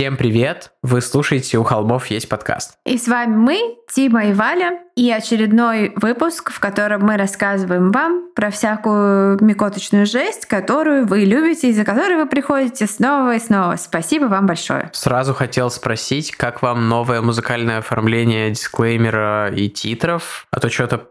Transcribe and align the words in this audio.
Всем 0.00 0.16
привет! 0.16 0.72
Вы 0.82 1.02
слушаете 1.02 1.58
«У 1.58 1.62
холмов 1.62 2.06
есть 2.06 2.26
подкаст». 2.26 2.72
И 2.86 2.96
с 2.96 3.06
вами 3.06 3.36
мы, 3.36 3.76
Тима 3.94 4.24
и 4.24 4.32
Валя, 4.32 4.78
и 4.96 5.10
очередной 5.10 5.92
выпуск, 5.96 6.50
в 6.50 6.58
котором 6.58 7.02
мы 7.02 7.18
рассказываем 7.18 7.90
вам 7.90 8.28
про 8.34 8.50
всякую 8.50 9.42
микоточную 9.42 10.06
жесть, 10.06 10.46
которую 10.46 11.06
вы 11.06 11.20
любите 11.20 11.68
и 11.68 11.72
за 11.72 11.84
которой 11.84 12.16
вы 12.16 12.26
приходите 12.26 12.86
снова 12.86 13.34
и 13.34 13.38
снова. 13.38 13.76
Спасибо 13.76 14.24
вам 14.24 14.46
большое. 14.46 14.90
Сразу 14.94 15.34
хотел 15.34 15.70
спросить, 15.70 16.32
как 16.32 16.62
вам 16.62 16.88
новое 16.88 17.20
музыкальное 17.20 17.78
оформление 17.78 18.50
дисклеймера 18.50 19.50
и 19.54 19.68
титров? 19.68 20.46
А 20.50 20.60
то 20.60 20.70
что-то 20.70 21.08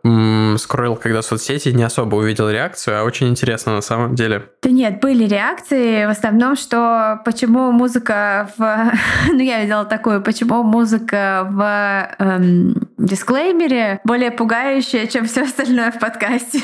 скроил, 0.57 0.95
когда 0.95 1.21
соцсети, 1.21 1.69
не 1.69 1.83
особо 1.83 2.15
увидел 2.15 2.49
реакцию, 2.49 2.99
а 2.99 3.03
очень 3.03 3.27
интересно 3.27 3.75
на 3.75 3.81
самом 3.81 4.15
деле. 4.15 4.49
Да 4.63 4.69
нет, 4.69 4.99
были 4.99 5.25
реакции, 5.25 6.05
в 6.05 6.09
основном, 6.09 6.55
что 6.55 7.21
почему 7.23 7.71
музыка 7.71 8.49
в... 8.57 8.78
ну, 9.27 9.39
я 9.39 9.61
видела 9.61 9.85
такую, 9.85 10.21
почему 10.21 10.63
музыка 10.63 11.47
в 11.49 12.15
эм, 12.19 12.89
дисклеймере 12.97 13.99
более 14.03 14.31
пугающая, 14.31 15.07
чем 15.07 15.25
все 15.25 15.43
остальное 15.43 15.91
в 15.91 15.99
подкасте. 15.99 16.61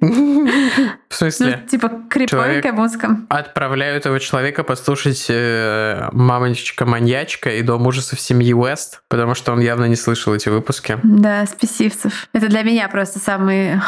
В 1.16 1.18
смысле? 1.18 1.60
Ну, 1.62 1.68
типа 1.68 1.90
крепонькая 2.10 2.74
музыка. 2.74 3.16
Отправляю 3.30 3.96
этого 3.96 4.20
человека 4.20 4.64
послушать 4.64 5.24
э, 5.30 6.10
«Мамочка-маньячка» 6.12 7.52
и 7.52 7.62
«Дом 7.62 7.86
ужасов 7.86 8.20
семьи 8.20 8.52
Уэст», 8.52 9.00
потому 9.08 9.34
что 9.34 9.52
он 9.52 9.60
явно 9.60 9.86
не 9.86 9.96
слышал 9.96 10.34
эти 10.34 10.50
выпуски. 10.50 10.98
Да, 11.02 11.46
спесивцев. 11.46 12.28
Это 12.34 12.48
для 12.48 12.62
меня 12.64 12.86
просто 12.90 13.18
самый 13.18 13.80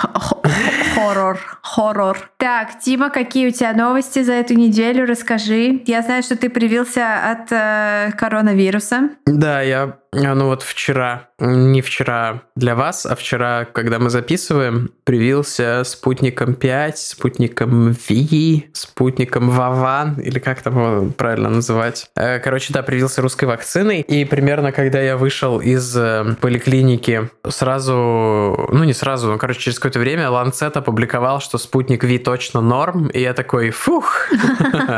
хоррор. 0.95 1.39
Хоррор. 1.61 2.31
Так, 2.39 2.81
Тима, 2.81 3.11
какие 3.11 3.49
у 3.49 3.51
тебя 3.51 3.75
новости 3.75 4.23
за 4.23 4.33
эту 4.33 4.55
неделю? 4.55 5.05
Расскажи. 5.05 5.83
Я 5.85 6.01
знаю, 6.01 6.23
что 6.23 6.35
ты 6.35 6.49
привился 6.49 7.31
от 7.31 7.53
э, 7.53 8.11
коронавируса. 8.17 9.11
Да, 9.27 9.61
я 9.61 9.99
ну 10.13 10.47
вот 10.47 10.63
вчера, 10.63 11.29
не 11.39 11.83
вчера 11.83 12.43
для 12.57 12.75
вас, 12.75 13.05
а 13.05 13.15
вчера, 13.15 13.67
когда 13.67 13.99
мы 13.99 14.11
записываем, 14.11 14.91
привился 15.05 15.83
спутником 15.85 16.55
5, 16.55 16.99
спутником 16.99 17.95
Ви, 18.09 18.71
спутником 18.73 19.51
Ваван, 19.51 20.19
или 20.21 20.39
как 20.39 20.63
там 20.63 20.75
его 20.79 21.11
правильно 21.13 21.51
называть. 21.51 22.11
Э, 22.17 22.39
короче, 22.39 22.73
да, 22.73 22.83
привился 22.83 23.21
русской 23.21 23.45
вакциной, 23.45 24.01
и 24.01 24.25
примерно 24.25 24.73
когда 24.73 25.01
я 25.01 25.17
вышел 25.17 25.61
из 25.61 25.95
э, 25.97 26.37
поликлиники, 26.41 27.29
сразу, 27.49 28.69
ну 28.73 28.85
не 28.85 28.95
сразу, 28.95 29.29
но, 29.29 29.39
короче, 29.39 29.61
через 29.61 29.79
какое-то 29.79 29.99
время 29.99 30.31
Ланцет 30.31 30.77
опубликовал, 30.77 31.41
что 31.41 31.59
спутник 31.59 32.05
Ви 32.05 32.19
точно 32.19 32.61
норм, 32.61 33.09
и 33.09 33.21
я 33.21 33.35
такой, 33.35 33.71
фух, 33.71 34.29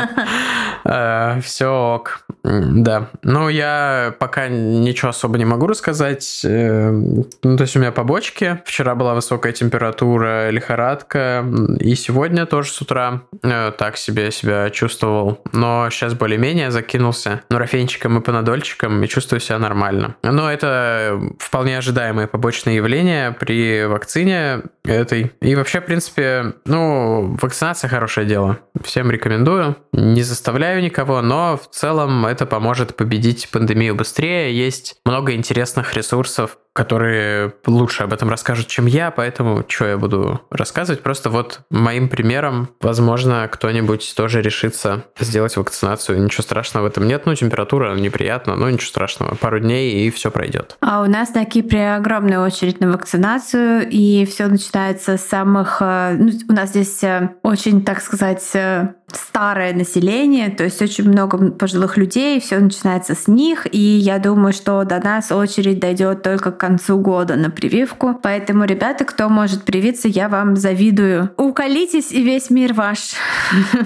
э, 0.84 1.40
все 1.42 1.66
ок. 1.66 2.20
Да, 2.42 3.10
ну 3.22 3.48
я 3.48 4.14
пока 4.18 4.48
ничего 4.48 4.99
ничего 5.00 5.10
особо 5.10 5.38
не 5.38 5.46
могу 5.46 5.66
рассказать. 5.66 6.42
Э, 6.44 6.90
ну, 6.90 7.56
то 7.56 7.62
есть 7.62 7.74
у 7.74 7.78
меня 7.78 7.90
побочки. 7.90 8.60
Вчера 8.66 8.94
была 8.94 9.14
высокая 9.14 9.52
температура, 9.52 10.50
лихорадка. 10.50 11.42
И 11.78 11.94
сегодня 11.94 12.44
тоже 12.44 12.70
с 12.70 12.82
утра 12.82 13.22
э, 13.42 13.72
так 13.78 13.96
себе 13.96 14.30
себя 14.30 14.68
чувствовал. 14.68 15.40
Но 15.52 15.88
сейчас 15.90 16.12
более-менее 16.12 16.70
закинулся 16.70 17.40
нурофенчиком 17.48 18.18
и 18.18 18.20
панадольчиком 18.20 19.02
и 19.02 19.08
чувствую 19.08 19.40
себя 19.40 19.58
нормально. 19.58 20.16
Но 20.22 20.52
это 20.52 21.18
вполне 21.38 21.78
ожидаемые 21.78 22.28
побочные 22.28 22.76
явления 22.76 23.32
при 23.32 23.86
вакцине 23.86 24.64
этой. 24.84 25.32
И 25.40 25.54
вообще, 25.54 25.80
в 25.80 25.86
принципе, 25.86 26.54
ну, 26.66 27.38
вакцинация 27.40 27.88
хорошее 27.88 28.26
дело. 28.26 28.58
Всем 28.84 29.10
рекомендую. 29.10 29.76
Не 29.92 30.22
заставляю 30.22 30.82
никого, 30.82 31.22
но 31.22 31.56
в 31.56 31.74
целом 31.74 32.26
это 32.26 32.44
поможет 32.44 32.96
победить 32.96 33.48
пандемию 33.50 33.94
быстрее. 33.94 34.54
Есть 34.54 34.89
много 35.04 35.34
интересных 35.34 35.94
ресурсов, 35.94 36.58
которые 36.72 37.52
лучше 37.66 38.04
об 38.04 38.12
этом 38.12 38.30
расскажут, 38.30 38.68
чем 38.68 38.86
я, 38.86 39.10
поэтому 39.10 39.64
что 39.66 39.86
я 39.86 39.98
буду 39.98 40.40
рассказывать? 40.50 41.02
Просто 41.02 41.30
вот 41.30 41.60
моим 41.70 42.08
примером, 42.08 42.70
возможно, 42.80 43.48
кто-нибудь 43.50 44.14
тоже 44.16 44.40
решится 44.40 45.04
сделать 45.18 45.56
вакцинацию. 45.56 46.22
Ничего 46.22 46.42
страшного 46.42 46.84
в 46.84 46.86
этом 46.86 47.06
нет. 47.08 47.26
Ну, 47.26 47.34
температура 47.34 47.94
неприятна, 47.94 48.56
но 48.56 48.70
ничего 48.70 48.88
страшного. 48.88 49.34
Пару 49.34 49.58
дней 49.58 50.06
и 50.06 50.10
все 50.10 50.30
пройдет. 50.30 50.76
А 50.80 51.02
у 51.02 51.06
нас 51.06 51.34
на 51.34 51.44
Кипре 51.44 51.94
огромная 51.94 52.40
очередь 52.40 52.80
на 52.80 52.90
вакцинацию, 52.92 53.88
и 53.88 54.24
все 54.24 54.46
начинается 54.46 55.16
с 55.16 55.24
самых... 55.26 55.78
Э, 55.80 56.16
ну, 56.18 56.30
у 56.48 56.52
нас 56.52 56.70
здесь 56.70 57.02
э, 57.02 57.30
очень, 57.42 57.84
так 57.84 58.00
сказать, 58.00 58.48
э, 58.54 58.94
старое 59.16 59.72
население, 59.72 60.50
то 60.50 60.64
есть 60.64 60.80
очень 60.82 61.08
много 61.08 61.50
пожилых 61.50 61.96
людей, 61.96 62.40
все 62.40 62.58
начинается 62.58 63.14
с 63.14 63.28
них, 63.28 63.66
и 63.72 63.78
я 63.78 64.18
думаю, 64.18 64.52
что 64.52 64.84
до 64.84 65.02
нас 65.02 65.32
очередь 65.32 65.80
дойдет 65.80 66.22
только 66.22 66.50
концу 66.60 66.98
года 66.98 67.36
на 67.36 67.50
прививку. 67.50 68.14
Поэтому, 68.22 68.64
ребята, 68.64 69.04
кто 69.04 69.28
может 69.28 69.64
привиться, 69.64 70.08
я 70.08 70.28
вам 70.28 70.56
завидую. 70.56 71.30
Уколитесь, 71.36 72.12
и 72.12 72.22
весь 72.22 72.50
мир 72.50 72.74
ваш. 72.74 73.14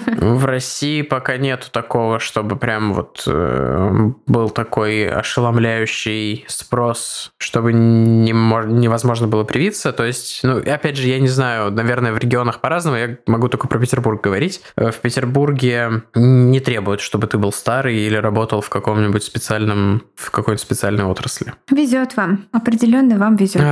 В 0.06 0.44
России 0.44 1.02
пока 1.02 1.36
нету 1.36 1.68
такого, 1.70 2.18
чтобы 2.18 2.56
прям 2.56 2.92
вот 2.92 3.22
э, 3.26 4.10
был 4.26 4.50
такой 4.50 5.08
ошеломляющий 5.08 6.44
спрос, 6.48 7.32
чтобы 7.38 7.72
не, 7.72 8.32
невозможно 8.32 9.28
было 9.28 9.44
привиться. 9.44 9.92
То 9.92 10.04
есть, 10.04 10.40
ну, 10.42 10.58
опять 10.58 10.96
же, 10.96 11.06
я 11.06 11.20
не 11.20 11.28
знаю, 11.28 11.70
наверное, 11.70 12.12
в 12.12 12.18
регионах 12.18 12.60
по-разному, 12.60 12.96
я 12.96 13.16
могу 13.26 13.48
только 13.48 13.68
про 13.68 13.78
Петербург 13.78 14.20
говорить. 14.20 14.60
Э, 14.76 14.90
в 14.90 14.96
Петербурге 14.96 16.02
не 16.14 16.58
требуют, 16.58 17.00
чтобы 17.00 17.28
ты 17.28 17.38
был 17.38 17.52
старый 17.52 17.96
или 17.96 18.16
работал 18.16 18.60
в 18.60 18.68
каком-нибудь 18.68 19.22
специальном, 19.22 20.02
в 20.16 20.32
какой-то 20.32 20.60
специальной 20.60 21.04
отрасли. 21.04 21.54
Везет 21.70 22.16
вам. 22.16 22.46
Определенно 22.64 23.18
вам 23.18 23.36
везет. 23.36 23.62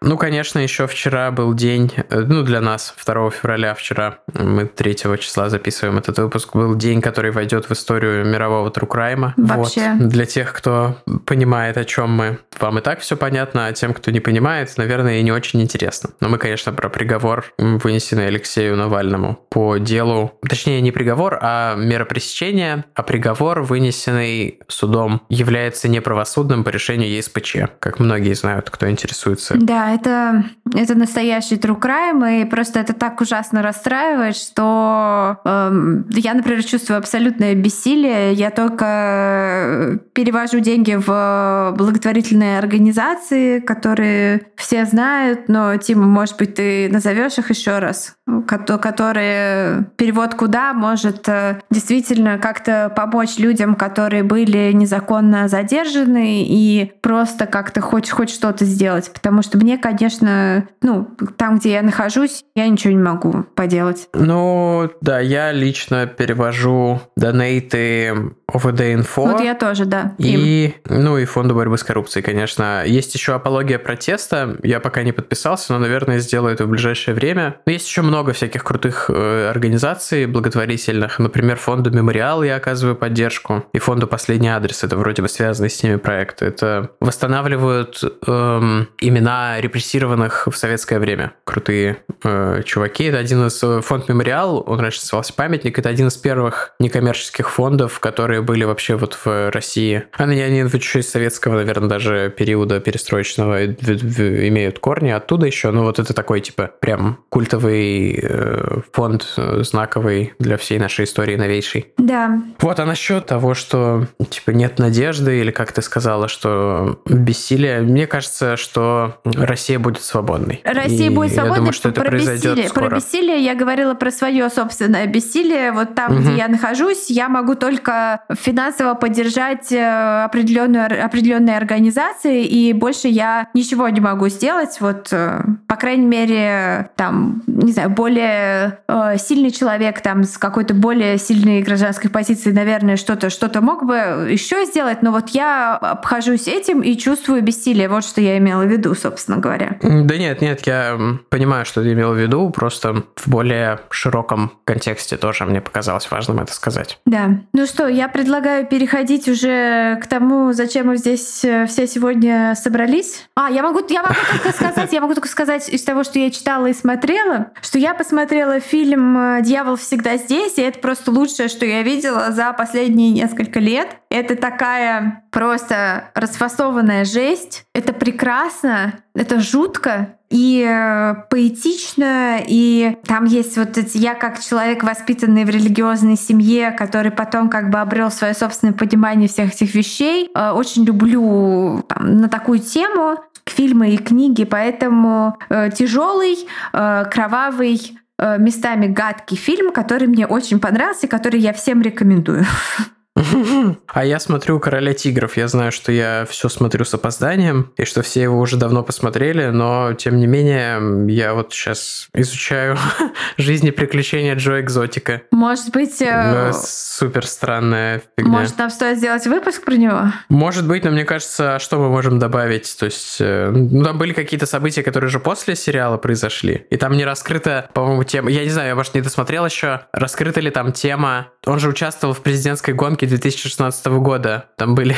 Ну, 0.00 0.18
конечно, 0.18 0.58
еще 0.58 0.86
вчера 0.86 1.30
был 1.30 1.54
день, 1.54 1.90
э, 1.96 2.20
ну, 2.20 2.42
для 2.42 2.60
нас, 2.60 2.94
2 3.06 3.30
февраля 3.30 3.74
вчера, 3.74 4.18
мы 4.34 4.66
3 4.66 4.96
числа 5.18 5.48
записываем 5.48 5.96
этот 5.96 6.18
выпуск, 6.18 6.54
был 6.54 6.74
день, 6.74 7.00
который 7.00 7.30
войдет 7.30 7.70
в 7.70 7.72
историю 7.72 8.26
мирового 8.26 8.70
трукрайма. 8.70 9.32
Вообще. 9.38 9.94
Вот. 9.94 10.08
Для 10.08 10.26
тех, 10.26 10.52
кто 10.52 10.98
понимает, 11.24 11.78
о 11.78 11.84
чем 11.84 12.10
мы, 12.10 12.38
вам 12.60 12.78
и 12.78 12.82
так 12.82 13.00
все 13.00 13.16
понятно, 13.16 13.66
а 13.66 13.72
тем, 13.72 13.94
кто 13.94 14.10
не 14.10 14.20
понимает, 14.20 14.70
наверное, 14.76 15.20
и 15.20 15.22
не 15.22 15.32
очень 15.32 15.62
интересно. 15.62 16.10
Но 16.20 16.28
мы, 16.28 16.36
конечно, 16.36 16.72
про 16.72 16.90
приговор, 16.90 17.46
вынесенный 17.56 18.26
Алексею 18.26 18.76
Навальному 18.76 19.38
по 19.48 19.78
делу, 19.78 20.38
точнее, 20.42 20.64
точнее 20.64 20.80
не 20.80 20.92
приговор, 20.92 21.38
а 21.42 21.74
мера 21.76 22.06
пресечения, 22.06 22.86
а 22.94 23.02
приговор, 23.02 23.60
вынесенный 23.60 24.60
судом, 24.66 25.20
является 25.28 25.88
неправосудным 25.88 26.64
по 26.64 26.70
решению 26.70 27.10
ЕСПЧ, 27.10 27.56
как 27.80 28.00
многие 28.00 28.23
знают, 28.32 28.70
кто 28.70 28.90
интересуется. 28.90 29.54
Да, 29.58 29.92
это, 29.92 30.44
это 30.72 30.94
настоящий 30.94 31.56
true 31.56 31.78
crime, 31.78 32.42
и 32.42 32.44
просто 32.46 32.80
это 32.80 32.94
так 32.94 33.20
ужасно 33.20 33.62
расстраивает, 33.62 34.36
что 34.36 35.38
эм, 35.44 36.06
я, 36.10 36.32
например, 36.32 36.64
чувствую 36.64 36.98
абсолютное 36.98 37.54
бессилие. 37.54 38.32
Я 38.32 38.50
только 38.50 40.00
перевожу 40.14 40.60
деньги 40.60 40.94
в 40.94 41.74
благотворительные 41.76 42.58
организации, 42.58 43.60
которые 43.60 44.46
все 44.56 44.86
знают, 44.86 45.48
но, 45.48 45.76
Тима, 45.76 46.06
может 46.06 46.38
быть, 46.38 46.54
ты 46.54 46.88
назовешь 46.90 47.36
их 47.36 47.50
еще 47.50 47.80
раз, 47.80 48.16
которые 48.46 49.84
перевод 49.96 50.34
куда 50.34 50.54
да, 50.54 50.72
может 50.72 51.28
э, 51.28 51.60
действительно 51.68 52.38
как-то 52.38 52.88
помочь 52.94 53.38
людям, 53.38 53.74
которые 53.74 54.22
были 54.22 54.70
незаконно 54.70 55.48
задержаны, 55.48 56.44
и 56.46 56.92
просто 57.00 57.46
как-то 57.46 57.80
хоть, 57.80 58.08
хоть 58.14 58.30
что-то 58.30 58.64
сделать. 58.64 59.10
Потому 59.12 59.42
что 59.42 59.58
мне, 59.58 59.76
конечно, 59.78 60.68
ну, 60.82 61.08
там, 61.36 61.58
где 61.58 61.72
я 61.72 61.82
нахожусь, 61.82 62.44
я 62.54 62.68
ничего 62.68 62.92
не 62.92 63.02
могу 63.02 63.44
поделать. 63.54 64.08
Ну, 64.14 64.90
да, 65.00 65.20
я 65.20 65.52
лично 65.52 66.06
перевожу 66.06 67.00
донейты 67.16 68.32
ОВД-инфо. 68.46 69.26
Вот 69.26 69.40
я 69.40 69.54
тоже, 69.54 69.84
да. 69.84 70.14
И, 70.18 70.74
ну, 70.88 71.18
и 71.18 71.24
фонду 71.24 71.54
борьбы 71.54 71.76
с 71.76 71.82
коррупцией, 71.82 72.22
конечно. 72.22 72.84
Есть 72.86 73.14
еще 73.14 73.34
апология 73.34 73.78
протеста. 73.78 74.56
Я 74.62 74.80
пока 74.80 75.02
не 75.02 75.12
подписался, 75.12 75.72
но, 75.72 75.80
наверное, 75.80 76.18
сделаю 76.18 76.54
это 76.54 76.66
в 76.66 76.68
ближайшее 76.68 77.14
время. 77.14 77.56
Но 77.66 77.72
есть 77.72 77.88
еще 77.88 78.02
много 78.02 78.32
всяких 78.32 78.62
крутых 78.62 79.06
э, 79.08 79.48
организаций 79.50 80.26
благотворительных. 80.26 81.18
Например, 81.18 81.56
фонду 81.56 81.90
Мемориал 81.90 82.42
я 82.42 82.56
оказываю 82.56 82.96
поддержку. 82.96 83.64
И 83.72 83.78
фонду 83.78 84.06
Последний 84.06 84.48
адрес. 84.48 84.84
Это 84.84 84.96
вроде 84.96 85.22
бы 85.22 85.28
связанные 85.28 85.70
с 85.70 85.82
ними 85.82 85.96
проекты. 85.96 86.44
Это 86.44 86.90
восстанавливают 87.00 88.03
эм, 88.26 88.88
имена 89.00 89.60
репрессированных 89.60 90.48
в 90.50 90.56
советское 90.56 90.98
время. 90.98 91.32
Крутые 91.44 91.98
э, 92.22 92.62
чуваки. 92.64 93.04
Это 93.04 93.18
один 93.18 93.46
из... 93.46 93.62
Э, 93.62 93.80
фонд 93.80 94.08
Мемориал, 94.08 94.62
он 94.66 94.80
раньше 94.80 95.00
назывался 95.00 95.32
Памятник. 95.34 95.78
Это 95.78 95.88
один 95.88 96.08
из 96.08 96.16
первых 96.16 96.74
некоммерческих 96.78 97.50
фондов, 97.50 98.00
которые 98.00 98.42
были 98.42 98.64
вообще 98.64 98.96
вот 98.96 99.18
в 99.24 99.50
России. 99.50 100.04
Они, 100.12 100.40
они 100.40 100.58
еще 100.58 101.00
из 101.00 101.10
советского, 101.10 101.54
наверное, 101.54 101.88
даже 101.88 102.32
периода 102.36 102.80
перестроечного 102.80 103.66
имеют 103.66 104.78
корни 104.78 105.10
оттуда 105.10 105.46
еще. 105.46 105.70
Ну 105.70 105.82
вот 105.84 105.98
это 105.98 106.14
такой, 106.14 106.40
типа, 106.40 106.70
прям 106.80 107.18
культовый 107.28 108.18
э, 108.22 108.80
фонд 108.92 109.34
э, 109.36 109.62
знаковый 109.62 110.34
для 110.38 110.56
всей 110.56 110.78
нашей 110.78 111.04
истории 111.04 111.36
новейший. 111.36 111.92
Да. 111.98 112.40
Вот, 112.60 112.80
а 112.80 112.86
насчет 112.86 113.26
того, 113.26 113.54
что, 113.54 114.06
типа, 114.28 114.50
нет 114.50 114.78
надежды, 114.78 115.40
или 115.40 115.50
как 115.50 115.72
ты 115.72 115.82
сказала, 115.82 116.28
что 116.28 117.00
бессилие, 117.06 117.80
мне 117.94 118.08
кажется, 118.08 118.56
что 118.56 119.18
Россия 119.24 119.78
будет 119.78 120.02
свободной. 120.02 120.60
Россия 120.64 121.06
И 121.06 121.08
будет 121.10 121.32
свободной. 121.32 121.54
Я 121.54 121.58
думаю, 121.58 121.72
что 121.72 121.90
это 121.90 122.00
про 122.00 122.10
произойдет 122.10 122.42
бессилие, 122.42 122.68
скоро. 122.68 122.88
Про 122.88 122.96
бессилие 122.96 123.38
я 123.38 123.54
говорила 123.54 123.94
про 123.94 124.10
свое 124.10 124.50
собственное 124.50 125.06
бессилие. 125.06 125.70
Вот 125.70 125.94
там, 125.94 126.12
Мгм. 126.12 126.22
где 126.22 126.36
я 126.38 126.48
нахожусь, 126.48 127.08
я 127.08 127.28
могу 127.28 127.54
только 127.54 128.22
финансово 128.36 128.94
поддержать 128.94 129.70
э, 129.70 130.24
определенную, 130.24 131.04
определенные 131.04 131.56
организации, 131.56 132.44
и 132.44 132.72
больше 132.72 133.06
я 133.06 133.46
ничего 133.54 133.88
не 133.88 134.00
могу 134.00 134.28
сделать. 134.28 134.78
Вот, 134.80 135.10
э, 135.12 135.44
по 135.68 135.76
крайней 135.76 136.06
мере, 136.06 136.90
там, 136.96 137.44
не 137.46 137.70
знаю, 137.70 137.90
более 137.90 138.80
э, 138.88 139.18
сильный 139.18 139.52
человек 139.52 140.00
там 140.00 140.24
с 140.24 140.36
какой-то 140.36 140.74
более 140.74 141.16
сильной 141.16 141.62
гражданской 141.62 142.10
позицией, 142.10 142.56
наверное, 142.56 142.96
что-то 142.96 143.30
что-то 143.30 143.60
мог 143.60 143.84
бы 143.84 144.26
еще 144.30 144.64
сделать, 144.64 145.02
но 145.02 145.12
вот 145.12 145.28
я 145.28 145.76
обхожусь 145.76 146.48
этим 146.48 146.80
и 146.80 146.96
чувствую 146.96 147.40
бессилие. 147.40 147.83
Вот 147.88 148.04
что 148.04 148.20
я 148.20 148.38
имела 148.38 148.62
в 148.62 148.68
виду, 148.68 148.94
собственно 148.94 149.38
говоря. 149.38 149.78
Да 149.82 150.16
нет, 150.16 150.40
нет, 150.40 150.66
я 150.66 150.98
понимаю, 151.28 151.64
что 151.64 151.82
ты 151.82 151.92
имел 151.92 152.12
в 152.12 152.18
виду, 152.18 152.50
просто 152.50 153.04
в 153.16 153.28
более 153.28 153.80
широком 153.90 154.52
контексте 154.64 155.16
тоже 155.16 155.44
мне 155.44 155.60
показалось 155.60 156.10
важным 156.10 156.40
это 156.40 156.52
сказать. 156.52 156.98
Да. 157.06 157.40
Ну 157.52 157.66
что, 157.66 157.88
я 157.88 158.08
предлагаю 158.08 158.66
переходить 158.66 159.28
уже 159.28 159.98
к 160.02 160.06
тому, 160.06 160.52
зачем 160.52 160.88
мы 160.88 160.96
здесь 160.96 161.44
э, 161.44 161.66
все 161.66 161.86
сегодня 161.86 162.54
собрались. 162.56 163.26
А, 163.34 163.50
я 163.50 163.62
могу, 163.62 163.80
я 163.88 164.02
могу 164.02 164.14
только 164.30 164.56
сказать, 164.56 164.92
я 164.92 165.00
могу 165.00 165.14
только 165.14 165.28
сказать 165.28 165.68
из 165.68 165.82
того, 165.82 166.04
что 166.04 166.18
я 166.18 166.30
читала 166.30 166.66
и 166.66 166.74
смотрела, 166.74 167.52
что 167.62 167.78
я 167.78 167.94
посмотрела 167.94 168.60
фильм 168.60 169.16
э, 169.18 169.42
«Дьявол 169.42 169.76
всегда 169.76 170.16
здесь», 170.16 170.58
и 170.58 170.62
это 170.62 170.78
просто 170.78 171.10
лучшее, 171.10 171.48
что 171.48 171.66
я 171.66 171.82
видела 171.82 172.30
за 172.30 172.52
последние 172.52 173.10
несколько 173.10 173.60
лет. 173.60 173.88
Это 174.10 174.36
такая 174.36 175.24
просто 175.30 176.10
расфасованная 176.14 177.04
жесть. 177.04 177.64
Это 177.74 177.92
прекрасно, 177.92 178.94
это 179.16 179.40
жутко 179.40 180.16
и 180.30 180.64
э, 180.64 181.14
поэтично, 181.28 182.38
и 182.46 182.96
там 183.04 183.24
есть 183.24 183.56
вот 183.56 183.76
эти, 183.76 183.98
я 183.98 184.14
как 184.14 184.40
человек, 184.40 184.84
воспитанный 184.84 185.44
в 185.44 185.50
религиозной 185.50 186.16
семье, 186.16 186.70
который 186.70 187.10
потом 187.10 187.48
как 187.48 187.70
бы 187.70 187.80
обрел 187.80 188.12
свое 188.12 188.32
собственное 188.32 188.74
понимание 188.74 189.28
всех 189.28 189.52
этих 189.52 189.74
вещей, 189.74 190.30
э, 190.32 190.50
очень 190.50 190.84
люблю 190.84 191.84
там, 191.88 192.16
на 192.18 192.28
такую 192.28 192.60
тему 192.60 193.18
фильмы 193.44 193.90
и 193.90 193.96
книги, 193.96 194.44
поэтому 194.44 195.36
э, 195.48 195.70
тяжелый, 195.70 196.36
э, 196.72 197.04
кровавый, 197.10 197.98
э, 198.18 198.38
местами 198.38 198.86
гадкий 198.86 199.36
фильм, 199.36 199.72
который 199.72 200.06
мне 200.06 200.26
очень 200.26 200.60
понравился 200.60 201.06
и 201.06 201.10
который 201.10 201.40
я 201.40 201.52
всем 201.52 201.82
рекомендую. 201.82 202.44
А 203.86 204.04
я 204.04 204.18
смотрю 204.18 204.58
«Короля 204.58 204.92
тигров». 204.92 205.36
Я 205.36 205.46
знаю, 205.48 205.70
что 205.70 205.92
я 205.92 206.26
все 206.28 206.48
смотрю 206.48 206.84
с 206.84 206.94
опозданием, 206.94 207.72
и 207.76 207.84
что 207.84 208.02
все 208.02 208.22
его 208.22 208.38
уже 208.40 208.56
давно 208.56 208.82
посмотрели, 208.82 209.46
но, 209.46 209.92
тем 209.94 210.16
не 210.16 210.26
менее, 210.26 211.12
я 211.12 211.34
вот 211.34 211.52
сейчас 211.52 212.08
изучаю 212.12 212.76
жизнь 213.36 213.66
и 213.66 213.70
приключения 213.70 214.34
Джо 214.34 214.60
Экзотика. 214.60 215.22
Может 215.30 215.70
быть, 215.70 216.00
э, 216.02 216.52
Супер 216.52 217.26
странная 217.26 218.02
фигня. 218.16 218.32
может 218.32 218.58
нам 218.58 218.70
стоит 218.70 218.98
сделать 218.98 219.26
выпуск 219.26 219.64
про 219.64 219.74
него? 219.74 220.12
Может 220.28 220.66
быть, 220.66 220.84
но 220.84 220.90
мне 220.90 221.04
кажется, 221.04 221.56
а 221.56 221.58
что 221.60 221.78
мы 221.78 221.88
можем 221.88 222.18
добавить? 222.18 222.76
То 222.78 222.86
есть, 222.86 223.18
э, 223.20 223.50
ну, 223.50 223.84
там 223.84 223.96
были 223.96 224.12
какие-то 224.12 224.46
события, 224.46 224.82
которые 224.82 225.08
уже 225.08 225.20
после 225.20 225.54
сериала 225.54 225.98
произошли, 225.98 226.66
и 226.70 226.76
там 226.76 226.92
не 226.92 227.04
раскрыта, 227.04 227.70
по-моему, 227.74 228.02
тема... 228.04 228.30
Я 228.30 228.42
не 228.42 228.50
знаю, 228.50 228.70
я, 228.70 228.74
может, 228.74 228.94
не 228.94 229.02
досмотрел 229.02 229.46
еще. 229.46 229.82
Раскрыта 229.92 230.40
ли 230.40 230.50
там 230.50 230.72
тема... 230.72 231.28
Он 231.46 231.58
же 231.58 231.68
участвовал 231.68 232.14
в 232.14 232.20
президентской 232.20 232.72
гонке 232.72 233.03
2016 233.06 233.86
года. 233.86 234.46
Там 234.56 234.74
были 234.74 234.96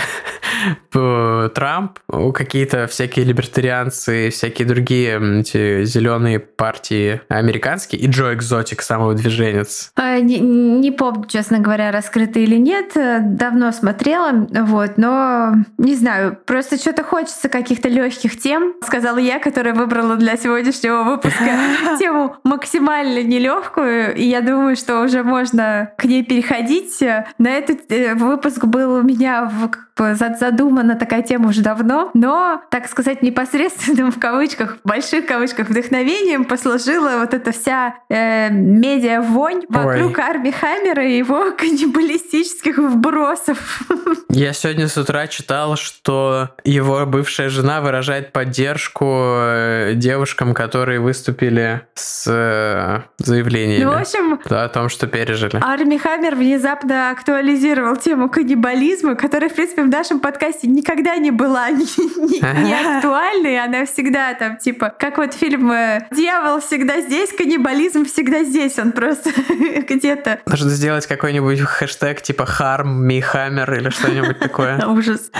Трамп, 0.92 1.98
какие-то 2.34 2.86
всякие 2.86 3.24
либертарианцы, 3.24 4.30
всякие 4.30 4.66
другие 4.66 5.40
эти 5.40 5.84
зеленые 5.84 6.38
партии 6.38 7.20
американские, 7.28 8.00
и 8.00 8.06
Джо 8.06 8.32
Экзотик, 8.34 8.82
самый 8.82 9.14
движенец. 9.14 9.92
А, 9.96 10.18
Не, 10.18 10.40
не 10.40 10.90
помню, 10.90 11.26
честно 11.26 11.58
говоря, 11.58 11.90
раскрыто 11.90 12.38
или 12.38 12.56
нет. 12.56 12.92
Давно 12.94 13.72
смотрела, 13.72 14.46
вот, 14.50 14.96
но 14.96 15.54
не 15.78 15.94
знаю, 15.94 16.38
просто 16.46 16.76
что-то 16.76 17.04
хочется 17.04 17.48
каких-то 17.48 17.88
легких 17.88 18.38
тем, 18.38 18.74
сказала 18.82 19.18
я, 19.18 19.38
которая 19.38 19.74
выбрала 19.74 20.16
для 20.16 20.36
сегодняшнего 20.36 21.02
выпуска 21.02 21.50
тему 21.98 22.36
максимально 22.44 23.22
нелегкую, 23.22 24.14
и 24.14 24.24
я 24.24 24.40
думаю, 24.40 24.76
что 24.76 25.02
уже 25.02 25.22
можно 25.22 25.92
к 25.98 26.04
ней 26.04 26.24
переходить. 26.24 27.00
На 27.38 27.50
этот 27.50 27.90
э, 27.90 27.95
выпуск 28.14 28.64
был 28.64 28.94
у 28.94 29.02
меня 29.02 29.44
в 29.44 29.70
бы 29.96 30.14
за- 30.14 30.36
задумана 30.38 30.96
такая 30.96 31.22
тема 31.22 31.48
уже 31.48 31.62
давно, 31.62 32.10
но, 32.14 32.60
так 32.70 32.88
сказать, 32.88 33.22
непосредственным 33.22 34.12
в 34.12 34.18
кавычках, 34.18 34.78
в 34.84 34.88
больших 34.88 35.26
кавычках, 35.26 35.68
вдохновением 35.68 36.44
послужила 36.44 37.18
вот 37.20 37.34
эта 37.34 37.52
вся 37.52 37.94
э, 38.08 38.50
медиа-вонь 38.50 39.62
вокруг 39.68 40.18
Арми 40.18 40.50
Хаммера 40.50 41.04
и 41.04 41.16
его 41.18 41.52
каннибалистических 41.56 42.78
вбросов. 42.78 43.80
Я 44.28 44.52
сегодня 44.52 44.88
с 44.88 44.96
утра 44.96 45.26
читал, 45.26 45.76
что 45.76 46.50
его 46.64 47.04
бывшая 47.06 47.48
жена 47.48 47.80
выражает 47.80 48.32
поддержку 48.32 49.04
э, 49.06 49.92
девушкам, 49.94 50.54
которые 50.54 51.00
выступили 51.00 51.82
с 51.94 52.24
э, 52.28 53.02
заявлениями 53.18 53.84
Ну, 53.84 53.92
в 53.92 54.00
общем, 54.00 54.40
да, 54.44 54.64
о 54.64 54.68
том, 54.68 54.88
что 54.88 55.06
пережили. 55.06 55.58
Арми 55.62 55.96
Хаммер 55.96 56.34
внезапно 56.34 57.10
актуализировал 57.10 57.96
тему 57.96 58.28
каннибализма, 58.28 59.14
которая, 59.14 59.48
в 59.48 59.54
принципе, 59.54 59.82
в 59.86 59.90
нашем 59.90 60.20
подкасте 60.20 60.66
никогда 60.66 61.16
не 61.16 61.30
была 61.30 61.70
не, 61.70 61.84
не- 61.84 62.64
не 62.64 62.96
актуальной. 62.96 63.58
Она 63.62 63.86
всегда 63.86 64.34
там, 64.34 64.56
типа, 64.58 64.92
как 64.98 65.18
вот 65.18 65.34
фильм 65.34 65.70
э, 65.72 66.06
«Дьявол 66.10 66.60
всегда 66.60 67.00
здесь», 67.00 67.30
каннибализм 67.32 68.04
всегда 68.04 68.44
здесь. 68.44 68.78
Он 68.78 68.92
просто 68.92 69.30
где-то 69.88 70.40
Нужно 70.46 70.70
сделать 70.70 71.06
какой-нибудь 71.06 71.60
хэштег 71.60 72.22
типа 72.22 72.42
harm 72.42 73.06
me 73.06 73.22
hammer 73.32 73.76
или 73.76 73.90
что-нибудь 73.90 74.38
такое. 74.38 74.78
Ужас. 74.86 75.30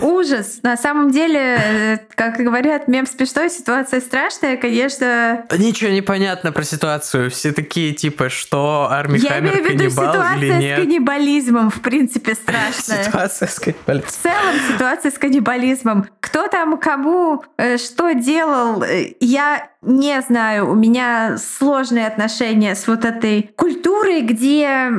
Ужас. 0.00 0.60
На 0.62 0.76
самом 0.76 1.10
деле, 1.10 1.40
э, 1.40 1.98
как 2.14 2.36
говорят, 2.36 2.88
мем 2.88 3.06
смешной, 3.06 3.50
ситуация 3.50 4.00
страшная, 4.00 4.56
конечно. 4.56 5.44
Ничего 5.56 5.90
не 5.90 6.02
понятно 6.02 6.52
про 6.52 6.62
ситуацию. 6.62 7.30
Все 7.30 7.52
такие 7.52 7.92
типа, 7.92 8.28
что 8.28 8.88
Арми 8.90 9.18
Я 9.18 9.30
Хаммер 9.30 9.52
имею 9.52 9.64
в 9.64 9.70
виду 9.70 9.78
каннибал 9.94 10.14
или 10.14 10.46
ситуация 10.48 10.58
с 10.58 10.62
нет. 10.62 10.78
каннибализмом, 10.80 11.70
в 11.70 11.80
принципе, 11.80 12.34
страшная. 12.34 13.04
Ситуация 13.04 13.48
с 13.48 13.58
каннибализмом. 13.86 14.08
В 14.08 14.12
целом 14.12 14.72
ситуация 14.72 15.10
с 15.10 15.18
каннибализмом. 15.18 16.06
Кто 16.20 16.48
там 16.48 16.78
кому 16.78 17.44
э, 17.56 17.76
что 17.76 18.12
делал, 18.12 18.82
э, 18.82 19.14
я 19.20 19.68
не 19.82 20.20
знаю. 20.22 20.70
У 20.70 20.74
меня 20.74 21.36
сложные 21.38 22.06
отношения 22.06 22.74
с 22.74 22.86
вот 22.88 23.04
этой 23.04 23.50
культурой, 23.56 24.22
где 24.22 24.90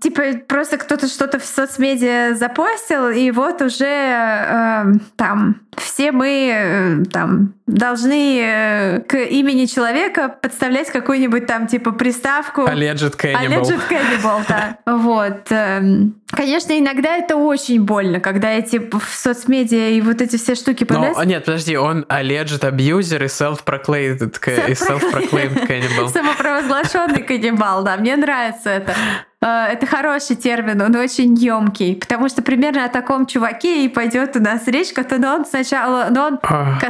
типа 0.00 0.38
просто 0.46 0.78
кто-то 0.78 1.08
что-то 1.08 1.38
в 1.38 1.44
соцмедиа 1.44 2.34
запостил, 2.34 3.08
и 3.08 3.30
вот 3.30 3.60
уже 3.62 3.84
э, 3.86 4.84
там 5.16 5.60
все 5.76 6.12
мы 6.12 6.50
э, 6.52 7.04
там 7.12 7.54
должны 7.66 8.40
э, 8.40 9.00
к 9.00 9.16
имени 9.16 9.66
человека 9.66 10.28
подставлять 10.28 10.90
какую-нибудь 10.90 11.46
там 11.46 11.66
типа 11.66 11.92
приставку. 11.92 12.62
Alleged 12.62 13.16
cannibal. 13.16 13.62
Alleged 13.62 13.80
cannibal, 13.88 14.42
да. 14.48 14.78
Вот. 14.86 15.46
Эм, 15.50 16.16
конечно, 16.30 16.76
иногда 16.78 17.16
это 17.16 17.36
очень 17.36 17.84
больно, 17.84 18.20
когда 18.20 18.50
эти 18.50 18.78
в 18.78 19.02
соцмедиа 19.14 19.90
и 19.90 20.00
вот 20.00 20.20
эти 20.20 20.36
все 20.36 20.54
штуки 20.54 20.84
появляются. 20.84 21.22
Но, 21.22 21.28
нет, 21.28 21.44
подожди, 21.44 21.76
он 21.76 22.04
alleged 22.08 22.60
abuser 22.60 23.24
и 23.24 23.28
self-proclaimed, 23.28 24.40
self-proclaimed 24.40 25.68
cannibal. 25.68 26.08
Самопровозглашенный 26.12 27.22
каннибал, 27.22 27.84
да, 27.84 27.96
мне 27.96 28.16
нравится 28.16 28.70
это. 28.70 28.94
Э, 29.42 29.72
это 29.72 29.86
хороший 29.86 30.36
термин, 30.36 30.80
он 30.82 30.94
очень 30.96 31.34
емкий, 31.34 31.96
потому 31.96 32.28
что 32.28 32.42
примерно 32.42 32.84
о 32.84 32.88
таком 32.88 33.26
чуваке 33.26 33.84
и 33.84 33.88
пойдет 33.88 34.36
у 34.36 34.40
нас 34.40 34.66
речь, 34.66 34.88
но 35.18 35.34
он 35.34 35.46
сначала, 35.46 36.08
но 36.10 36.26
он 36.26 36.40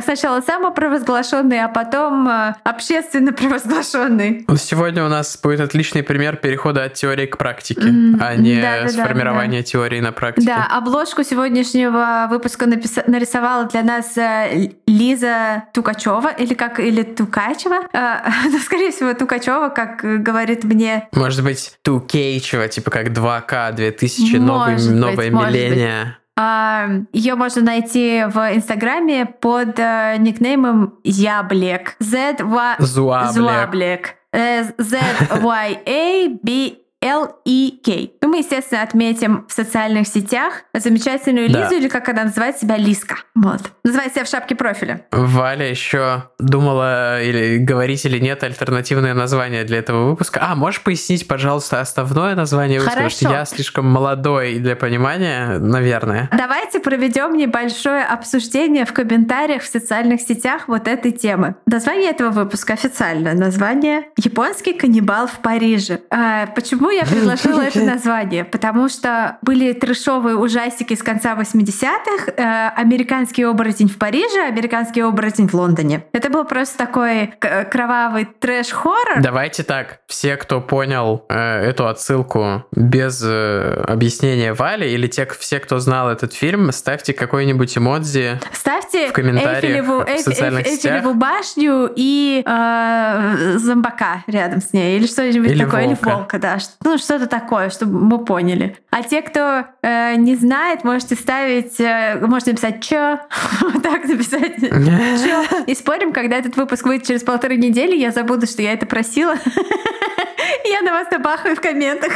сначала 0.02 0.40
самопровозглашенный, 0.40 1.62
а 1.62 1.68
потом 1.68 2.28
э, 2.28 2.54
общественно 2.64 3.32
провозглашенный. 3.32 4.46
Сегодня 4.56 5.04
у 5.04 5.08
нас 5.08 5.38
будет 5.40 5.60
отличный 5.60 6.02
пример 6.02 6.36
перехода 6.36 6.84
от 6.84 6.94
теории 6.94 7.26
к 7.26 7.38
практике, 7.38 7.82
mm, 7.82 8.18
а 8.20 8.34
не 8.34 8.60
да, 8.60 8.82
да, 8.82 8.88
сформирования 8.88 9.58
да, 9.58 9.62
да. 9.62 9.62
теории 9.62 10.00
на 10.00 10.12
практике. 10.12 10.46
Да, 10.46 10.66
обложку 10.76 11.22
сегодняшнего 11.22 12.26
выпуска 12.28 12.66
напис... 12.66 12.98
нарисовала 13.06 13.66
для 13.66 13.82
нас 13.82 14.16
э, 14.18 14.70
Лиза 14.86 15.64
Тукачева 15.72 16.30
или 16.36 16.54
как 16.54 16.80
или 16.80 17.02
Тукачева, 17.02 17.88
ну, 18.50 18.58
скорее 18.58 18.90
всего 18.90 19.14
Тукачева, 19.14 19.68
как 19.68 20.00
говорит 20.22 20.64
мне. 20.64 21.08
Может 21.12 21.44
быть, 21.44 21.78
Тукей 21.82 22.39
увеличивать, 22.40 22.72
типа 22.72 22.90
как 22.90 23.08
2К 23.08 23.72
2000, 23.72 24.36
новый, 24.36 24.74
быть, 24.74 24.90
новое 24.90 25.30
милления. 25.30 26.18
А, 26.36 26.88
Ее 27.12 27.34
можно 27.34 27.62
найти 27.62 28.24
в 28.26 28.38
Инстаграме 28.54 29.26
под 29.26 29.78
э, 29.78 30.16
никнеймом 30.18 30.94
Яблек. 31.04 31.96
Z-Зуаблек. 31.98 34.14
Z-Y-A-B 34.32 36.72
L-E-K. 37.02 38.10
Ну, 38.20 38.28
мы, 38.28 38.38
естественно, 38.38 38.82
отметим 38.82 39.46
в 39.48 39.52
социальных 39.52 40.06
сетях 40.06 40.64
замечательную 40.74 41.50
да. 41.50 41.62
Лизу, 41.62 41.76
или 41.76 41.88
как 41.88 42.08
она 42.10 42.24
называет 42.24 42.58
себя, 42.58 42.76
Лиска. 42.76 43.16
Вот. 43.34 43.60
Называет 43.84 44.12
себя 44.12 44.24
в 44.24 44.28
шапке 44.28 44.54
профиля. 44.54 45.06
Валя 45.10 45.68
еще 45.68 46.24
думала, 46.38 47.22
или 47.22 47.56
говорить 47.56 48.04
или 48.04 48.18
нет, 48.18 48.44
альтернативное 48.44 49.14
название 49.14 49.64
для 49.64 49.78
этого 49.78 50.10
выпуска. 50.10 50.40
А, 50.42 50.54
можешь 50.54 50.82
пояснить, 50.82 51.26
пожалуйста, 51.26 51.80
основное 51.80 52.34
название 52.34 52.80
выпуска? 52.80 52.98
Хорошо. 53.00 53.16
Потому 53.16 53.32
что 53.32 53.38
я 53.38 53.44
слишком 53.46 53.86
молодой 53.86 54.58
для 54.58 54.76
понимания, 54.76 55.58
наверное. 55.58 56.28
Давайте 56.36 56.80
проведем 56.80 57.34
небольшое 57.34 58.04
обсуждение 58.04 58.84
в 58.84 58.92
комментариях 58.92 59.62
в 59.62 59.66
социальных 59.66 60.20
сетях 60.20 60.64
вот 60.66 60.86
этой 60.86 61.12
темы. 61.12 61.54
Название 61.64 62.10
этого 62.10 62.28
выпуска 62.30 62.74
официально. 62.74 63.32
Название 63.32 64.10
«Японский 64.18 64.74
каннибал 64.74 65.26
в 65.28 65.38
Париже». 65.38 66.00
А, 66.10 66.46
почему 66.46 66.89
я 66.90 67.04
предложила 67.04 67.62
это 67.62 67.80
название? 67.84 68.44
Потому 68.44 68.88
что 68.88 69.38
были 69.42 69.72
трешовые 69.72 70.36
ужастики 70.36 70.94
с 70.94 71.02
конца 71.02 71.34
80-х, 71.34 72.32
э, 72.36 72.68
американский 72.76 73.44
оборотень 73.44 73.88
в 73.88 73.98
Париже, 73.98 74.42
американский 74.46 75.00
оборотень 75.00 75.48
в 75.48 75.54
Лондоне. 75.54 76.04
Это 76.12 76.30
был 76.30 76.44
просто 76.44 76.78
такой 76.78 77.34
кровавый 77.70 78.24
трэш-хоррор. 78.24 79.20
Давайте 79.20 79.62
так, 79.62 80.00
все, 80.06 80.36
кто 80.36 80.60
понял 80.60 81.24
э, 81.28 81.64
эту 81.64 81.88
отсылку 81.88 82.64
без 82.72 83.22
э, 83.24 83.84
объяснения 83.86 84.54
Вали, 84.54 84.90
или 84.90 85.06
те, 85.06 85.26
все, 85.38 85.60
кто 85.60 85.78
знал 85.78 86.10
этот 86.10 86.32
фильм, 86.32 86.72
ставьте 86.72 87.12
какой-нибудь 87.12 87.76
эмодзи 87.76 88.40
ставьте 88.52 89.08
в 89.08 89.12
комментариях 89.12 89.64
Эйфелеву, 89.64 90.04
в 90.04 90.18
социальных 90.18 90.66
Эйф, 90.66 90.74
сетях. 90.74 90.96
Эйфелеву 90.96 91.14
башню 91.14 91.90
и 91.94 92.42
э, 92.44 93.58
зомбака 93.58 94.24
рядом 94.26 94.60
с 94.60 94.72
ней, 94.72 94.98
или 94.98 95.06
что-нибудь 95.06 95.58
такое, 95.58 95.86
волка. 95.86 96.08
или 96.08 96.14
волка, 96.14 96.38
да, 96.38 96.58
ну, 96.82 96.96
что-то 96.96 97.26
такое, 97.26 97.68
чтобы 97.68 98.00
мы 98.00 98.24
поняли. 98.24 98.76
А 98.90 99.02
те, 99.02 99.20
кто 99.20 99.66
э, 99.82 100.14
не 100.16 100.34
знает, 100.34 100.82
можете 100.82 101.14
ставить, 101.14 101.78
э, 101.78 102.18
можете 102.26 102.52
написать 102.52 102.82
«чё», 102.82 103.20
вот 103.60 103.82
так 103.82 104.04
написать 104.04 104.56
«чё». 104.58 105.64
И 105.66 105.74
спорим, 105.74 106.12
когда 106.12 106.36
этот 106.36 106.56
выпуск 106.56 106.86
выйдет 106.86 107.06
через 107.06 107.22
полторы 107.22 107.56
недели, 107.56 107.94
я 107.94 108.12
забуду, 108.12 108.46
что 108.46 108.62
я 108.62 108.72
это 108.72 108.86
просила. 108.86 109.36
Я 110.64 110.82
на 110.82 110.92
вас 110.92 111.10
набахаю 111.10 111.54
в 111.54 111.60
комментах. 111.60 112.12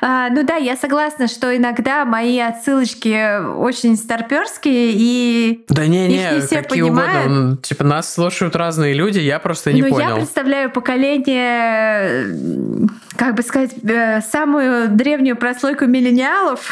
А, 0.02 0.30
ну 0.30 0.44
да, 0.44 0.56
я 0.56 0.76
согласна, 0.76 1.28
что 1.28 1.56
иногда 1.56 2.06
мои 2.06 2.40
отсылочки 2.40 3.40
очень 3.56 3.98
старперские, 3.98 4.92
и 4.94 5.66
да 5.70 5.88
не, 5.88 6.08
не, 6.08 6.18
не 6.18 6.42
все 6.42 6.62
какие 6.62 6.82
понимают. 6.82 7.26
угодно. 7.26 7.50
Ну, 7.52 7.58
типа 7.58 7.84
нас 7.84 8.14
слушают 8.14 8.56
разные 8.56 8.94
люди, 8.94 9.20
я 9.20 9.40
просто 9.40 9.74
не 9.74 9.82
ну, 9.82 9.90
понял. 9.90 10.10
Я 10.10 10.16
представляю 10.16 10.72
поколение, 10.72 12.34
как 13.18 13.36
бы 13.36 13.44
сказать, 13.44 13.72
э, 13.84 14.22
самую 14.22 14.90
древнюю 14.90 15.36
прослойку 15.38 15.86
миллениалов 15.86 16.70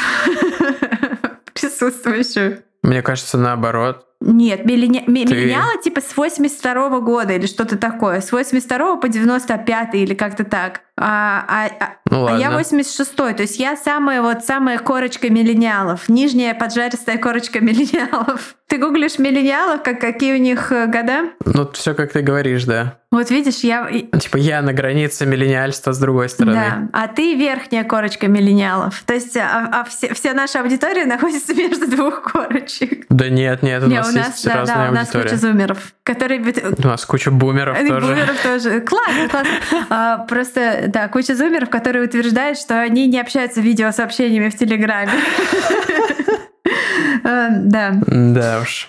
присутствующую. 1.53 2.63
Мне 2.81 3.01
кажется, 3.01 3.37
наоборот. 3.37 4.05
Нет, 4.25 4.63
миллени... 4.63 5.03
миллениалы 5.05 5.81
типа 5.83 5.99
с 5.99 6.15
82 6.15 6.87
-го 6.87 7.01
года 7.01 7.33
или 7.33 7.45
что-то 7.45 7.77
такое. 7.77 8.21
С 8.21 8.31
82 8.31 8.95
по 8.95 9.09
95 9.09 9.95
или 9.95 10.13
как-то 10.13 10.45
так. 10.45 10.81
А, 10.95 11.43
а, 11.47 11.69
а, 11.79 11.89
ну, 12.09 12.27
а 12.27 12.37
я 12.37 12.51
86 12.51 13.15
то 13.15 13.35
есть 13.39 13.59
я 13.59 13.75
самая 13.75 14.21
вот 14.21 14.45
самая 14.45 14.77
корочка 14.77 15.29
миллениалов, 15.29 16.07
нижняя 16.07 16.53
поджаристая 16.53 17.17
корочка 17.17 17.59
миллениалов. 17.59 18.55
Ты 18.67 18.77
гуглишь 18.77 19.19
миллениалов, 19.19 19.83
как 19.83 19.99
какие 19.99 20.33
у 20.33 20.37
них 20.37 20.71
э, 20.71 20.85
года? 20.85 21.31
Ну, 21.45 21.69
все 21.73 21.93
как 21.93 22.11
ты 22.11 22.21
говоришь, 22.21 22.63
да. 22.63 22.99
Вот 23.13 23.29
видишь, 23.29 23.59
я... 23.59 23.87
Типа 24.19 24.37
я 24.37 24.63
на 24.63 24.73
границе 24.73 25.27
миллениальства 25.27 25.93
с 25.93 25.99
другой 25.99 26.29
стороны. 26.29 26.55
Да, 26.55 26.89
а 26.93 27.07
ты 27.07 27.35
верхняя 27.35 27.83
корочка 27.83 28.27
миллениалов. 28.27 29.03
То 29.05 29.13
есть 29.13 29.37
а, 29.37 29.69
а 29.71 29.83
все, 29.83 30.15
вся 30.15 30.33
наша 30.33 30.61
аудитория 30.61 31.05
находится 31.05 31.53
между 31.67 31.87
двух 31.87 32.23
корочек. 32.23 33.05
Да 33.09 33.29
нет, 33.29 33.61
нет, 33.61 33.83
у 33.83 33.85
не, 33.85 33.97
нас, 33.97 34.09
у 34.09 34.15
нас 34.15 34.27
есть 34.29 34.45
да, 34.45 34.55
разная 34.55 34.91
да, 34.91 35.01
аудитория. 35.01 35.19
у 35.19 35.23
нас 35.25 35.29
куча 35.29 35.37
зумеров, 35.37 35.93
которые... 36.01 36.41
У 36.75 36.87
нас 36.87 37.05
куча 37.05 37.29
бумеров 37.29 37.77
тоже. 37.77 38.07
Бумеров 38.07 38.41
тоже. 38.41 38.81
Классно, 38.93 39.29
классно. 39.29 39.51
А, 39.91 40.17
просто, 40.25 40.85
да, 40.87 41.07
куча 41.07 41.35
зумеров, 41.35 41.69
которые 41.69 42.05
утверждают, 42.05 42.57
что 42.57 42.81
они 42.81 43.05
не 43.05 43.19
общаются 43.19 43.61
видеосообщениями 43.61 44.49
в 44.49 44.57
Телеграме. 44.57 45.11
Эм, 47.23 47.69
да. 47.69 47.91
Да 48.07 48.61
уж. 48.63 48.87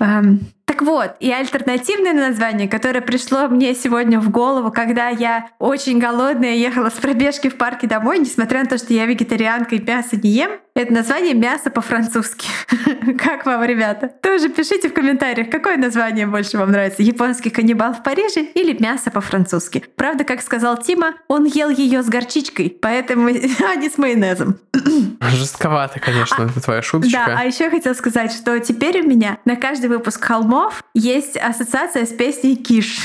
Так 0.74 0.82
вот, 0.82 1.14
и 1.20 1.30
альтернативное 1.30 2.12
название, 2.12 2.68
которое 2.68 3.00
пришло 3.00 3.46
мне 3.46 3.76
сегодня 3.76 4.18
в 4.18 4.28
голову, 4.30 4.72
когда 4.72 5.08
я 5.08 5.50
очень 5.60 6.00
голодная 6.00 6.54
ехала 6.54 6.90
с 6.90 6.94
пробежки 6.94 7.48
в 7.48 7.56
парке 7.56 7.86
домой, 7.86 8.18
несмотря 8.18 8.64
на 8.64 8.66
то, 8.66 8.76
что 8.76 8.92
я 8.92 9.06
вегетарианка 9.06 9.76
и 9.76 9.80
мясо 9.80 10.16
не 10.16 10.30
ем, 10.30 10.50
это 10.74 10.92
название 10.92 11.34
мясо 11.34 11.70
по-французски. 11.70 12.48
Как 13.18 13.46
вам, 13.46 13.62
ребята? 13.64 14.08
Тоже 14.08 14.48
пишите 14.48 14.88
в 14.88 14.92
комментариях, 14.92 15.48
какое 15.48 15.76
название 15.76 16.26
больше 16.26 16.58
вам 16.58 16.72
нравится. 16.72 17.02
Японский 17.02 17.50
каннибал 17.50 17.94
в 17.94 18.02
Париже 18.02 18.42
или 18.42 18.76
мясо 18.82 19.12
по-французски. 19.12 19.84
Правда, 19.94 20.24
как 20.24 20.42
сказал 20.42 20.76
Тима, 20.76 21.14
он 21.28 21.44
ел 21.44 21.68
ее 21.68 22.02
с 22.02 22.08
горчичкой, 22.08 22.76
поэтому 22.80 23.28
а 23.68 23.76
не 23.76 23.88
с 23.88 23.98
майонезом. 23.98 24.58
Жестковато, 25.20 26.00
конечно, 26.00 26.36
а, 26.40 26.46
это 26.46 26.60
твоя 26.60 26.82
шуточка. 26.82 27.22
Да, 27.26 27.36
а 27.38 27.44
еще 27.44 27.70
хотела 27.70 27.94
сказать, 27.94 28.32
что 28.32 28.58
теперь 28.58 29.00
у 29.00 29.08
меня 29.08 29.38
на 29.44 29.54
каждый 29.54 29.86
выпуск 29.86 30.24
холмов 30.24 30.82
есть 30.94 31.36
ассоциация 31.36 32.04
с 32.04 32.10
песней 32.10 32.56
Киш. 32.56 32.98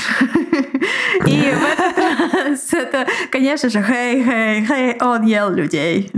И 1.26 1.52
в 1.52 1.64
этот 1.64 1.98
раз 1.98 2.72
это, 2.72 3.06
конечно 3.30 3.68
же, 3.68 3.82
хей, 3.82 4.24
хей, 4.24 4.66
хей, 4.66 4.98
он 5.00 5.24
ел 5.24 5.50
людей. 5.50 6.10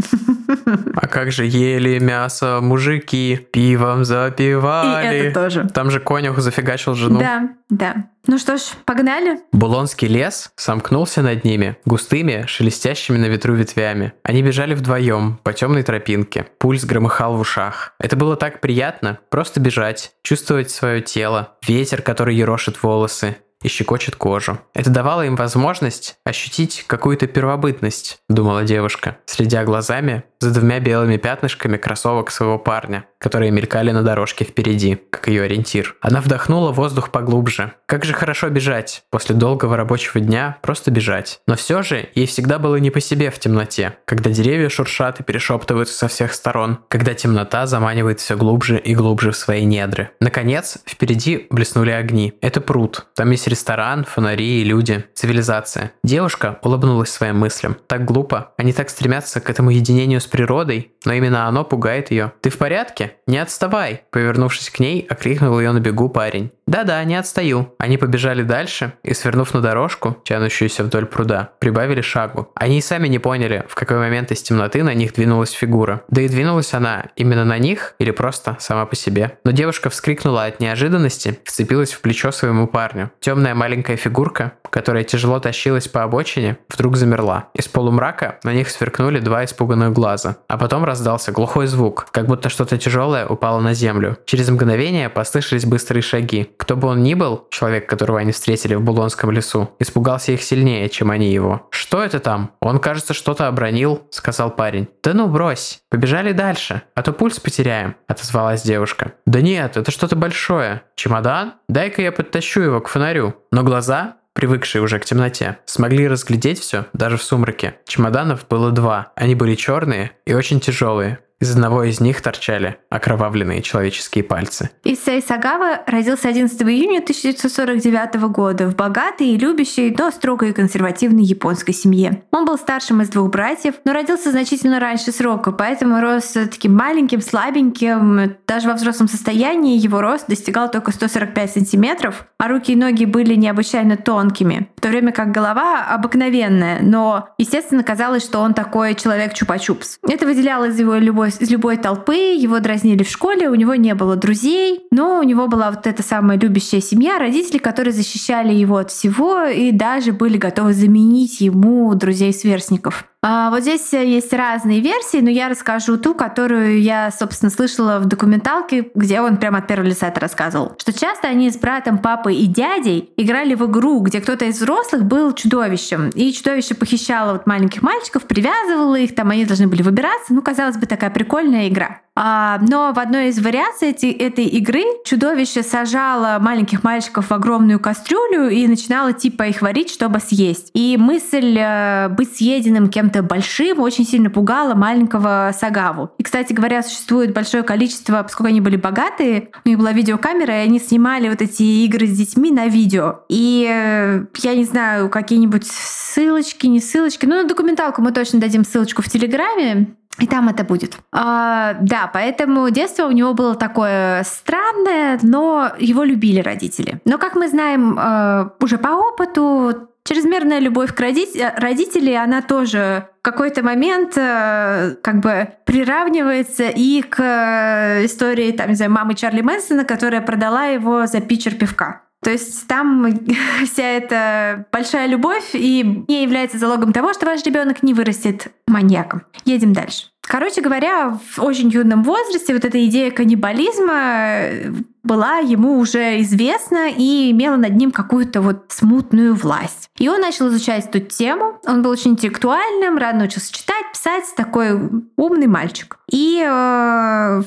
А 0.94 1.06
как 1.06 1.32
же 1.32 1.41
ели 1.42 1.98
мясо 1.98 2.60
мужики, 2.62 3.36
пивом 3.52 4.04
запивали. 4.04 5.14
И 5.14 5.18
это 5.18 5.40
тоже. 5.42 5.68
Там 5.68 5.90
же 5.90 6.00
конюх 6.00 6.38
зафигачил 6.38 6.94
жену. 6.94 7.18
Да, 7.20 7.50
да. 7.68 8.08
Ну 8.26 8.38
что 8.38 8.56
ж, 8.56 8.62
погнали. 8.84 9.40
Булонский 9.52 10.06
лес 10.06 10.52
сомкнулся 10.56 11.22
над 11.22 11.44
ними, 11.44 11.76
густыми, 11.84 12.44
шелестящими 12.46 13.18
на 13.18 13.26
ветру 13.26 13.54
ветвями. 13.54 14.12
Они 14.22 14.42
бежали 14.42 14.74
вдвоем 14.74 15.40
по 15.42 15.52
темной 15.52 15.82
тропинке. 15.82 16.46
Пульс 16.58 16.84
громыхал 16.84 17.36
в 17.36 17.40
ушах. 17.40 17.94
Это 17.98 18.16
было 18.16 18.36
так 18.36 18.60
приятно, 18.60 19.18
просто 19.30 19.58
бежать, 19.60 20.12
чувствовать 20.22 20.70
свое 20.70 21.00
тело, 21.00 21.56
ветер, 21.66 22.00
который 22.02 22.36
ерошит 22.36 22.82
волосы, 22.82 23.36
и 23.62 23.68
щекочет 23.68 24.16
кожу. 24.16 24.58
Это 24.74 24.90
давало 24.90 25.24
им 25.24 25.36
возможность 25.36 26.16
ощутить 26.24 26.84
какую-то 26.86 27.26
первобытность, 27.26 28.18
думала 28.28 28.64
девушка, 28.64 29.18
следя 29.26 29.64
глазами 29.64 30.24
за 30.42 30.52
двумя 30.52 30.80
белыми 30.80 31.16
пятнышками 31.16 31.76
кроссовок 31.76 32.30
своего 32.30 32.58
парня, 32.58 33.04
которые 33.18 33.52
мелькали 33.52 33.92
на 33.92 34.02
дорожке 34.02 34.44
впереди, 34.44 34.98
как 35.10 35.28
ее 35.28 35.44
ориентир. 35.44 35.96
Она 36.00 36.20
вдохнула 36.20 36.72
воздух 36.72 37.10
поглубже. 37.10 37.72
Как 37.86 38.04
же 38.04 38.12
хорошо 38.12 38.48
бежать. 38.48 39.04
После 39.10 39.36
долгого 39.36 39.76
рабочего 39.76 40.20
дня 40.20 40.58
просто 40.62 40.90
бежать. 40.90 41.40
Но 41.46 41.54
все 41.54 41.82
же 41.82 42.08
ей 42.14 42.26
всегда 42.26 42.58
было 42.58 42.76
не 42.76 42.90
по 42.90 43.00
себе 43.00 43.30
в 43.30 43.38
темноте, 43.38 43.96
когда 44.04 44.30
деревья 44.30 44.68
шуршат 44.68 45.20
и 45.20 45.22
перешептываются 45.22 45.94
со 45.94 46.08
всех 46.08 46.34
сторон, 46.34 46.80
когда 46.88 47.14
темнота 47.14 47.66
заманивает 47.66 48.18
все 48.18 48.36
глубже 48.36 48.78
и 48.78 48.94
глубже 48.94 49.30
в 49.30 49.36
свои 49.36 49.64
недры. 49.64 50.10
Наконец, 50.20 50.78
впереди 50.86 51.46
блеснули 51.50 51.90
огни. 51.92 52.34
Это 52.40 52.60
пруд. 52.60 53.06
Там 53.14 53.30
есть 53.30 53.46
ресторан, 53.46 54.04
фонари 54.04 54.60
и 54.60 54.64
люди. 54.64 55.04
Цивилизация. 55.14 55.92
Девушка 56.02 56.58
улыбнулась 56.62 57.10
своим 57.10 57.38
мыслям. 57.38 57.76
Так 57.86 58.04
глупо. 58.04 58.52
Они 58.56 58.72
так 58.72 58.90
стремятся 58.90 59.40
к 59.40 59.48
этому 59.48 59.70
единению 59.70 60.20
с 60.20 60.26
природой, 60.32 60.90
но 61.04 61.12
именно 61.12 61.46
оно 61.46 61.62
пугает 61.62 62.10
ее. 62.10 62.32
«Ты 62.40 62.50
в 62.50 62.58
порядке? 62.58 63.12
Не 63.26 63.38
отставай!» 63.38 64.02
Повернувшись 64.10 64.70
к 64.70 64.80
ней, 64.80 65.06
окликнул 65.08 65.60
ее 65.60 65.72
на 65.72 65.80
бегу 65.80 66.08
парень. 66.08 66.50
«Да-да, 66.72 67.04
не 67.04 67.16
отстаю». 67.16 67.74
Они 67.76 67.98
побежали 67.98 68.42
дальше 68.42 68.94
и, 69.02 69.12
свернув 69.12 69.52
на 69.52 69.60
дорожку, 69.60 70.16
тянущуюся 70.24 70.84
вдоль 70.84 71.04
пруда, 71.04 71.50
прибавили 71.58 72.00
шагу. 72.00 72.50
Они 72.54 72.78
и 72.78 72.80
сами 72.80 73.08
не 73.08 73.18
поняли, 73.18 73.66
в 73.68 73.74
какой 73.74 73.98
момент 73.98 74.32
из 74.32 74.40
темноты 74.40 74.82
на 74.82 74.94
них 74.94 75.12
двинулась 75.12 75.50
фигура. 75.50 76.00
Да 76.08 76.22
и 76.22 76.28
двинулась 76.28 76.72
она 76.72 77.10
именно 77.14 77.44
на 77.44 77.58
них 77.58 77.94
или 77.98 78.10
просто 78.10 78.56
сама 78.58 78.86
по 78.86 78.96
себе. 78.96 79.36
Но 79.44 79.50
девушка 79.50 79.90
вскрикнула 79.90 80.46
от 80.46 80.60
неожиданности, 80.60 81.38
вцепилась 81.44 81.92
в 81.92 82.00
плечо 82.00 82.32
своему 82.32 82.66
парню. 82.66 83.10
Темная 83.20 83.54
маленькая 83.54 83.98
фигурка, 83.98 84.52
которая 84.70 85.04
тяжело 85.04 85.40
тащилась 85.40 85.88
по 85.88 86.04
обочине, 86.04 86.56
вдруг 86.70 86.96
замерла. 86.96 87.50
Из 87.52 87.68
полумрака 87.68 88.38
на 88.44 88.54
них 88.54 88.70
сверкнули 88.70 89.20
два 89.20 89.44
испуганных 89.44 89.92
глаза. 89.92 90.38
А 90.48 90.56
потом 90.56 90.86
раздался 90.86 91.32
глухой 91.32 91.66
звук, 91.66 92.06
как 92.12 92.26
будто 92.26 92.48
что-то 92.48 92.78
тяжелое 92.78 93.26
упало 93.26 93.60
на 93.60 93.74
землю. 93.74 94.16
Через 94.24 94.48
мгновение 94.48 95.10
послышались 95.10 95.66
быстрые 95.66 96.00
шаги. 96.00 96.48
Кто 96.62 96.76
бы 96.76 96.86
он 96.86 97.02
ни 97.02 97.14
был, 97.14 97.48
человек, 97.50 97.88
которого 97.88 98.20
они 98.20 98.30
встретили 98.30 98.76
в 98.76 98.82
Булонском 98.82 99.32
лесу, 99.32 99.74
испугался 99.80 100.30
их 100.30 100.44
сильнее, 100.44 100.88
чем 100.88 101.10
они 101.10 101.32
его. 101.32 101.66
«Что 101.70 102.04
это 102.04 102.20
там? 102.20 102.52
Он, 102.60 102.78
кажется, 102.78 103.14
что-то 103.14 103.48
обронил»,— 103.48 104.06
сказал 104.10 104.54
парень. 104.54 104.88
«Да 105.02 105.12
ну, 105.12 105.26
брось. 105.26 105.80
Побежали 105.90 106.30
дальше, 106.30 106.82
а 106.94 107.02
то 107.02 107.12
пульс 107.12 107.40
потеряем»,— 107.40 107.96
отозвалась 108.06 108.62
девушка. 108.62 109.14
«Да 109.26 109.40
нет, 109.40 109.76
это 109.76 109.90
что-то 109.90 110.14
большое. 110.14 110.82
Чемодан? 110.94 111.54
Дай-ка 111.68 112.00
я 112.00 112.12
подтащу 112.12 112.60
его 112.60 112.80
к 112.80 112.86
фонарю». 112.86 113.34
Но 113.50 113.64
глаза 113.64 114.18
привыкшие 114.34 114.82
уже 114.82 114.98
к 114.98 115.04
темноте, 115.04 115.58
смогли 115.66 116.08
разглядеть 116.08 116.60
все 116.60 116.86
даже 116.92 117.16
в 117.16 117.22
сумраке. 117.22 117.76
Чемоданов 117.86 118.46
было 118.48 118.70
два. 118.70 119.12
Они 119.16 119.34
были 119.34 119.56
черные 119.56 120.12
и 120.24 120.32
очень 120.32 120.60
тяжелые. 120.60 121.18
Из 121.42 121.50
одного 121.50 121.82
из 121.82 121.98
них 121.98 122.20
торчали 122.20 122.76
окровавленные 122.88 123.62
человеческие 123.62 124.22
пальцы. 124.22 124.70
Исэй 124.84 125.20
Сагава 125.20 125.80
родился 125.88 126.28
11 126.28 126.62
июня 126.62 127.00
1949 127.00 128.14
года 128.30 128.68
в 128.68 128.76
богатой 128.76 129.30
и 129.30 129.36
любящей, 129.36 129.92
но 129.98 130.12
строгой 130.12 130.50
и 130.50 130.52
консервативной 130.52 131.24
японской 131.24 131.72
семье. 131.72 132.22
Он 132.30 132.44
был 132.44 132.56
старшим 132.56 133.02
из 133.02 133.08
двух 133.08 133.30
братьев, 133.30 133.74
но 133.84 133.92
родился 133.92 134.30
значительно 134.30 134.78
раньше 134.78 135.10
срока, 135.10 135.50
поэтому 135.50 136.00
рос 136.00 136.26
таким 136.26 136.76
маленьким, 136.76 137.20
слабеньким. 137.20 138.36
Даже 138.46 138.68
во 138.68 138.74
взрослом 138.74 139.08
состоянии 139.08 139.76
его 139.76 140.00
рост 140.00 140.28
достигал 140.28 140.70
только 140.70 140.92
145 140.92 141.54
сантиметров, 141.54 142.24
а 142.38 142.46
руки 142.46 142.72
и 142.72 142.76
ноги 142.76 143.04
были 143.04 143.34
необычайно 143.34 143.96
тонкими, 143.96 144.68
в 144.76 144.80
то 144.80 144.90
время 144.90 145.10
как 145.10 145.32
голова 145.32 145.86
обыкновенная, 145.88 146.78
но, 146.82 147.30
естественно, 147.36 147.82
казалось, 147.82 148.22
что 148.22 148.38
он 148.38 148.54
такой 148.54 148.94
человек 148.94 149.32
чупа-чупс. 149.32 149.98
Это 150.08 150.24
выделяло 150.24 150.66
из 150.66 150.78
его 150.78 150.94
любой 150.94 151.31
из 151.40 151.50
любой 151.50 151.76
толпы, 151.76 152.14
его 152.14 152.60
дразнили 152.60 153.02
в 153.02 153.08
школе, 153.08 153.48
у 153.48 153.54
него 153.54 153.74
не 153.74 153.94
было 153.94 154.16
друзей, 154.16 154.80
но 154.90 155.20
у 155.20 155.22
него 155.22 155.46
была 155.48 155.70
вот 155.70 155.86
эта 155.86 156.02
самая 156.02 156.38
любящая 156.38 156.80
семья, 156.80 157.18
родители, 157.18 157.58
которые 157.58 157.92
защищали 157.92 158.52
его 158.52 158.76
от 158.76 158.90
всего 158.90 159.44
и 159.44 159.72
даже 159.72 160.12
были 160.12 160.36
готовы 160.36 160.72
заменить 160.72 161.40
ему 161.40 161.94
друзей-сверстников. 161.94 163.06
А 163.24 163.50
вот 163.50 163.62
здесь 163.62 163.92
есть 163.92 164.32
разные 164.32 164.80
версии, 164.80 165.18
но 165.18 165.30
я 165.30 165.48
расскажу 165.48 165.96
ту, 165.96 166.12
которую 166.12 166.82
я, 166.82 167.08
собственно, 167.12 167.50
слышала 167.50 168.00
в 168.00 168.06
документалке, 168.06 168.90
где 168.96 169.20
он 169.20 169.36
прямо 169.36 169.58
от 169.58 169.68
первого 169.68 169.86
лица 169.86 170.08
это 170.08 170.18
рассказывал. 170.18 170.74
Что 170.76 170.92
часто 170.92 171.28
они 171.28 171.48
с 171.48 171.56
братом, 171.56 171.98
папой 171.98 172.34
и 172.34 172.46
дядей 172.46 173.12
играли 173.16 173.54
в 173.54 173.64
игру, 173.70 174.00
где 174.00 174.20
кто-то 174.20 174.46
из 174.46 174.56
взрослых 174.56 175.04
был 175.04 175.32
чудовищем. 175.34 176.10
И 176.10 176.32
чудовище 176.32 176.74
похищало 176.74 177.34
вот 177.34 177.46
маленьких 177.46 177.82
мальчиков, 177.82 178.24
привязывало 178.24 178.96
их, 178.96 179.14
там 179.14 179.30
они 179.30 179.44
должны 179.44 179.68
были 179.68 179.82
выбираться. 179.82 180.34
Ну, 180.34 180.42
казалось 180.42 180.76
бы, 180.76 180.86
такая 180.86 181.10
прикольная 181.10 181.68
игра. 181.68 182.01
А, 182.14 182.58
но 182.60 182.92
в 182.92 182.98
одной 182.98 183.28
из 183.28 183.38
вариаций 183.38 183.90
эти, 183.90 184.06
этой 184.06 184.44
игры 184.44 184.82
чудовище 185.04 185.62
сажало 185.62 186.38
маленьких 186.40 186.84
мальчиков 186.84 187.30
в 187.30 187.32
огромную 187.32 187.80
кастрюлю 187.80 188.50
и 188.50 188.66
начинало 188.66 189.12
типа 189.14 189.44
их 189.44 189.62
варить, 189.62 189.90
чтобы 189.90 190.20
съесть. 190.20 190.70
И 190.74 190.96
мысль 190.98 191.56
э, 191.58 192.08
быть 192.10 192.36
съеденным 192.36 192.88
кем-то 192.88 193.22
большим 193.22 193.80
очень 193.80 194.06
сильно 194.06 194.28
пугала 194.28 194.74
маленького 194.74 195.54
Сагаву. 195.58 196.10
И, 196.18 196.22
кстати 196.22 196.52
говоря, 196.52 196.82
существует 196.82 197.32
большое 197.32 197.62
количество, 197.62 198.22
поскольку 198.22 198.48
они 198.48 198.60
были 198.60 198.76
богатые, 198.76 199.48
у 199.64 199.68
них 199.68 199.78
была 199.78 199.92
видеокамера, 199.92 200.62
и 200.62 200.66
они 200.66 200.80
снимали 200.80 201.30
вот 201.30 201.40
эти 201.40 201.62
игры 201.62 202.06
с 202.06 202.16
детьми 202.16 202.50
на 202.50 202.66
видео. 202.66 203.20
И 203.30 203.66
э, 203.70 204.24
я 204.42 204.54
не 204.54 204.64
знаю, 204.64 205.08
какие-нибудь 205.08 205.66
ссылочки, 205.66 206.66
не 206.66 206.80
ссылочки, 206.80 207.24
ну 207.24 207.36
на 207.36 207.44
документалку 207.44 208.02
мы 208.02 208.12
точно 208.12 208.38
дадим 208.38 208.64
ссылочку 208.64 209.00
в 209.00 209.08
Телеграме, 209.08 209.96
и 210.22 210.26
там 210.28 210.48
это 210.48 210.62
будет. 210.62 210.98
А, 211.10 211.74
да, 211.80 212.08
поэтому 212.12 212.70
детство 212.70 213.06
у 213.06 213.10
него 213.10 213.34
было 213.34 213.56
такое 213.56 214.22
странное, 214.22 215.18
но 215.22 215.72
его 215.80 216.04
любили 216.04 216.40
родители. 216.40 217.00
Но, 217.04 217.18
как 217.18 217.34
мы 217.34 217.48
знаем 217.48 217.98
э, 217.98 218.50
уже 218.60 218.78
по 218.78 218.90
опыту, 218.90 219.88
чрезмерная 220.04 220.60
любовь 220.60 220.94
к 220.94 221.00
роди- 221.00 221.42
родителей, 221.56 222.14
она 222.14 222.40
тоже 222.40 223.08
в 223.18 223.22
какой-то 223.22 223.64
момент 223.64 224.12
э, 224.16 224.94
как 225.02 225.18
бы 225.18 225.48
приравнивается 225.64 226.68
и 226.68 227.02
к 227.02 227.18
э, 227.18 228.04
истории, 228.04 228.52
там, 228.52 228.68
не 228.68 228.76
знаю, 228.76 228.92
мамы 228.92 229.14
Чарли 229.14 229.40
Мэнсона, 229.40 229.84
которая 229.84 230.20
продала 230.20 230.66
его 230.66 231.06
за 231.06 231.20
питчер 231.20 231.56
пивка. 231.56 232.02
То 232.22 232.30
есть 232.30 232.68
там 232.68 233.08
вся 233.64 233.82
эта 233.82 234.66
большая 234.72 235.08
любовь 235.08 235.50
и 235.54 236.04
не 236.08 236.22
является 236.22 236.58
залогом 236.58 236.92
того, 236.92 237.12
что 237.12 237.26
ваш 237.26 237.42
ребенок 237.44 237.82
не 237.82 237.92
вырастет 237.92 238.52
маньяком. 238.68 239.22
Едем 239.44 239.72
дальше. 239.72 240.11
Короче 240.32 240.62
говоря, 240.62 241.10
в 241.10 241.42
очень 241.42 241.68
юном 241.68 242.02
возрасте 242.04 242.54
вот 242.54 242.64
эта 242.64 242.82
идея 242.86 243.10
каннибализма 243.10 244.72
была 245.02 245.38
ему 245.38 245.78
уже 245.78 246.20
известна 246.20 246.90
и 246.90 247.30
имела 247.30 247.56
над 247.56 247.74
ним 247.76 247.90
какую-то 247.90 248.40
вот 248.40 248.66
смутную 248.68 249.34
власть. 249.34 249.90
И 249.98 250.08
он 250.08 250.20
начал 250.20 250.48
изучать 250.48 250.86
эту 250.86 251.00
тему. 251.00 251.58
Он 251.66 251.82
был 251.82 251.90
очень 251.90 252.12
интеллектуальным, 252.12 252.98
рано 252.98 253.20
научился 253.20 253.52
читать, 253.52 253.84
писать, 253.92 254.24
такой 254.36 254.78
умный 255.16 255.46
мальчик. 255.46 255.98
И 256.10 256.38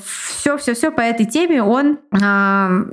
все-все-все 0.06 0.92
по 0.92 1.02
этой 1.02 1.26
теме 1.26 1.62
он 1.62 2.00
э, 2.12 2.18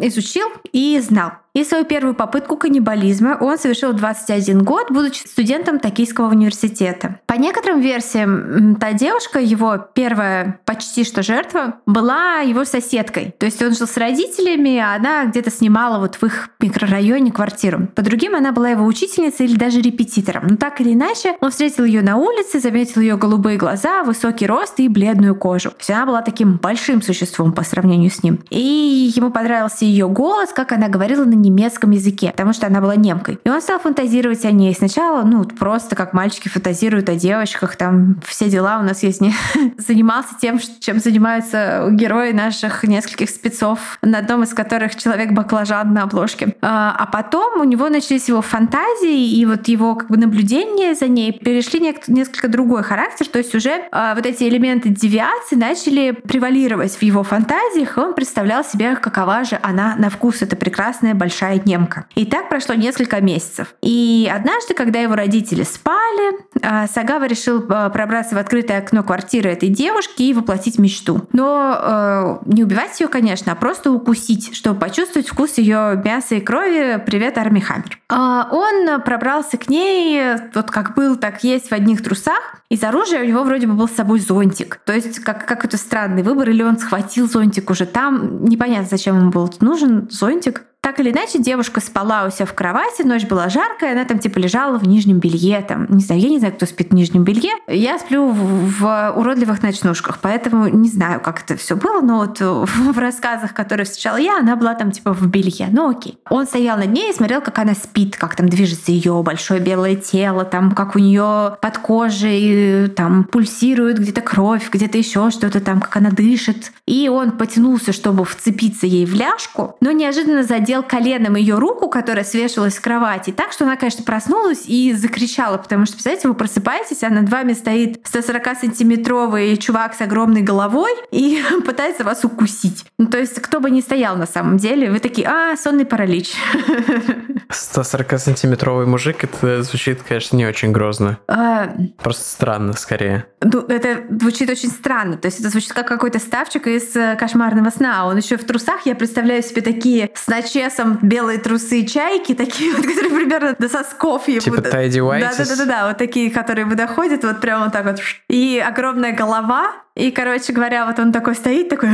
изучил 0.07 0.48
и 0.72 1.01
знал. 1.01 1.33
И 1.55 1.64
свою 1.64 1.85
первую 1.85 2.14
попытку 2.14 2.57
каннибализма 2.57 3.37
он 3.38 3.59
совершил 3.59 3.92
в 3.92 3.96
21 3.96 4.64
год, 4.64 4.90
будучи 4.90 5.27
студентом 5.27 5.79
Токийского 5.79 6.31
университета. 6.31 7.20
По 7.27 7.35
некоторым 7.35 7.81
версиям, 7.81 8.77
та 8.77 8.92
девушка, 8.94 9.38
его 9.38 9.77
первая 9.77 10.61
почти 10.64 11.05
что 11.05 11.22
жертва, 11.22 11.75
была 11.85 12.38
его 12.38 12.64
соседкой. 12.64 13.35
То 13.38 13.44
есть 13.44 13.62
он 13.62 13.75
жил 13.75 13.87
с 13.87 13.98
родителями, 13.98 14.52
а 14.53 14.95
она 14.95 15.25
где-то 15.25 15.51
снимала 15.51 15.99
вот 15.99 16.17
в 16.17 16.25
их 16.25 16.51
микрорайоне 16.61 17.33
квартиру. 17.33 17.88
По 17.95 18.03
другим, 18.03 18.35
она 18.35 18.53
была 18.53 18.71
его 18.71 18.85
учительницей 18.85 19.47
или 19.47 19.57
даже 19.57 19.81
репетитором. 19.81 20.47
Но 20.49 20.57
так 20.57 20.81
или 20.81 20.93
иначе, 20.93 21.37
он 21.41 21.51
встретил 21.51 21.85
ее 21.85 22.03
на 22.03 22.17
улице, 22.17 22.61
заметил 22.61 23.01
ее 23.01 23.17
голубые 23.17 23.57
глаза, 23.57 24.03
высокий 24.03 24.47
рост 24.47 24.79
и 24.79 24.88
бледную 24.88 25.35
кожу. 25.35 25.71
То 25.71 25.77
есть 25.79 25.91
она 25.91 26.07
была 26.07 26.23
таким 26.23 26.57
большим 26.57 27.03
существом 27.03 27.53
по 27.53 27.62
сравнению 27.62 28.11
с 28.11 28.23
ним. 28.23 28.41
И 28.51 29.12
ему 29.15 29.31
понравился 29.31 29.85
ее 29.85 30.09
голос, 30.09 30.51
как 30.53 30.73
она 30.73 30.88
говорила 30.88 31.25
на 31.25 31.35
немецком 31.35 31.91
языке, 31.91 32.31
потому 32.31 32.53
что 32.53 32.67
она 32.67 32.81
была 32.81 32.97
немкой. 32.97 33.38
И 33.45 33.49
он 33.49 33.61
стал 33.61 33.79
фантазировать 33.79 34.45
о 34.45 34.51
ней. 34.51 34.75
Сначала, 34.75 35.23
ну, 35.23 35.45
просто 35.45 35.97
как 35.97 36.12
мальчики 36.12 36.49
фантазируют 36.49 37.09
о 37.09 37.15
девочках, 37.15 37.77
там 37.77 38.21
все 38.27 38.49
дела 38.49 38.79
у 38.81 38.83
нас 38.83 39.03
есть. 39.03 39.21
Не... 39.21 39.35
Занимался 39.79 40.35
тем, 40.41 40.59
чем 40.81 40.99
занимаются 41.01 41.88
герои 41.91 42.33
наших 42.33 42.85
нескольких 42.85 43.31
спецов 43.31 43.99
на 44.03 44.19
одном 44.19 44.41
из 44.42 44.55
которых 44.55 44.96
человек-баклажан 44.96 45.92
на 45.92 46.05
обложке. 46.05 46.57
А, 46.61 46.94
а 46.98 47.07
потом 47.07 47.61
у 47.61 47.64
него 47.64 47.88
начались 47.88 48.28
его 48.28 48.42
фантазии, 48.42 49.37
и 49.37 49.44
вот 49.46 49.68
его 49.68 49.94
как 49.94 50.09
бы 50.09 50.16
наблюдения 50.16 50.94
за 50.94 51.09
ней 51.09 51.33
перешли 51.33 51.81
несколько 51.81 52.48
другой 52.48 52.83
характер, 52.83 53.26
то 53.26 53.38
есть 53.38 53.55
уже 53.55 53.85
а, 53.90 54.14
вот 54.14 54.26
эти 54.26 54.44
элементы 54.44 54.88
девиации 54.88 55.57
начали 55.57 56.12
превалировать 56.12 56.92
в 56.92 57.02
его 57.02 57.22
фантазиях, 57.22 57.96
и 57.96 58.00
он 58.00 58.14
представлял 58.14 58.64
себе, 58.64 58.96
какова 58.96 59.44
же 59.44 59.59
она 59.62 59.94
на 59.96 60.11
вкус, 60.11 60.42
эта 60.42 60.57
прекрасная 60.57 61.14
большая 61.14 61.61
немка. 61.64 62.07
И 62.14 62.26
так 62.26 62.48
прошло 62.48 62.74
несколько 62.74 63.20
месяцев. 63.20 63.74
И 63.83 64.31
однажды, 64.35 64.74
когда 64.74 65.00
его 65.00 65.14
родители 65.14 65.62
спали, 65.62 66.38
а, 66.62 66.87
Сагава 66.87 67.26
решил 67.26 67.62
пробраться 67.62 68.35
в 68.35 68.38
открытое 68.38 68.78
окно 68.78 69.02
квартиры 69.02 69.50
этой 69.50 69.68
девушки 69.68 70.22
и 70.22 70.35
воплотить 70.35 70.78
мечту. 70.78 71.22
Но 71.33 71.76
э, 71.78 72.38
не 72.46 72.62
убивать 72.62 72.98
ее, 73.00 73.09
конечно, 73.09 73.52
а 73.52 73.55
просто 73.55 73.90
укусить, 73.90 74.32
чтобы 74.40 74.81
почувствовать 74.81 75.29
вкус 75.29 75.59
ее 75.59 76.01
мяса 76.05 76.37
и 76.37 76.40
крови. 76.40 77.03
Привет, 77.05 77.38
Арми 77.38 77.61
Хаммер. 77.61 77.99
А, 78.09 78.49
он 78.51 79.01
пробрался 79.03 79.57
к 79.57 79.68
ней, 79.68 80.37
вот 80.55 80.71
как 80.71 80.95
был, 80.95 81.16
так 81.16 81.45
есть, 81.45 81.68
в 81.68 81.73
одних 81.73 82.03
трусах. 82.03 82.62
Из 82.68 82.83
оружия 82.83 83.23
у 83.23 83.27
него 83.27 83.42
вроде 83.45 83.66
бы 83.66 83.75
был 83.75 83.88
с 83.88 83.92
собой 83.92 84.21
зонтик. 84.21 84.81
То 84.85 84.92
есть 84.92 85.18
как, 85.21 85.47
какой-то 85.47 85.77
странный 85.77 86.23
выбор, 86.23 86.51
или 86.51 86.62
он 86.62 86.79
схватил 86.79 87.29
зонтик 87.29 87.71
уже 87.71 87.87
там. 87.87 88.45
Непонятно, 88.45 88.88
зачем 88.90 89.18
ему 89.18 89.31
был 89.31 89.53
нужен 89.61 90.09
зонтик. 90.11 90.62
Так 90.83 90.99
или 90.99 91.12
иначе, 91.12 91.38
девушка 91.38 91.81
спала 91.81 92.25
у 92.27 92.31
себя 92.33 92.45
в 92.45 92.55
кровати, 92.55 93.03
ночь 93.03 93.25
была 93.25 93.49
жаркая, 93.49 93.92
она 93.92 94.05
там 94.05 94.18
типа 94.18 94.40
лежала 94.40 94.79
в 94.79 94.88
нижнем 94.88 95.21
белье. 95.21 95.62
Там, 95.62 95.87
не 95.88 96.03
знаю, 96.03 96.21
я 96.21 96.29
не 96.29 96.40
знаю, 96.40 96.55
кто 96.55 96.66
спит 96.66 96.90
в 96.90 96.95
нижнем 96.95 97.23
белье. 97.23 97.53
Я 97.68 98.01
сплю 98.01 98.27
в, 98.27 98.81
в 98.81 99.12
уродливых 99.16 99.62
ночнушках, 99.62 100.18
поэтому 100.21 100.66
не 100.66 100.88
знаю, 100.88 101.21
как 101.21 101.45
это 101.45 101.57
все 101.57 101.77
было, 101.77 102.01
но 102.01 102.18
вот 102.18 102.40
в 102.40 102.99
рассказах, 102.99 103.55
которые 103.55 103.85
встречала 103.85 104.16
я, 104.16 104.38
она 104.40 104.57
была 104.57 104.75
там 104.75 104.90
типа 104.90 105.14
в 105.14 105.25
белье. 105.29 105.68
Ну 105.71 105.88
окей. 105.88 106.18
Он 106.29 106.47
стоял 106.47 106.77
над 106.77 106.90
ней 106.90 107.12
и 107.12 107.14
смотрел, 107.14 107.42
как 107.42 107.61
она 107.61 107.75
спит, 107.75 108.16
как 108.16 108.35
там 108.35 108.49
движется 108.49 108.90
ее 108.90 109.23
большое 109.23 109.61
белое 109.61 109.95
тело, 109.95 110.45
там 110.45 110.73
как 110.73 110.97
у 110.97 110.99
нее 110.99 111.59
под 111.62 111.79
кожей 111.79 112.88
там 112.88 113.23
пульсирует 113.23 114.01
где-то 114.01 114.21
кровь, 114.21 114.68
где-то 114.68 114.99
еще 114.99 115.31
что-то 115.31 115.61
там, 115.61 115.81
как 115.81 115.97
она 115.97 116.11
дышит. 116.11 116.73
И 116.87 117.09
он 117.09 117.31
потянулся, 117.31 117.92
чтобы 117.92 118.25
вцепиться 118.25 118.88
ей 118.88 119.07
в 119.07 119.14
ляжку, 119.14 119.77
но 119.81 119.92
неожиданно 119.92 120.42
задел 120.42 120.71
задел 120.72 120.82
коленом 120.82 121.37
ее 121.37 121.58
руку, 121.58 121.88
которая 121.88 122.24
свешивалась 122.24 122.76
с 122.76 122.80
кровати, 122.80 123.30
так 123.30 123.52
что 123.52 123.64
она, 123.64 123.76
конечно, 123.76 124.04
проснулась 124.04 124.62
и 124.66 124.94
закричала, 124.94 125.58
потому 125.58 125.85
что, 125.85 125.94
представляете, 125.94 126.28
вы 126.28 126.35
просыпаетесь, 126.35 127.02
а 127.02 127.11
над 127.11 127.28
вами 127.28 127.52
стоит 127.52 128.00
140-сантиметровый 128.06 129.58
чувак 129.58 129.94
с 129.94 130.00
огромной 130.00 130.40
головой 130.40 130.92
и 131.11 131.42
пытается 131.66 132.04
вас 132.04 132.24
укусить. 132.24 132.87
Ну, 132.98 133.06
то 133.06 133.18
есть, 133.18 133.35
кто 133.42 133.61
бы 133.61 133.70
ни 133.70 133.82
стоял 133.82 134.16
на 134.16 134.26
самом 134.26 134.56
деле, 134.56 134.90
вы 134.90 134.98
такие, 134.98 135.28
а, 135.28 135.56
сонный 135.58 135.85
паралич. 135.85 136.32
140-сантиметровый 137.52 138.87
мужик, 138.87 139.24
это 139.24 139.62
звучит, 139.62 140.02
конечно, 140.02 140.37
не 140.37 140.46
очень 140.46 140.72
грозно. 140.72 141.18
А... 141.28 141.74
Просто 142.02 142.24
странно, 142.24 142.72
скорее. 142.72 143.26
Ну, 143.42 143.61
это 143.61 144.04
звучит 144.08 144.48
очень 144.48 144.70
странно. 144.70 145.16
То 145.16 145.26
есть 145.26 145.40
это 145.40 145.50
звучит 145.50 145.72
как 145.72 145.87
какой-то 145.87 146.18
ставчик 146.18 146.66
из 146.66 146.94
э, 146.96 147.16
кошмарного 147.16 147.70
сна. 147.70 148.06
Он 148.06 148.16
еще 148.16 148.37
в 148.37 148.44
трусах. 148.44 148.87
Я 148.87 148.94
представляю 148.94 149.42
себе 149.42 149.62
такие 149.62 150.11
с 150.14 150.28
начесом 150.62 150.98
белые 151.03 151.38
трусы 151.38 151.85
чайки, 151.85 152.35
такие 152.35 152.75
вот, 152.75 152.87
которые 152.87 153.11
примерно 153.11 153.57
до 153.59 153.68
сосков. 153.68 154.27
Типа 154.27 154.62
Тайди 154.62 155.01
Да, 155.01 155.18
да, 155.18 155.44
да, 155.44 155.57
да, 155.57 155.64
да, 155.64 155.88
вот 155.88 155.98
такие, 155.98 156.31
которые 156.31 156.64
выходят 156.64 157.25
вот 157.25 157.40
прямо 157.40 157.64
вот 157.64 157.72
так 157.72 157.85
вот. 157.85 158.01
И 158.29 158.62
огромная 158.64 159.12
голова, 159.12 159.72
и, 159.94 160.11
короче 160.11 160.52
говоря, 160.52 160.87
вот 160.87 160.98
он 160.98 161.12
такой 161.12 161.35
стоит, 161.35 161.68
такой... 161.68 161.88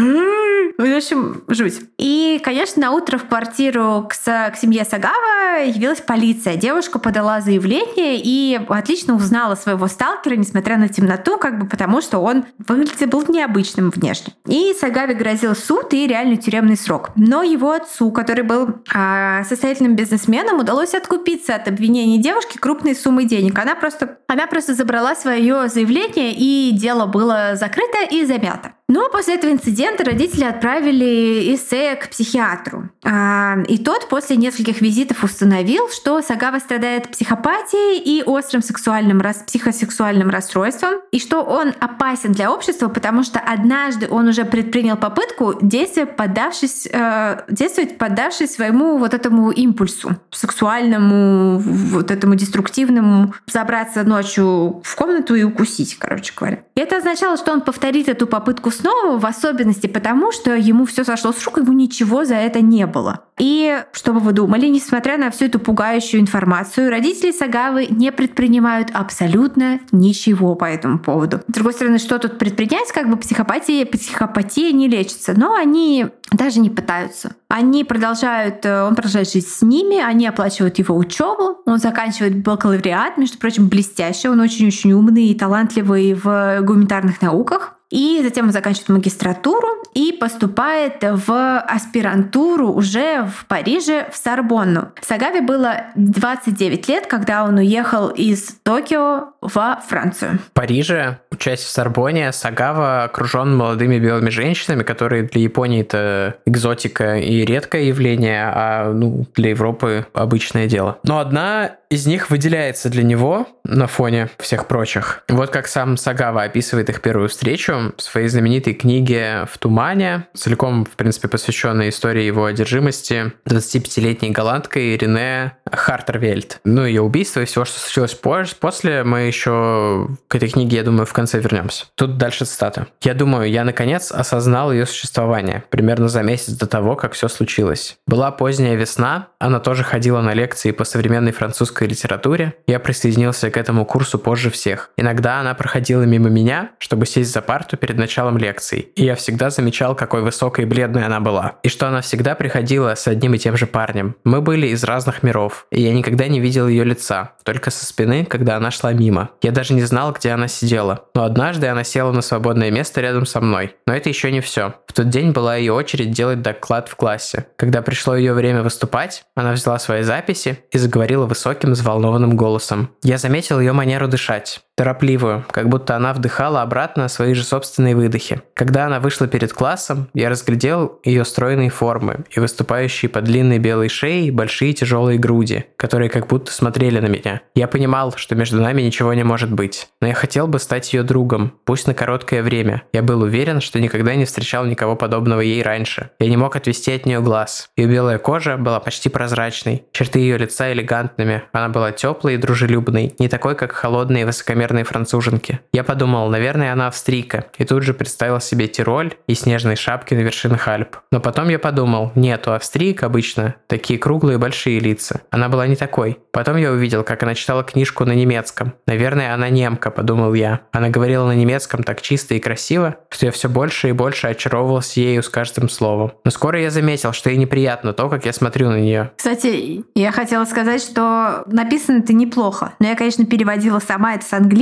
В 0.78 0.96
общем, 0.96 1.42
жуть. 1.48 1.80
И, 1.98 2.40
конечно, 2.44 2.80
на 2.82 2.92
утро 2.92 3.18
в 3.18 3.24
квартиру 3.24 4.08
к, 4.08 4.14
к 4.14 4.56
семье 4.56 4.84
Сагава 4.84 5.64
явилась 5.64 6.00
полиция. 6.00 6.54
Девушка 6.54 7.00
подала 7.00 7.40
заявление 7.40 8.20
и 8.22 8.60
отлично 8.68 9.16
узнала 9.16 9.56
своего 9.56 9.88
сталкера, 9.88 10.36
несмотря 10.36 10.76
на 10.76 10.88
темноту, 10.88 11.36
как 11.36 11.58
бы 11.58 11.66
потому, 11.66 12.00
что 12.00 12.18
он 12.18 12.44
выглядел 12.58 13.08
был 13.08 13.24
необычным 13.28 13.90
внешне. 13.90 14.34
И 14.46 14.72
Сагаве 14.78 15.14
грозил 15.14 15.56
суд 15.56 15.92
и 15.94 16.06
реальный 16.06 16.36
тюремный 16.36 16.76
срок. 16.76 17.10
Но 17.16 17.42
его 17.42 17.72
отцу, 17.72 18.12
который 18.12 18.44
был 18.44 18.68
а, 18.94 19.42
состоятельным 19.44 19.96
бизнесменом, 19.96 20.60
удалось 20.60 20.94
откупиться 20.94 21.56
от 21.56 21.66
обвинений 21.66 22.18
девушки 22.18 22.58
крупной 22.58 22.94
суммой 22.94 23.24
денег. 23.24 23.58
Она 23.58 23.74
просто, 23.74 24.18
она 24.28 24.46
просто 24.46 24.74
забрала 24.74 25.16
свое 25.16 25.68
заявление, 25.68 26.34
и 26.34 26.70
дело 26.72 27.06
было 27.06 27.52
закрыто 27.54 27.87
закрыто 27.88 28.14
и 28.14 28.24
замято. 28.24 28.74
Но 28.90 29.10
после 29.10 29.34
этого 29.34 29.52
инцидента 29.52 30.02
родители 30.02 30.44
отправили 30.44 31.54
Исея 31.54 31.94
к 31.96 32.08
психиатру. 32.08 32.88
А, 33.04 33.58
и 33.68 33.76
тот 33.76 34.08
после 34.08 34.36
нескольких 34.36 34.80
визитов 34.80 35.22
установил, 35.22 35.90
что 35.90 36.22
Сагава 36.22 36.58
страдает 36.58 37.10
психопатией 37.10 37.98
и 37.98 38.22
острым 38.22 38.62
сексуальным, 38.62 39.22
психосексуальным 39.46 40.30
расстройством, 40.30 41.02
и 41.12 41.20
что 41.20 41.42
он 41.42 41.74
опасен 41.80 42.32
для 42.32 42.50
общества, 42.50 42.88
потому 42.88 43.24
что 43.24 43.40
однажды 43.40 44.08
он 44.08 44.28
уже 44.28 44.46
предпринял 44.46 44.96
попытку 44.96 45.54
действовать, 45.60 46.16
поддавшись, 46.16 46.88
э, 46.90 47.42
действовать, 47.50 47.98
поддавшись 47.98 48.54
своему 48.54 48.96
вот 48.96 49.12
этому 49.12 49.50
импульсу 49.50 50.16
сексуальному, 50.30 51.58
вот 51.58 52.10
этому 52.10 52.36
деструктивному, 52.36 53.34
забраться 53.46 54.02
ночью 54.04 54.80
в 54.82 54.96
комнату 54.96 55.34
и 55.34 55.42
укусить, 55.42 55.98
короче 55.98 56.32
говоря. 56.34 56.60
И 56.74 56.80
это 56.80 56.96
означало, 56.96 57.36
что 57.36 57.52
он 57.52 57.60
повторит 57.60 58.08
эту 58.08 58.26
попытку 58.26 58.70
снова, 58.78 59.18
в 59.18 59.26
особенности 59.26 59.86
потому, 59.86 60.32
что 60.32 60.54
ему 60.54 60.86
все 60.86 61.04
сошло 61.04 61.32
с 61.32 61.44
рук, 61.44 61.58
ему 61.58 61.72
ничего 61.72 62.24
за 62.24 62.34
это 62.34 62.60
не 62.60 62.86
было. 62.86 63.24
И 63.38 63.82
что 63.92 64.12
бы 64.12 64.20
вы 64.20 64.32
думали, 64.32 64.66
несмотря 64.66 65.16
на 65.16 65.30
всю 65.30 65.46
эту 65.46 65.58
пугающую 65.60 66.20
информацию, 66.20 66.90
родители 66.90 67.30
Сагавы 67.30 67.86
не 67.88 68.10
предпринимают 68.10 68.90
абсолютно 68.92 69.80
ничего 69.92 70.54
по 70.54 70.64
этому 70.64 70.98
поводу. 70.98 71.40
С 71.48 71.52
другой 71.52 71.72
стороны, 71.72 71.98
что 71.98 72.18
тут 72.18 72.38
предпринять, 72.38 72.90
как 72.92 73.08
бы 73.08 73.16
психопатия, 73.16 73.86
психопатия 73.86 74.72
не 74.72 74.88
лечится, 74.88 75.34
но 75.36 75.54
они 75.54 76.06
даже 76.32 76.60
не 76.60 76.70
пытаются. 76.70 77.32
Они 77.48 77.84
продолжают, 77.84 78.66
э, 78.66 78.82
он 78.82 78.94
продолжает 78.94 79.30
жить 79.30 79.48
с 79.48 79.62
ними, 79.62 79.98
они 79.98 80.26
оплачивают 80.26 80.78
его 80.78 80.96
учебу, 80.96 81.58
он 81.64 81.78
заканчивает 81.78 82.42
бакалавриат, 82.42 83.16
между 83.16 83.38
прочим, 83.38 83.68
блестящий, 83.68 84.28
он 84.28 84.40
очень-очень 84.40 84.92
умный 84.92 85.28
и 85.28 85.34
талантливый 85.34 86.14
в 86.14 86.60
гуманитарных 86.62 87.22
науках. 87.22 87.77
И 87.90 88.20
затем 88.22 88.46
он 88.46 88.52
заканчивает 88.52 88.88
магистратуру 88.90 89.68
и 89.94 90.12
поступает 90.12 90.96
в 91.02 91.58
аспирантуру 91.60 92.68
уже 92.72 93.24
в 93.24 93.46
Париже, 93.46 94.06
в 94.12 94.16
Сорбонну. 94.16 94.88
Сагаве 95.00 95.40
было 95.40 95.86
29 95.94 96.88
лет, 96.88 97.06
когда 97.06 97.44
он 97.44 97.56
уехал 97.56 98.08
из 98.08 98.56
Токио 98.62 99.28
во 99.40 99.80
Францию. 99.86 100.38
В 100.38 100.52
Париже, 100.52 101.18
учась 101.30 101.60
в 101.60 101.68
Сорбоне, 101.68 102.32
Сагава 102.32 103.04
окружен 103.04 103.56
молодыми 103.56 103.98
белыми 103.98 104.30
женщинами, 104.30 104.82
которые 104.82 105.22
для 105.22 105.40
Японии 105.40 105.80
это 105.80 106.36
экзотика 106.44 107.16
и 107.16 107.44
редкое 107.44 107.84
явление, 107.84 108.52
а 108.54 108.92
ну, 108.92 109.24
для 109.34 109.50
Европы 109.50 110.06
обычное 110.12 110.66
дело. 110.66 110.98
Но 111.04 111.18
одна 111.18 111.77
из 111.90 112.06
них 112.06 112.30
выделяется 112.30 112.90
для 112.90 113.02
него 113.02 113.46
на 113.64 113.86
фоне 113.86 114.28
всех 114.38 114.66
прочих. 114.66 115.22
Вот 115.28 115.50
как 115.50 115.68
сам 115.68 115.96
Сагава 115.96 116.42
описывает 116.42 116.90
их 116.90 117.00
первую 117.00 117.28
встречу 117.28 117.92
в 117.96 118.02
своей 118.02 118.28
знаменитой 118.28 118.74
книге 118.74 119.46
«В 119.50 119.58
тумане», 119.58 120.26
целиком, 120.34 120.84
в 120.84 120.96
принципе, 120.96 121.28
посвященной 121.28 121.88
истории 121.88 122.22
его 122.22 122.44
одержимости 122.44 123.32
25-летней 123.46 124.30
голландкой 124.30 124.96
Рене 124.96 125.56
Хартервельд. 125.70 126.60
Ну, 126.64 126.84
ее 126.84 127.02
убийство 127.02 127.40
и 127.40 127.44
всего, 127.44 127.64
что 127.64 127.78
случилось 127.78 128.14
позже. 128.14 128.54
После 128.58 129.04
мы 129.04 129.20
еще 129.20 130.08
к 130.28 130.34
этой 130.34 130.48
книге, 130.48 130.78
я 130.78 130.82
думаю, 130.82 131.06
в 131.06 131.12
конце 131.12 131.40
вернемся. 131.40 131.86
Тут 131.94 132.18
дальше 132.18 132.44
цитата. 132.44 132.86
«Я 133.02 133.14
думаю, 133.14 133.50
я, 133.50 133.64
наконец, 133.64 134.12
осознал 134.12 134.72
ее 134.72 134.86
существование, 134.86 135.64
примерно 135.70 136.08
за 136.08 136.22
месяц 136.22 136.54
до 136.54 136.66
того, 136.66 136.96
как 136.96 137.12
все 137.12 137.28
случилось. 137.28 137.96
Была 138.06 138.30
поздняя 138.30 138.74
весна, 138.74 139.28
она 139.38 139.60
тоже 139.60 139.84
ходила 139.84 140.20
на 140.20 140.34
лекции 140.34 140.70
по 140.70 140.84
современной 140.84 141.32
французской 141.32 141.77
русской 141.78 141.88
литературе. 141.88 142.54
Я 142.66 142.80
присоединился 142.80 143.50
к 143.50 143.56
этому 143.56 143.84
курсу 143.84 144.18
позже 144.18 144.50
всех. 144.50 144.90
Иногда 144.96 145.40
она 145.40 145.54
проходила 145.54 146.02
мимо 146.02 146.28
меня, 146.28 146.70
чтобы 146.78 147.06
сесть 147.06 147.32
за 147.32 147.40
парту 147.40 147.76
перед 147.76 147.96
началом 147.96 148.36
лекций. 148.36 148.88
И 148.96 149.04
я 149.04 149.14
всегда 149.14 149.50
замечал, 149.50 149.94
какой 149.94 150.22
высокой 150.22 150.64
и 150.64 150.66
бледной 150.66 151.04
она 151.04 151.20
была. 151.20 151.54
И 151.62 151.68
что 151.68 151.86
она 151.86 152.00
всегда 152.00 152.34
приходила 152.34 152.94
с 152.94 153.06
одним 153.06 153.34
и 153.34 153.38
тем 153.38 153.56
же 153.56 153.66
парнем. 153.66 154.14
Мы 154.24 154.40
были 154.40 154.68
из 154.68 154.84
разных 154.84 155.22
миров, 155.22 155.66
и 155.70 155.80
я 155.82 155.92
никогда 155.92 156.28
не 156.28 156.40
видел 156.40 156.68
ее 156.68 156.84
лица, 156.84 157.32
только 157.44 157.70
со 157.70 157.86
спины, 157.86 158.24
когда 158.24 158.56
она 158.56 158.70
шла 158.70 158.92
мимо. 158.92 159.30
Я 159.42 159.52
даже 159.52 159.74
не 159.74 159.82
знал, 159.82 160.12
где 160.12 160.30
она 160.30 160.48
сидела. 160.48 161.04
Но 161.14 161.24
однажды 161.24 161.68
она 161.68 161.84
села 161.84 162.12
на 162.12 162.22
свободное 162.22 162.70
место 162.70 163.00
рядом 163.00 163.26
со 163.26 163.40
мной. 163.40 163.76
Но 163.86 163.94
это 163.94 164.08
еще 164.08 164.32
не 164.32 164.40
все. 164.40 164.74
В 164.86 164.92
тот 164.92 165.08
день 165.08 165.30
была 165.30 165.56
ее 165.56 165.72
очередь 165.72 166.10
делать 166.10 166.42
доклад 166.42 166.88
в 166.88 166.96
классе. 166.96 167.46
Когда 167.56 167.82
пришло 167.82 168.16
ее 168.16 168.32
время 168.32 168.62
выступать, 168.62 169.24
она 169.34 169.52
взяла 169.52 169.78
свои 169.78 170.02
записи 170.02 170.58
и 170.72 170.78
заговорила 170.78 171.26
высоким 171.26 171.67
высоким, 171.68 171.72
взволнованным 171.72 172.36
голосом. 172.36 172.90
Я 173.02 173.18
заметил 173.18 173.60
ее 173.60 173.72
манеру 173.72 174.08
дышать. 174.08 174.60
Торопливую, 174.78 175.44
как 175.50 175.68
будто 175.68 175.96
она 175.96 176.12
вдыхала 176.12 176.62
обратно 176.62 177.08
свои 177.08 177.34
же 177.34 177.42
собственные 177.42 177.96
выдохи. 177.96 178.40
Когда 178.54 178.86
она 178.86 179.00
вышла 179.00 179.26
перед 179.26 179.52
классом, 179.52 180.08
я 180.14 180.30
разглядел 180.30 181.00
ее 181.04 181.24
стройные 181.24 181.68
формы 181.68 182.24
и 182.30 182.38
выступающие 182.38 183.08
по 183.08 183.20
длинной 183.20 183.58
белой 183.58 183.88
шее 183.88 184.30
большие 184.30 184.72
тяжелые 184.72 185.18
груди, 185.18 185.64
которые 185.76 186.08
как 186.08 186.28
будто 186.28 186.52
смотрели 186.52 187.00
на 187.00 187.06
меня. 187.06 187.40
Я 187.56 187.66
понимал, 187.66 188.12
что 188.14 188.36
между 188.36 188.60
нами 188.62 188.82
ничего 188.82 189.12
не 189.14 189.24
может 189.24 189.52
быть, 189.52 189.88
но 190.00 190.06
я 190.06 190.14
хотел 190.14 190.46
бы 190.46 190.60
стать 190.60 190.92
ее 190.94 191.02
другом, 191.02 191.54
пусть 191.64 191.88
на 191.88 191.94
короткое 191.94 192.44
время. 192.44 192.82
Я 192.92 193.02
был 193.02 193.22
уверен, 193.22 193.60
что 193.60 193.80
никогда 193.80 194.14
не 194.14 194.26
встречал 194.26 194.64
никого 194.64 194.94
подобного 194.94 195.40
ей 195.40 195.60
раньше. 195.60 196.10
Я 196.20 196.28
не 196.28 196.36
мог 196.36 196.54
отвести 196.54 196.92
от 196.92 197.04
нее 197.04 197.20
глаз. 197.20 197.70
Ее 197.76 197.88
белая 197.88 198.18
кожа 198.18 198.56
была 198.56 198.78
почти 198.78 199.08
прозрачной, 199.08 199.86
черты 199.90 200.20
ее 200.20 200.38
лица 200.38 200.72
элегантными, 200.72 201.42
она 201.52 201.68
была 201.68 201.90
теплой 201.90 202.34
и 202.34 202.36
дружелюбной, 202.36 203.16
не 203.18 203.28
такой, 203.28 203.56
как 203.56 203.72
холодные 203.72 204.22
и 204.22 204.24
высокомерные 204.24 204.67
француженки. 204.84 205.60
Я 205.72 205.84
подумал, 205.84 206.28
наверное, 206.28 206.72
она 206.72 206.88
австрийка, 206.88 207.46
и 207.58 207.64
тут 207.64 207.82
же 207.82 207.94
представил 207.94 208.40
себе 208.40 208.68
Тироль 208.68 209.14
и 209.26 209.34
снежные 209.34 209.76
шапки 209.76 210.14
на 210.14 210.20
вершинах 210.20 210.68
Альп. 210.68 210.96
Но 211.10 211.20
потом 211.20 211.48
я 211.48 211.58
подумал, 211.58 212.12
нет, 212.14 212.46
у 212.46 212.52
австриек 212.52 213.02
обычно 213.02 213.56
такие 213.66 213.98
круглые 213.98 214.38
большие 214.38 214.80
лица. 214.80 215.22
Она 215.30 215.48
была 215.48 215.66
не 215.66 215.76
такой. 215.76 216.18
Потом 216.32 216.56
я 216.56 216.70
увидел, 216.70 217.04
как 217.04 217.22
она 217.22 217.34
читала 217.34 217.64
книжку 217.64 218.04
на 218.04 218.12
немецком. 218.12 218.74
Наверное, 218.86 219.34
она 219.34 219.48
немка, 219.48 219.90
подумал 219.90 220.34
я. 220.34 220.60
Она 220.72 220.88
говорила 220.88 221.26
на 221.26 221.34
немецком 221.34 221.82
так 221.82 222.00
чисто 222.00 222.34
и 222.34 222.38
красиво, 222.38 222.96
что 223.10 223.26
я 223.26 223.32
все 223.32 223.48
больше 223.48 223.88
и 223.88 223.92
больше 223.92 224.28
очаровывался 224.28 225.00
ею 225.00 225.22
с 225.22 225.28
каждым 225.28 225.68
словом. 225.68 226.12
Но 226.24 226.30
скоро 226.30 226.60
я 226.60 226.70
заметил, 226.70 227.12
что 227.12 227.30
ей 227.30 227.38
неприятно 227.38 227.92
то, 227.92 228.08
как 228.08 228.26
я 228.26 228.32
смотрю 228.32 228.70
на 228.70 228.78
нее. 228.80 229.10
Кстати, 229.16 229.84
я 229.94 230.12
хотела 230.12 230.44
сказать, 230.44 230.82
что 230.82 231.44
написано 231.46 231.98
это 231.98 232.12
неплохо. 232.12 232.74
Но 232.78 232.86
я, 232.88 232.94
конечно, 232.94 233.24
переводила 233.26 233.78
сама 233.80 234.14
это 234.14 234.24
с 234.24 234.32
английского 234.32 234.57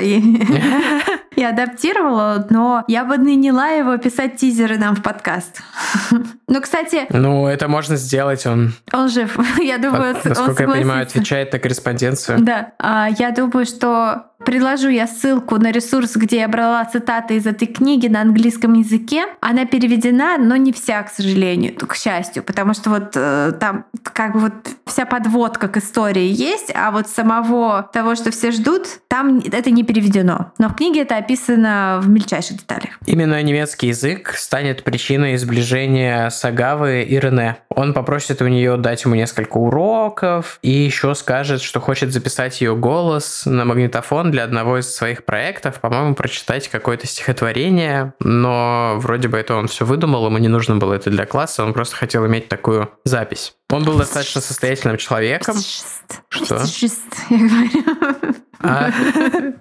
и, 0.00 0.20
и 1.36 1.42
адаптировала, 1.42 2.46
но 2.50 2.84
я 2.88 3.04
бы 3.04 3.18
наняла 3.18 3.68
его 3.68 3.96
писать 3.96 4.36
тизеры 4.36 4.78
нам 4.78 4.96
в 4.96 5.02
подкаст. 5.02 5.62
Ну, 6.48 6.60
кстати... 6.60 7.06
Ну, 7.10 7.48
это 7.48 7.66
можно 7.66 7.96
сделать, 7.96 8.46
он... 8.46 8.72
Он 8.92 9.08
жив. 9.08 9.36
Я 9.58 9.78
думаю, 9.78 10.14
он 10.14 10.20
Насколько 10.24 10.62
я 10.62 10.68
понимаю, 10.68 11.02
отвечает 11.02 11.52
на 11.52 11.58
корреспонденцию. 11.58 12.38
Да. 12.40 12.72
А 12.78 13.08
Я 13.08 13.32
думаю, 13.32 13.66
что 13.66 14.26
Предложу 14.46 14.88
я 14.88 15.08
ссылку 15.08 15.56
на 15.56 15.72
ресурс, 15.72 16.14
где 16.14 16.38
я 16.38 16.46
брала 16.46 16.84
цитаты 16.84 17.34
из 17.34 17.48
этой 17.48 17.66
книги 17.66 18.06
на 18.06 18.20
английском 18.20 18.74
языке. 18.74 19.24
Она 19.40 19.66
переведена, 19.66 20.38
но 20.38 20.54
не 20.54 20.72
вся, 20.72 21.02
к 21.02 21.10
сожалению, 21.10 21.74
к 21.74 21.96
счастью, 21.96 22.44
потому 22.44 22.72
что 22.72 22.90
вот 22.90 23.10
э, 23.16 23.52
там 23.58 23.86
как 24.04 24.34
бы 24.34 24.38
вот 24.38 24.52
вся 24.84 25.04
подводка 25.04 25.66
к 25.66 25.78
истории 25.78 26.32
есть, 26.32 26.70
а 26.76 26.92
вот 26.92 27.08
самого 27.08 27.90
того, 27.92 28.14
что 28.14 28.30
все 28.30 28.52
ждут, 28.52 28.86
там 29.08 29.40
это 29.40 29.72
не 29.72 29.82
переведено. 29.82 30.52
Но 30.58 30.68
в 30.68 30.76
книге 30.76 31.02
это 31.02 31.16
описано 31.16 31.98
в 32.00 32.08
мельчайших 32.08 32.58
деталях. 32.58 33.00
Именно 33.04 33.42
немецкий 33.42 33.88
язык 33.88 34.34
станет 34.36 34.84
причиной 34.84 35.36
сближения 35.38 36.30
Сагавы 36.30 37.02
и 37.02 37.18
Рене. 37.18 37.56
Он 37.68 37.92
попросит 37.92 38.40
у 38.40 38.46
нее 38.46 38.76
дать 38.76 39.04
ему 39.04 39.16
несколько 39.16 39.56
уроков 39.56 40.60
и 40.62 40.70
еще 40.70 41.16
скажет, 41.16 41.62
что 41.62 41.80
хочет 41.80 42.12
записать 42.12 42.60
ее 42.60 42.76
голос 42.76 43.42
на 43.44 43.64
магнитофон 43.64 44.30
для 44.36 44.44
одного 44.44 44.76
из 44.80 44.94
своих 44.94 45.24
проектов, 45.24 45.80
по-моему, 45.80 46.14
прочитать 46.14 46.68
какое-то 46.68 47.06
стихотворение, 47.06 48.12
но 48.20 48.96
вроде 48.98 49.28
бы 49.28 49.38
это 49.38 49.54
он 49.54 49.66
все 49.66 49.86
выдумал, 49.86 50.26
ему 50.26 50.36
не 50.36 50.48
нужно 50.48 50.76
было 50.76 50.92
это 50.92 51.08
для 51.08 51.24
класса, 51.24 51.64
он 51.64 51.72
просто 51.72 51.96
хотел 51.96 52.26
иметь 52.26 52.48
такую 52.48 52.90
запись. 53.02 53.54
Он 53.70 53.82
был 53.82 53.96
достаточно 53.96 54.42
состоятельным 54.42 54.98
человеком. 54.98 55.56
Что? 56.28 56.62
Я 57.30 57.38
говорю. 57.38 58.15
А, 58.66 58.90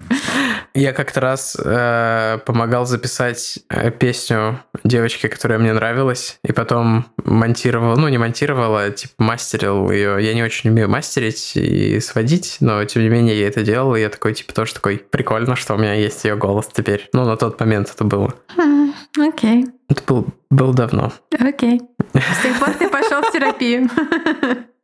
я 0.73 0.93
как-то 0.93 1.21
раз 1.21 1.57
э, 1.63 2.39
помогал 2.45 2.85
записать 2.85 3.59
э, 3.69 3.91
песню 3.91 4.61
девочки, 4.83 5.27
которая 5.27 5.59
мне 5.59 5.73
нравилась, 5.73 6.39
и 6.43 6.51
потом 6.51 7.05
монтировал, 7.23 7.97
ну 7.97 8.07
не 8.07 8.17
монтировал, 8.17 8.75
а 8.75 8.89
типа 8.89 9.13
мастерил 9.17 9.91
ее. 9.91 10.17
Я 10.19 10.33
не 10.33 10.43
очень 10.43 10.69
умею 10.69 10.89
мастерить 10.89 11.53
и 11.55 11.99
сводить, 11.99 12.57
но 12.59 12.83
тем 12.85 13.03
не 13.03 13.09
менее 13.09 13.39
я 13.39 13.47
это 13.47 13.63
делал, 13.63 13.95
и 13.95 14.01
я 14.01 14.09
такой 14.09 14.33
типа 14.33 14.53
тоже 14.53 14.73
такой 14.73 14.97
прикольно, 14.97 15.55
что 15.55 15.75
у 15.75 15.77
меня 15.77 15.93
есть 15.93 16.23
ее 16.25 16.35
голос 16.35 16.69
теперь. 16.73 17.09
Ну 17.13 17.25
на 17.25 17.37
тот 17.37 17.59
момент 17.59 17.91
это 17.93 18.03
было. 18.03 18.33
Окей. 19.17 19.63
Okay. 19.63 19.71
Это 19.87 20.01
был, 20.07 20.27
был 20.49 20.73
давно. 20.73 21.13
Окей. 21.39 21.79
Okay. 21.79 22.21
С 22.21 22.41
тех 22.41 22.59
пор 22.59 22.73
ты 22.73 22.89
пошел 22.89 23.21
в 23.21 23.31
терапию. 23.31 23.89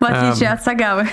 В 0.00 0.04
отличие 0.04 0.50
от 0.50 0.62
Сагавы. 0.62 1.08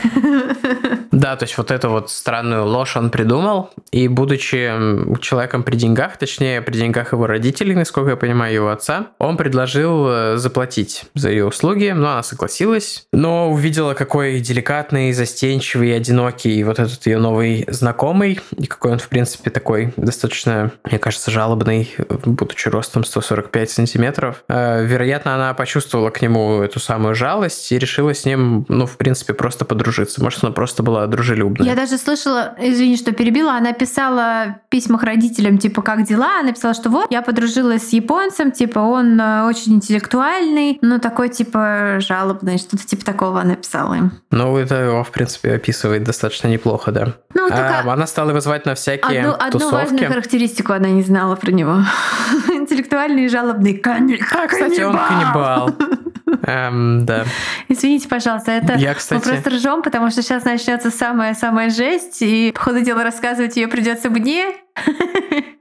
Да, 1.11 1.35
то 1.35 1.43
есть 1.43 1.57
вот 1.57 1.71
эту 1.71 1.89
вот 1.89 2.11
странную 2.11 2.65
ложь 2.65 2.95
он 2.95 3.09
придумал, 3.09 3.71
и 3.91 4.07
будучи 4.07 4.71
человеком 5.19 5.63
при 5.63 5.75
деньгах, 5.75 6.17
точнее, 6.17 6.61
при 6.61 6.77
деньгах 6.77 7.13
его 7.13 7.25
родителей, 7.27 7.75
насколько 7.75 8.11
я 8.11 8.15
понимаю, 8.15 8.53
его 8.53 8.69
отца, 8.69 9.07
он 9.17 9.37
предложил 9.37 10.07
э, 10.07 10.37
заплатить 10.37 11.05
за 11.15 11.29
ее 11.29 11.45
услуги, 11.45 11.93
но 11.95 12.11
она 12.11 12.23
согласилась, 12.23 13.07
но 13.11 13.49
увидела, 13.51 13.93
какой 13.93 14.39
деликатный, 14.39 15.11
застенчивый, 15.11 15.95
одинокий 15.95 16.63
вот 16.63 16.79
этот 16.79 17.05
ее 17.07 17.17
новый 17.17 17.65
знакомый, 17.67 18.39
и 18.57 18.67
какой 18.67 18.91
он, 18.91 18.99
в 18.99 19.07
принципе, 19.07 19.49
такой 19.49 19.93
достаточно, 19.97 20.71
мне 20.83 20.99
кажется, 20.99 21.31
жалобный, 21.31 21.93
будучи 22.25 22.69
ростом 22.69 23.03
145 23.03 23.69
сантиметров. 23.69 24.43
Э, 24.49 24.83
вероятно, 24.85 25.35
она 25.35 25.53
почувствовала 25.53 26.09
к 26.09 26.21
нему 26.21 26.61
эту 26.61 26.79
самую 26.79 27.15
жалость 27.15 27.71
и 27.77 27.79
решила 27.79 28.13
с 28.13 28.25
ним, 28.25 28.65
ну, 28.67 28.85
в 28.85 28.97
принципе, 28.97 29.33
просто 29.33 29.63
подружиться. 29.63 30.21
Может, 30.21 30.43
она 30.43 30.51
просто 30.51 30.83
была 30.83 31.05
дружелюбная. 31.07 31.67
Я 31.67 31.75
даже 31.75 31.97
слышала, 31.97 32.55
извини, 32.59 32.97
что 32.97 33.11
перебила, 33.11 33.53
она 33.53 33.71
писала 33.71 34.57
в 34.65 34.69
письмах 34.69 35.03
родителям, 35.03 35.57
типа, 35.57 35.81
как 35.81 36.03
дела? 36.03 36.39
Она 36.39 36.51
писала, 36.51 36.73
что 36.73 36.89
вот, 36.89 37.11
я 37.11 37.21
подружилась 37.21 37.89
с 37.89 37.93
японцем, 37.93 38.51
типа, 38.51 38.79
он 38.79 39.19
э, 39.19 39.43
очень 39.43 39.75
интеллектуальный, 39.75 40.79
ну, 40.81 40.99
такой, 40.99 41.29
типа, 41.29 41.97
жалобный, 41.99 42.57
что-то 42.57 42.85
типа 42.85 43.05
такого 43.05 43.41
она 43.41 43.55
писала 43.55 43.93
им. 43.93 44.11
Ну, 44.31 44.57
это 44.57 44.75
его, 44.75 45.03
в 45.03 45.11
принципе, 45.11 45.53
описывает 45.53 46.03
достаточно 46.03 46.47
неплохо, 46.47 46.91
да. 46.91 47.13
Ну, 47.33 47.47
а, 47.51 47.81
она 47.93 48.07
стала 48.07 48.33
вызывать 48.33 48.65
на 48.65 48.73
всякие 48.73 49.21
одну, 49.21 49.33
тусовки. 49.51 49.55
Одну 49.55 49.71
важную 49.71 50.07
характеристику 50.07 50.73
она 50.73 50.89
не 50.89 51.03
знала 51.03 51.35
про 51.35 51.51
него. 51.51 51.83
Интеллектуальный 52.49 53.25
и 53.25 53.29
жалобный. 53.29 53.77
Каннибал. 53.77 54.47
Кстати, 54.47 54.81
он 54.81 54.97
каннибал. 54.97 55.69
Эм, 56.43 57.05
да. 57.05 57.25
Извините, 57.69 58.07
пожалуйста, 58.07 58.51
это 58.51 58.73
Я, 58.73 58.93
кстати... 58.93 59.25
мы 59.25 59.33
просто 59.33 59.49
ржем, 59.49 59.81
потому 59.81 60.09
что 60.11 60.21
сейчас 60.21 60.43
начнется 60.43 60.91
самая-самая 60.91 61.69
жесть, 61.69 62.21
и 62.21 62.51
по 62.53 62.61
ходу 62.61 62.81
дела 62.81 63.03
рассказывать 63.03 63.55
ее 63.55 63.67
придется 63.67 64.09
мне. 64.09 64.55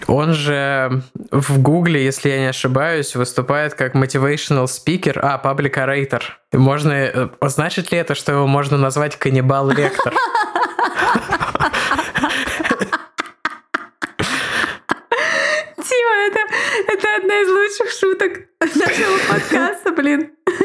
Он 0.06 0.32
же 0.32 1.02
в 1.30 1.60
Гугле, 1.60 2.04
если 2.04 2.30
я 2.30 2.38
не 2.38 2.46
ошибаюсь, 2.46 3.16
выступает 3.16 3.74
как 3.74 3.94
motivational 3.94 4.66
speaker, 4.66 5.18
а, 5.22 5.40
public 5.42 5.74
orator. 5.74 6.22
Можно, 6.52 6.92
э, 6.92 7.28
значит 7.42 7.92
ли 7.92 7.98
это, 7.98 8.14
что 8.14 8.32
его 8.32 8.46
можно 8.46 8.76
назвать 8.76 9.16
каннибал-лектор? 9.16 10.14
Тима, 15.76 16.16
это, 16.28 16.40
это 16.92 17.16
одна 17.16 17.40
из 17.40 17.48
лучших 17.48 17.90
шуток 17.98 18.32
нашего 18.74 19.18
подкаста, 19.28 19.92
блин. 19.92 20.30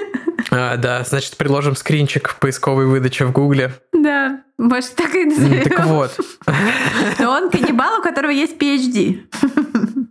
А, 0.54 0.76
да, 0.76 1.04
значит, 1.06 1.38
приложим 1.38 1.78
скринчик 1.78 2.28
в 2.28 2.40
поисковой 2.40 2.86
выдаче 2.86 3.24
в 3.24 3.32
Гугле. 3.32 3.72
Да, 3.94 4.42
может, 4.58 4.96
так 4.96 5.16
и 5.16 5.24
назовем. 5.24 5.64
Так 5.64 5.86
вот. 5.86 6.20
Но 7.20 7.32
он 7.32 7.50
каннибал, 7.50 8.00
у 8.00 8.04
которого 8.04 8.32
есть 8.32 8.58
PhD. 8.58 9.22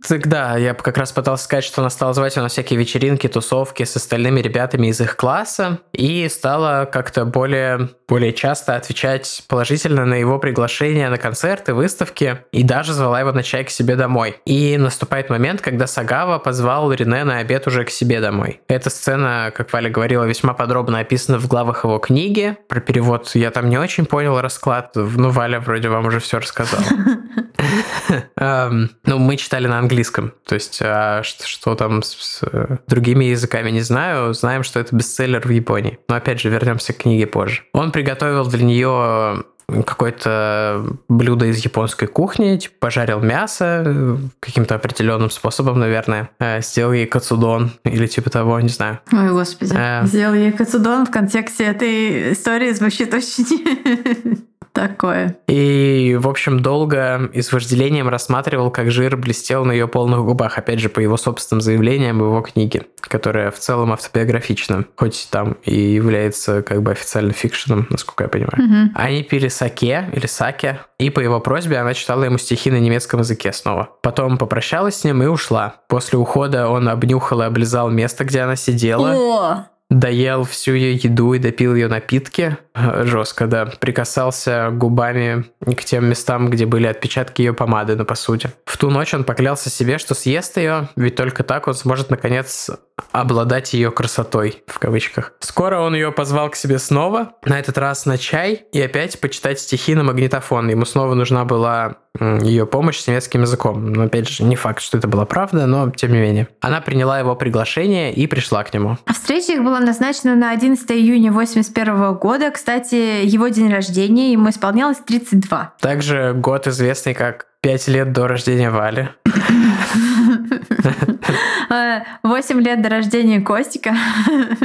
Да, 0.09 0.57
я 0.57 0.73
как 0.73 0.97
раз 0.97 1.11
пытался 1.11 1.43
сказать, 1.43 1.63
что 1.63 1.81
она 1.81 1.89
стала 1.89 2.13
звать 2.13 2.35
его 2.35 2.43
на 2.43 2.49
всякие 2.49 2.79
вечеринки, 2.79 3.27
тусовки 3.27 3.83
с 3.83 3.95
остальными 3.95 4.41
ребятами 4.41 4.87
из 4.87 4.99
их 4.99 5.15
класса 5.15 5.79
и 5.93 6.27
стала 6.29 6.85
как-то 6.85 7.25
более, 7.25 7.89
более 8.07 8.33
часто 8.33 8.75
отвечать 8.75 9.43
положительно 9.47 10.05
на 10.05 10.15
его 10.15 10.39
приглашения 10.39 11.09
на 11.09 11.17
концерты, 11.17 11.73
выставки 11.73 12.39
и 12.51 12.63
даже 12.63 12.93
звала 12.93 13.19
его 13.19 13.31
на 13.31 13.43
чай 13.43 13.63
к 13.63 13.69
себе 13.69 13.95
домой. 13.95 14.37
И 14.45 14.77
наступает 14.77 15.29
момент, 15.29 15.61
когда 15.61 15.87
Сагава 15.87 16.39
позвал 16.39 16.91
Рене 16.91 17.23
на 17.23 17.37
обед 17.37 17.67
уже 17.67 17.83
к 17.85 17.89
себе 17.89 18.19
домой. 18.21 18.61
Эта 18.67 18.89
сцена, 18.89 19.51
как 19.55 19.71
Валя 19.71 19.89
говорила, 19.89 20.23
весьма 20.23 20.53
подробно 20.53 20.99
описана 20.99 21.37
в 21.37 21.47
главах 21.47 21.83
его 21.83 21.99
книги. 21.99 22.57
Про 22.67 22.79
перевод 22.79 23.29
я 23.35 23.51
там 23.51 23.69
не 23.69 23.77
очень 23.77 24.05
понял 24.05 24.39
расклад, 24.41 24.95
но 24.95 25.29
Валя 25.29 25.59
вроде 25.59 25.89
вам 25.89 26.05
уже 26.05 26.19
все 26.19 26.39
рассказала. 26.39 26.83
Эм, 28.37 28.89
ну, 29.05 29.17
мы 29.17 29.37
читали 29.37 29.67
на 29.67 29.79
английском, 29.79 30.33
то 30.45 30.55
есть 30.55 30.79
а 30.81 31.21
что 31.23 31.75
там 31.75 32.03
с 32.03 32.41
другими 32.87 33.25
языками 33.25 33.71
не 33.71 33.81
знаю, 33.81 34.33
знаем, 34.33 34.63
что 34.63 34.79
это 34.79 34.95
бестселлер 34.95 35.47
в 35.47 35.51
Японии. 35.51 35.99
Но 36.07 36.15
опять 36.15 36.41
же, 36.41 36.49
вернемся 36.49 36.93
к 36.93 36.97
книге 36.97 37.27
позже. 37.27 37.63
Он 37.73 37.91
приготовил 37.91 38.45
для 38.45 38.65
нее 38.65 39.43
какое-то 39.85 40.85
блюдо 41.07 41.45
из 41.45 41.63
японской 41.63 42.07
кухни, 42.07 42.57
типа 42.57 42.73
пожарил 42.79 43.19
мясо 43.19 44.17
каким-то 44.39 44.75
определенным 44.75 45.29
способом, 45.29 45.79
наверное. 45.79 46.29
Э, 46.39 46.61
сделал 46.61 46.93
ей 46.93 47.05
кацудон 47.05 47.71
или 47.83 48.07
типа 48.07 48.29
того, 48.29 48.59
не 48.59 48.69
знаю. 48.69 48.99
Ой, 49.11 49.29
господи. 49.29 49.73
Э... 49.75 50.05
Сделал 50.05 50.33
ей 50.33 50.51
кацудон 50.51 51.05
в 51.05 51.11
контексте 51.11 51.65
этой 51.65 52.33
истории 52.33 52.71
звучит 52.71 53.13
очень 53.13 54.45
такое. 54.73 55.37
И 55.47 56.17
в 56.19 56.27
общем, 56.27 56.59
долго 56.61 57.29
и 57.33 57.41
с 57.41 57.51
вожделением 57.51 58.09
рассматривал, 58.09 58.71
как 58.71 58.91
жир 58.91 59.17
блестел 59.17 59.65
на 59.65 59.71
ее 59.71 59.87
полных 59.87 60.19
губах, 60.21 60.57
опять 60.57 60.79
же, 60.79 60.89
по 60.89 60.99
его 60.99 61.17
собственным 61.17 61.61
заявлениям 61.61 62.19
в 62.19 62.23
его 62.23 62.41
книге, 62.41 62.85
которая 63.01 63.51
в 63.51 63.59
целом 63.59 63.93
автобиографична, 63.93 64.85
хоть 64.95 65.27
там 65.31 65.57
и 65.63 65.75
является 65.75 66.61
как 66.61 66.81
бы 66.81 66.91
официально 66.91 67.33
фикшеном, 67.33 67.87
насколько 67.89 68.23
я 68.23 68.29
понимаю. 68.29 68.53
Мгм. 68.57 68.91
Они 68.95 69.23
пили 69.23 69.47
саке 69.47 70.09
или 70.13 70.25
саке, 70.25 70.81
и 70.99 71.09
по 71.09 71.19
его 71.19 71.39
просьбе 71.39 71.77
она 71.77 71.93
читала 71.93 72.23
ему 72.23 72.37
стихи 72.37 72.71
на 72.71 72.79
немецком 72.79 73.21
языке 73.21 73.53
снова. 73.53 73.89
Потом 74.01 74.37
попрощалась 74.37 74.95
с 74.95 75.03
ним 75.03 75.23
и 75.23 75.27
ушла. 75.27 75.75
После 75.87 76.17
ухода 76.17 76.69
он 76.69 76.87
обнюхал 76.89 77.41
и 77.41 77.45
облизал 77.45 77.89
место, 77.89 78.23
где 78.23 78.41
она 78.41 78.55
сидела. 78.55 79.13
О, 79.15 79.65
Доел 79.91 80.45
всю 80.45 80.73
ее 80.73 80.93
еду 80.93 81.33
и 81.33 81.37
допил 81.37 81.75
ее 81.75 81.89
напитки. 81.89 82.57
Жестко, 83.03 83.47
да. 83.47 83.65
Прикасался 83.65 84.69
губами 84.71 85.45
к 85.61 85.83
тем 85.83 86.05
местам, 86.05 86.49
где 86.49 86.65
были 86.65 86.87
отпечатки 86.87 87.41
ее 87.41 87.53
помады 87.53 87.95
на 87.95 88.05
посуде. 88.05 88.51
В 88.65 88.77
ту 88.77 88.89
ночь 88.89 89.13
он 89.13 89.23
поклялся 89.23 89.69
себе, 89.69 89.97
что 89.97 90.13
съест 90.13 90.57
ее, 90.57 90.89
ведь 90.95 91.15
только 91.15 91.43
так 91.43 91.67
он 91.67 91.73
сможет, 91.73 92.09
наконец, 92.09 92.69
обладать 93.11 93.73
ее 93.73 93.91
красотой, 93.91 94.63
в 94.67 94.79
кавычках. 94.79 95.33
Скоро 95.39 95.79
он 95.79 95.95
ее 95.95 96.11
позвал 96.11 96.49
к 96.49 96.55
себе 96.55 96.79
снова, 96.79 97.33
на 97.45 97.59
этот 97.59 97.77
раз 97.77 98.05
на 98.05 98.17
чай, 98.17 98.65
и 98.71 98.81
опять 98.81 99.19
почитать 99.19 99.59
стихи 99.59 99.95
на 99.95 100.03
магнитофон. 100.03 100.69
Ему 100.69 100.85
снова 100.85 101.13
нужна 101.13 101.45
была 101.45 101.97
ее 102.19 102.65
помощь 102.65 102.99
с 102.99 103.07
немецким 103.07 103.41
языком. 103.41 103.91
Но 103.93 104.03
опять 104.03 104.27
же, 104.27 104.43
не 104.43 104.55
факт, 104.55 104.81
что 104.81 104.97
это 104.97 105.07
была 105.07 105.25
правда, 105.25 105.65
но 105.65 105.89
тем 105.91 106.11
не 106.11 106.19
менее. 106.19 106.47
Она 106.59 106.81
приняла 106.81 107.19
его 107.19 107.35
приглашение 107.35 108.13
и 108.13 108.27
пришла 108.27 108.63
к 108.63 108.73
нему. 108.73 108.97
А 109.05 109.13
Встреча 109.13 109.53
их 109.53 109.63
была 109.63 109.79
назначена 109.79 110.35
на 110.35 110.51
11 110.51 110.91
июня 110.91 111.31
81 111.31 112.15
года. 112.15 112.51
Кстати, 112.61 113.25
его 113.25 113.47
день 113.47 113.73
рождения, 113.73 114.33
ему 114.33 114.51
исполнялось 114.51 114.99
32. 114.99 115.73
Также 115.81 116.33
год 116.35 116.67
известный 116.67 117.15
как 117.15 117.47
«Пять 117.59 117.87
лет 117.87 118.13
до 118.13 118.27
рождения 118.27 118.69
Вали». 118.69 119.09
8 122.21 122.61
лет 122.61 122.83
до 122.83 122.89
рождения 122.89 123.41
Костика 123.41 123.95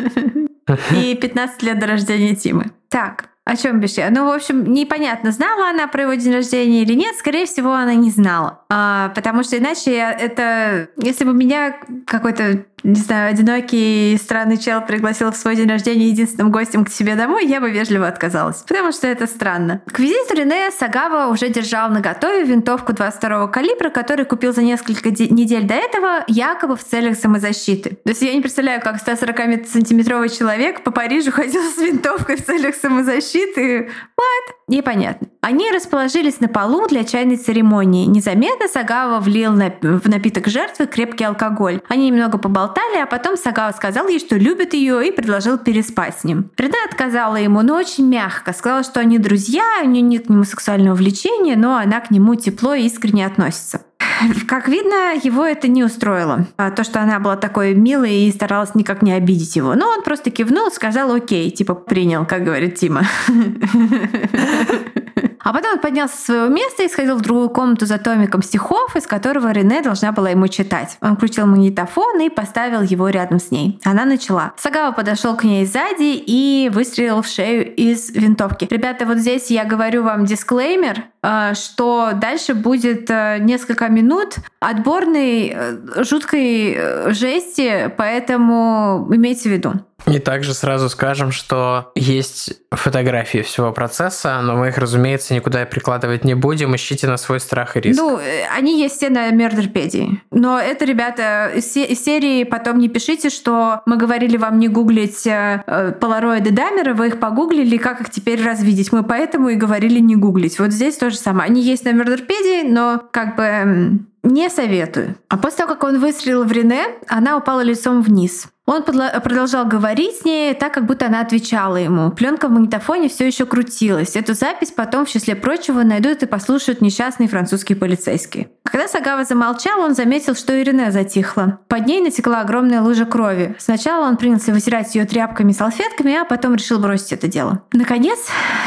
и 0.94 1.14
15 1.14 1.62
лет 1.62 1.78
до 1.78 1.86
рождения 1.86 2.34
Тимы. 2.34 2.66
Так, 2.90 3.30
о 3.46 3.56
чем 3.56 3.80
бишь 3.80 3.92
я? 3.92 4.10
Ну, 4.10 4.26
в 4.26 4.30
общем, 4.34 4.64
непонятно, 4.72 5.30
знала 5.30 5.70
она 5.70 5.86
про 5.86 6.02
его 6.02 6.14
день 6.14 6.34
рождения 6.34 6.82
или 6.82 6.94
нет. 6.94 7.14
Скорее 7.16 7.46
всего, 7.46 7.72
она 7.72 7.94
не 7.94 8.10
знала. 8.10 8.64
А, 8.68 9.10
потому 9.14 9.44
что 9.44 9.56
иначе 9.56 9.96
я- 9.96 10.12
это... 10.12 10.88
Если 10.96 11.24
бы 11.24 11.32
меня 11.32 11.76
какой-то, 12.06 12.64
не 12.86 13.00
знаю, 13.00 13.30
одинокий 13.30 14.16
странный 14.16 14.58
чел 14.58 14.80
пригласил 14.80 15.32
в 15.32 15.36
свой 15.36 15.56
день 15.56 15.68
рождения 15.68 16.08
единственным 16.08 16.52
гостем 16.52 16.84
к 16.84 16.88
себе 16.88 17.16
домой, 17.16 17.46
я 17.46 17.60
бы 17.60 17.70
вежливо 17.70 18.06
отказалась. 18.06 18.58
Потому 18.58 18.92
что 18.92 19.08
это 19.08 19.26
странно. 19.26 19.82
К 19.86 19.98
визиту 19.98 20.34
Рене 20.36 20.70
Сагава 20.70 21.32
уже 21.32 21.48
держал 21.48 21.90
на 21.90 22.00
готове 22.00 22.44
винтовку 22.44 22.92
22 22.92 23.48
калибра, 23.48 23.90
который 23.90 24.24
купил 24.24 24.54
за 24.54 24.62
несколько 24.62 25.10
де- 25.10 25.28
недель 25.28 25.66
до 25.66 25.74
этого, 25.74 26.24
якобы 26.28 26.76
в 26.76 26.84
целях 26.84 27.16
самозащиты. 27.16 27.98
То 28.04 28.10
есть 28.10 28.22
я 28.22 28.32
не 28.32 28.40
представляю, 28.40 28.80
как 28.80 28.96
140-сантиметровый 29.04 30.28
человек 30.28 30.84
по 30.84 30.92
Парижу 30.92 31.32
ходил 31.32 31.62
с 31.62 31.78
винтовкой 31.78 32.36
в 32.36 32.44
целях 32.44 32.76
самозащиты. 32.76 33.90
What? 34.16 34.55
Непонятно. 34.68 35.28
Они 35.40 35.70
расположились 35.70 36.40
на 36.40 36.48
полу 36.48 36.88
для 36.88 37.04
чайной 37.04 37.36
церемонии. 37.36 38.06
Незаметно 38.06 38.66
Сагава 38.66 39.20
влил 39.20 39.52
в 39.52 40.08
напиток 40.08 40.48
жертвы 40.48 40.86
крепкий 40.86 41.22
алкоголь. 41.22 41.80
Они 41.88 42.10
немного 42.10 42.36
поболтали, 42.36 42.98
а 43.00 43.06
потом 43.06 43.36
Сагава 43.36 43.70
сказал 43.70 44.08
ей, 44.08 44.18
что 44.18 44.34
любит 44.36 44.74
ее 44.74 45.06
и 45.06 45.12
предложил 45.12 45.56
переспать 45.56 46.18
с 46.18 46.24
ним. 46.24 46.50
Рене 46.58 46.74
отказала 46.90 47.36
ему, 47.36 47.62
но 47.62 47.76
очень 47.76 48.08
мягко. 48.08 48.52
Сказала, 48.52 48.82
что 48.82 48.98
они 48.98 49.18
друзья, 49.18 49.62
у 49.84 49.86
нее 49.86 50.02
нет 50.02 50.26
к 50.26 50.30
нему 50.30 50.42
сексуального 50.42 50.96
влечения, 50.96 51.54
но 51.54 51.76
она 51.76 52.00
к 52.00 52.10
нему 52.10 52.34
тепло 52.34 52.74
и 52.74 52.86
искренне 52.86 53.24
относится. 53.24 53.82
Как 54.48 54.68
видно, 54.68 55.14
его 55.22 55.44
это 55.44 55.68
не 55.68 55.84
устроило. 55.84 56.46
А 56.56 56.70
То, 56.70 56.84
что 56.84 57.00
она 57.00 57.18
была 57.18 57.36
такой 57.36 57.74
милой 57.74 58.26
и 58.26 58.32
старалась 58.32 58.74
никак 58.74 59.02
не 59.02 59.12
обидеть 59.12 59.56
его. 59.56 59.74
Но 59.74 59.88
он 59.88 60.02
просто 60.02 60.30
кивнул, 60.30 60.70
сказал 60.70 61.14
окей, 61.14 61.50
типа 61.50 61.74
принял, 61.74 62.26
как 62.26 62.44
говорит 62.44 62.76
Тима. 62.76 63.02
А 65.46 65.52
потом 65.52 65.74
он 65.74 65.78
поднялся 65.78 66.16
с 66.16 66.24
своего 66.24 66.48
места 66.48 66.82
и 66.82 66.88
сходил 66.88 67.14
в 67.14 67.20
другую 67.20 67.50
комнату 67.50 67.86
за 67.86 67.98
томиком 67.98 68.42
стихов, 68.42 68.96
из 68.96 69.06
которого 69.06 69.52
Рене 69.52 69.80
должна 69.80 70.10
была 70.10 70.30
ему 70.30 70.48
читать. 70.48 70.98
Он 71.00 71.16
включил 71.16 71.46
магнитофон 71.46 72.20
и 72.20 72.28
поставил 72.28 72.82
его 72.82 73.08
рядом 73.10 73.38
с 73.38 73.52
ней. 73.52 73.78
Она 73.84 74.04
начала. 74.06 74.54
Сагава 74.56 74.90
подошел 74.90 75.36
к 75.36 75.44
ней 75.44 75.64
сзади 75.64 76.20
и 76.26 76.68
выстрелил 76.74 77.22
в 77.22 77.28
шею 77.28 77.72
из 77.76 78.10
винтовки. 78.10 78.66
Ребята, 78.68 79.06
вот 79.06 79.18
здесь 79.18 79.48
я 79.52 79.64
говорю 79.64 80.02
вам 80.02 80.24
дисклеймер, 80.24 81.04
э, 81.22 81.54
что 81.54 82.10
дальше 82.14 82.54
будет 82.54 83.08
э, 83.08 83.38
несколько 83.38 83.88
минут 83.88 84.38
отборной 84.58 85.54
э, 85.54 86.02
жуткой 86.02 87.12
жести, 87.12 87.94
поэтому 87.96 89.06
имейте 89.12 89.48
в 89.48 89.52
виду. 89.52 89.74
И 90.06 90.18
также 90.20 90.54
сразу 90.54 90.88
скажем, 90.88 91.32
что 91.32 91.90
есть 91.96 92.52
фотографии 92.70 93.38
всего 93.42 93.72
процесса, 93.72 94.40
но 94.42 94.54
мы 94.56 94.68
их, 94.68 94.78
разумеется, 94.78 95.34
никуда 95.34 95.64
прикладывать 95.66 96.24
не 96.24 96.34
будем. 96.34 96.76
Ищите 96.76 97.08
на 97.08 97.16
свой 97.16 97.40
страх 97.40 97.76
и 97.76 97.80
риск. 97.80 98.00
Ну, 98.00 98.18
э, 98.18 98.44
они 98.56 98.80
есть 98.80 98.96
все 98.96 99.08
на 99.08 99.30
Мердерпедии. 99.30 100.22
Но 100.30 100.60
это, 100.60 100.84
ребята, 100.84 101.50
из 101.56 101.72
се- 101.72 101.86
из 101.86 102.04
серии 102.04 102.44
потом 102.44 102.78
не 102.78 102.88
пишите, 102.88 103.30
что 103.30 103.80
мы 103.86 103.96
говорили 103.96 104.36
вам 104.36 104.58
не 104.60 104.68
гуглить 104.68 105.26
э, 105.26 105.64
э, 105.66 105.92
полароиды 105.92 106.50
Дамера, 106.50 106.94
вы 106.94 107.08
их 107.08 107.18
погуглили, 107.18 107.76
как 107.76 108.00
их 108.02 108.10
теперь 108.10 108.40
развидеть. 108.44 108.92
Мы 108.92 109.02
поэтому 109.02 109.48
и 109.48 109.54
говорили 109.56 109.98
не 109.98 110.14
гуглить. 110.14 110.58
Вот 110.60 110.70
здесь 110.70 110.96
то 110.98 111.10
же 111.10 111.16
самое. 111.16 111.50
Они 111.50 111.62
есть 111.62 111.84
на 111.84 111.92
Мердерпедии, 111.92 112.68
но 112.70 113.02
как 113.10 113.34
бы 113.34 113.98
не 114.22 114.50
советую. 114.50 115.16
А 115.28 115.36
после 115.36 115.58
того, 115.64 115.74
как 115.74 115.82
он 115.84 115.98
выстрелил 115.98 116.44
в 116.44 116.52
Рене, 116.52 116.84
она 117.08 117.36
упала 117.36 117.60
лицом 117.62 118.02
вниз. 118.02 118.46
Он 118.66 118.82
продолжал 118.82 119.64
говорить 119.64 120.16
с 120.16 120.24
ней, 120.24 120.52
так 120.54 120.74
как 120.74 120.86
будто 120.86 121.06
она 121.06 121.20
отвечала 121.20 121.76
ему. 121.76 122.10
Пленка 122.10 122.48
в 122.48 122.50
магнитофоне 122.50 123.08
все 123.08 123.26
еще 123.26 123.46
крутилась. 123.46 124.16
Эту 124.16 124.34
запись 124.34 124.72
потом, 124.72 125.06
в 125.06 125.08
числе 125.08 125.36
прочего, 125.36 125.82
найдут 125.82 126.24
и 126.24 126.26
послушают 126.26 126.80
несчастные 126.80 127.28
французские 127.28 127.76
полицейские. 127.76 128.48
Когда 128.64 128.88
Сагава 128.88 129.24
замолчал, 129.24 129.80
он 129.80 129.94
заметил, 129.94 130.34
что 130.34 130.52
и 130.52 130.64
Рене 130.64 130.90
затихла. 130.90 131.60
Под 131.68 131.86
ней 131.86 132.00
натекла 132.00 132.40
огромная 132.40 132.82
лужа 132.82 133.04
крови. 133.04 133.54
Сначала 133.58 134.08
он 134.08 134.16
принялся 134.16 134.52
вытирать 134.52 134.92
ее 134.96 135.04
тряпками 135.04 135.52
и 135.52 135.54
салфетками, 135.54 136.14
а 136.16 136.24
потом 136.24 136.56
решил 136.56 136.80
бросить 136.80 137.12
это 137.12 137.28
дело. 137.28 137.62
Наконец, 137.72 138.18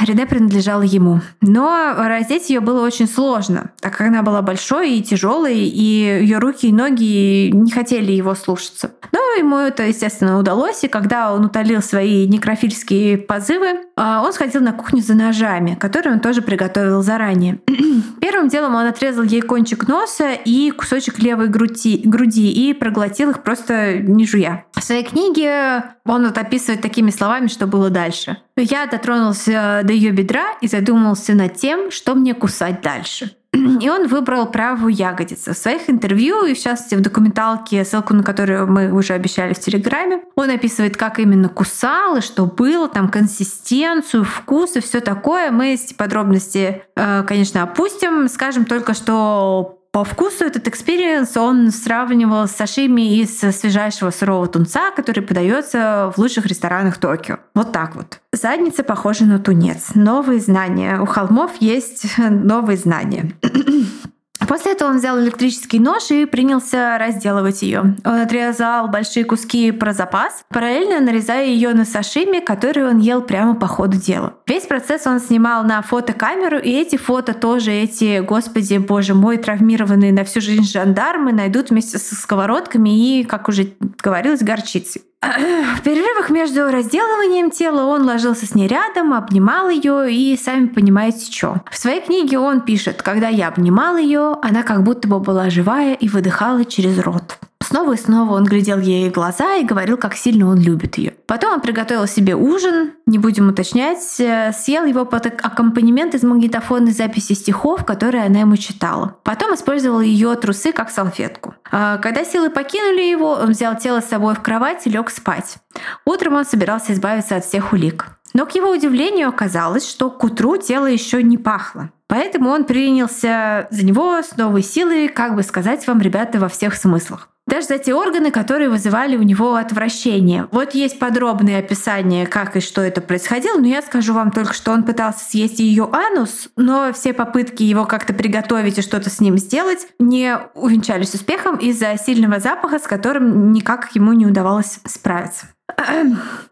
Рене 0.02 0.26
принадлежала 0.26 0.84
ему. 0.84 1.20
Но 1.42 1.94
раздеть 1.98 2.50
ее 2.50 2.62
было 2.62 2.86
очень 2.86 3.08
сложно, 3.08 3.72
так 3.82 3.98
как 3.98 4.08
она 4.08 4.24
была 4.24 4.42
большой 4.42 4.94
и 4.94 5.04
тяжелой, 5.04 5.58
и 5.58 5.82
ее 5.82 6.38
руки 6.38 6.68
и 6.68 6.74
ноги 6.74 7.52
не 7.52 7.72
хотели 7.72 8.14
его 8.14 8.34
слушаться. 8.36 8.92
Но 9.12 9.20
ему 9.38 9.58
это, 9.58 9.89
естественно, 9.90 10.40
удалось, 10.40 10.84
и 10.84 10.88
когда 10.88 11.34
он 11.34 11.46
утолил 11.46 11.82
свои 11.82 12.28
некрофильские 12.28 13.18
позывы, 13.18 13.82
а, 13.96 14.22
он 14.24 14.34
сходил 14.34 14.62
на 14.62 14.74
кухню 14.74 15.02
за 15.02 15.14
ножами, 15.16 15.76
которые 15.76 16.14
он 16.14 16.20
тоже 16.20 16.42
приготовил 16.42 17.02
заранее. 17.02 17.60
Первым 18.22 18.48
делом 18.48 18.76
он 18.76 18.86
отрезал 18.86 19.24
ей 19.24 19.42
кончик 19.42 19.88
носа 19.88 20.34
и 20.34 20.72
кусочек 20.72 21.20
левой 21.20 21.48
груди, 21.48 22.02
груди 22.04 22.52
и 22.52 22.74
проглотил 22.74 23.32
их 23.32 23.44
просто 23.44 23.98
не 23.98 24.26
жуя. 24.26 24.66
В 24.74 24.84
своей 24.84 25.04
книге 25.04 25.84
он 26.06 26.26
вот 26.26 26.38
описывает 26.38 26.82
такими 26.82 27.12
словами, 27.12 27.48
что 27.48 27.68
было 27.68 27.90
дальше. 27.90 28.38
Я 28.56 28.86
дотронулся 28.88 29.82
до 29.84 29.94
ее 29.94 30.12
бедра 30.12 30.54
и 30.62 30.68
задумался 30.68 31.34
над 31.34 31.56
тем, 31.56 31.92
что 31.92 32.16
мне 32.16 32.34
кусать 32.34 32.82
дальше. 32.82 33.32
И 33.54 33.90
он 33.90 34.08
выбрал 34.08 34.46
правую 34.46 34.94
ягодицу. 34.94 35.54
В 35.54 35.58
своих 35.58 35.90
интервью, 35.90 36.46
и 36.46 36.54
в 36.54 36.60
частности 36.60 36.96
в 36.96 37.02
документалке, 37.02 37.84
ссылку 37.84 38.14
на 38.14 38.24
которую 38.24 38.68
мы 38.68 38.92
уже 38.92 39.14
обещали 39.14 39.54
в 39.54 39.60
Телеграме, 39.60 40.22
он 40.36 40.50
описывает, 40.52 40.98
как 40.98 41.20
именно 41.20 41.50
кусал 41.50 42.18
и 42.18 42.22
что 42.22 42.46
было, 42.46 42.88
там 42.88 43.10
консистенцию, 43.10 44.24
вкус 44.24 44.76
и 44.76 44.82
все 44.82 45.00
такое. 45.00 45.50
Мы 45.52 45.74
эти 45.74 45.94
подробности, 45.94 46.84
э, 46.96 47.24
конечно, 47.24 47.64
опустим. 47.64 48.28
Скажем 48.28 48.66
только, 48.66 48.94
что 48.94 49.79
по 49.92 50.04
вкусу 50.04 50.46
этот 50.46 50.68
experience 50.68 51.36
он 51.36 51.72
сравнивал 51.72 52.48
с 52.48 52.52
сашими 52.52 53.20
из 53.20 53.40
свежайшего 53.40 54.12
сырого 54.12 54.48
тунца, 54.48 54.92
который 54.92 55.24
подается 55.24 56.14
в 56.16 56.20
лучших 56.20 56.46
ресторанах 56.46 56.98
Токио. 56.98 57.40
Вот 57.56 57.72
так 57.72 57.96
вот. 57.96 58.20
Задница 58.32 58.84
похожа 58.84 59.26
на 59.26 59.40
тунец. 59.40 59.96
Новые 59.96 60.40
знания. 60.40 61.02
У 61.02 61.06
холмов 61.06 61.54
есть 61.60 62.06
новые 62.18 62.78
знания. 62.78 63.34
После 64.48 64.72
этого 64.72 64.90
он 64.90 64.98
взял 64.98 65.20
электрический 65.20 65.80
нож 65.80 66.12
и 66.12 66.26
принялся 66.26 66.98
разделывать 66.98 67.62
ее. 67.62 67.96
Он 68.06 68.22
отрезал 68.22 68.88
большие 68.88 69.26
куски 69.26 69.72
про 69.72 69.94
запас, 69.94 70.44
параллельно 70.50 71.00
нарезая 71.00 71.46
ее 71.46 71.74
на 71.74 71.86
сашими, 71.86 72.40
которые 72.40 72.88
он 72.88 73.00
ел 73.00 73.22
прямо 73.22 73.56
по 73.56 73.68
ходу 73.68 73.98
дела. 73.98 74.34
Весь 74.48 74.66
процесс 74.66 75.06
он 75.06 75.20
снимал 75.20 75.64
на 75.64 75.82
фотокамеру, 75.82 76.58
и 76.58 76.72
эти 76.72 76.96
фото 76.96 77.34
тоже 77.34 77.72
эти, 77.72 78.20
господи, 78.20 78.78
боже 78.78 79.14
мой, 79.14 79.38
травмированные 79.38 80.14
на 80.14 80.24
всю 80.24 80.42
жизнь 80.42 80.64
жандармы 80.64 81.32
найдут 81.32 81.70
вместе 81.70 81.98
со 81.98 82.16
сковородками 82.16 83.20
и, 83.20 83.24
как 83.24 83.50
уже 83.50 83.74
говорилось, 84.02 84.42
горчицей. 84.42 85.04
В 85.22 85.82
перерывах 85.84 86.30
между 86.30 86.72
разделыванием 86.72 87.52
тела 87.52 87.84
он 87.84 88.04
ложился 88.04 88.46
с 88.46 88.56
ней 88.56 88.68
рядом, 88.68 89.14
обнимал 89.14 89.70
ее 89.70 90.12
и, 90.14 90.38
сами 90.38 90.68
понимаете, 90.68 91.30
что. 91.30 91.62
В 91.70 91.78
своей 91.78 92.02
книге 92.02 92.40
он 92.40 92.62
пишет, 92.62 93.02
когда 93.02 93.28
я 93.28 93.50
обнимал 93.50 93.98
ее, 93.98 94.38
она 94.42 94.64
как 94.64 94.84
будто 94.84 95.10
бы 95.10 95.20
была 95.20 95.50
живая 95.50 95.94
и 95.94 96.08
выдыхала 96.08 96.64
через 96.64 97.00
рот. 97.00 97.38
Снова 97.70 97.94
и 97.94 97.98
снова 97.98 98.34
он 98.34 98.46
глядел 98.46 98.80
ей 98.80 99.12
в 99.12 99.14
глаза 99.14 99.58
и 99.58 99.64
говорил, 99.64 99.96
как 99.96 100.16
сильно 100.16 100.50
он 100.50 100.58
любит 100.58 100.98
ее. 100.98 101.14
Потом 101.28 101.54
он 101.54 101.62
приготовил 101.62 102.08
себе 102.08 102.34
ужин, 102.34 102.94
не 103.06 103.20
будем 103.20 103.50
уточнять, 103.50 104.20
э, 104.20 104.52
съел 104.54 104.86
его 104.86 105.06
под 105.06 105.28
аккомпанемент 105.28 106.16
из 106.16 106.24
магнитофонной 106.24 106.94
записи 106.94 107.34
стихов, 107.34 107.86
которые 107.86 108.26
она 108.26 108.40
ему 108.40 108.58
читала. 108.58 109.18
Потом 109.24 109.54
использовал 109.54 110.02
ее 110.02 110.34
трусы 110.34 110.72
как 110.72 110.90
салфетку. 110.90 111.54
А 111.72 112.00
когда 112.00 112.26
силы 112.26 112.50
покинули 112.50 113.04
его, 113.04 113.34
он 113.34 113.52
взял 113.52 113.78
тело 113.78 114.02
с 114.02 114.10
собой 114.10 114.34
в 114.34 114.42
кровать 114.42 114.88
и 114.88 114.90
лег 114.90 115.12
спать. 115.12 115.58
Утром 116.06 116.38
он 116.38 116.46
собирался 116.46 116.94
избавиться 116.94 117.36
от 117.36 117.46
всех 117.46 117.72
улик. 117.72 118.08
Но 118.34 118.48
к 118.48 118.56
его 118.56 118.72
удивлению 118.72 119.30
оказалось, 119.30 119.88
что 119.88 120.10
к 120.10 120.24
утру 120.24 120.58
тело 120.58 120.88
еще 120.88 121.22
не 121.22 121.38
пахло. 121.38 121.92
Поэтому 122.08 122.50
он 122.50 122.64
принялся 122.64 123.68
за 123.70 123.86
него 123.86 124.24
с 124.24 124.36
новой 124.38 124.64
силой, 124.64 125.08
как 125.08 125.36
бы 125.36 125.44
сказать 125.44 125.86
вам, 125.86 126.02
ребята, 126.02 126.40
во 126.40 126.50
всех 126.50 126.74
смыслах 126.74 127.30
даже 127.50 127.68
за 127.68 127.78
те 127.78 127.94
органы, 127.94 128.32
которые 128.32 128.70
вызывали 128.70 129.18
у 129.18 129.24
него 129.24 129.56
отвращение. 129.56 130.48
Вот 130.52 130.74
есть 130.74 131.00
подробные 131.00 131.58
описания, 131.58 132.26
как 132.26 132.56
и 132.56 132.62
что 132.62 132.82
это 132.82 133.02
происходило, 133.02 133.58
но 133.58 133.68
я 133.68 133.82
скажу 133.82 134.14
вам 134.14 134.32
только, 134.32 134.54
что 134.54 134.72
он 134.72 134.84
пытался 134.84 135.26
съесть 135.26 135.60
ее 135.60 135.90
анус, 135.92 136.50
но 136.56 136.94
все 136.94 137.14
попытки 137.14 137.64
его 137.64 137.86
как-то 137.86 138.14
приготовить 138.14 138.78
и 138.78 138.82
что-то 138.82 139.10
с 139.10 139.20
ним 139.20 139.38
сделать 139.38 139.88
не 140.00 140.38
увенчались 140.54 141.14
успехом 141.14 141.58
из-за 141.58 141.98
сильного 141.98 142.40
запаха, 142.40 142.80
с 142.80 142.84
которым 142.84 143.52
никак 143.52 143.94
ему 143.96 144.14
не 144.14 144.26
удавалось 144.26 144.80
справиться. 144.86 145.48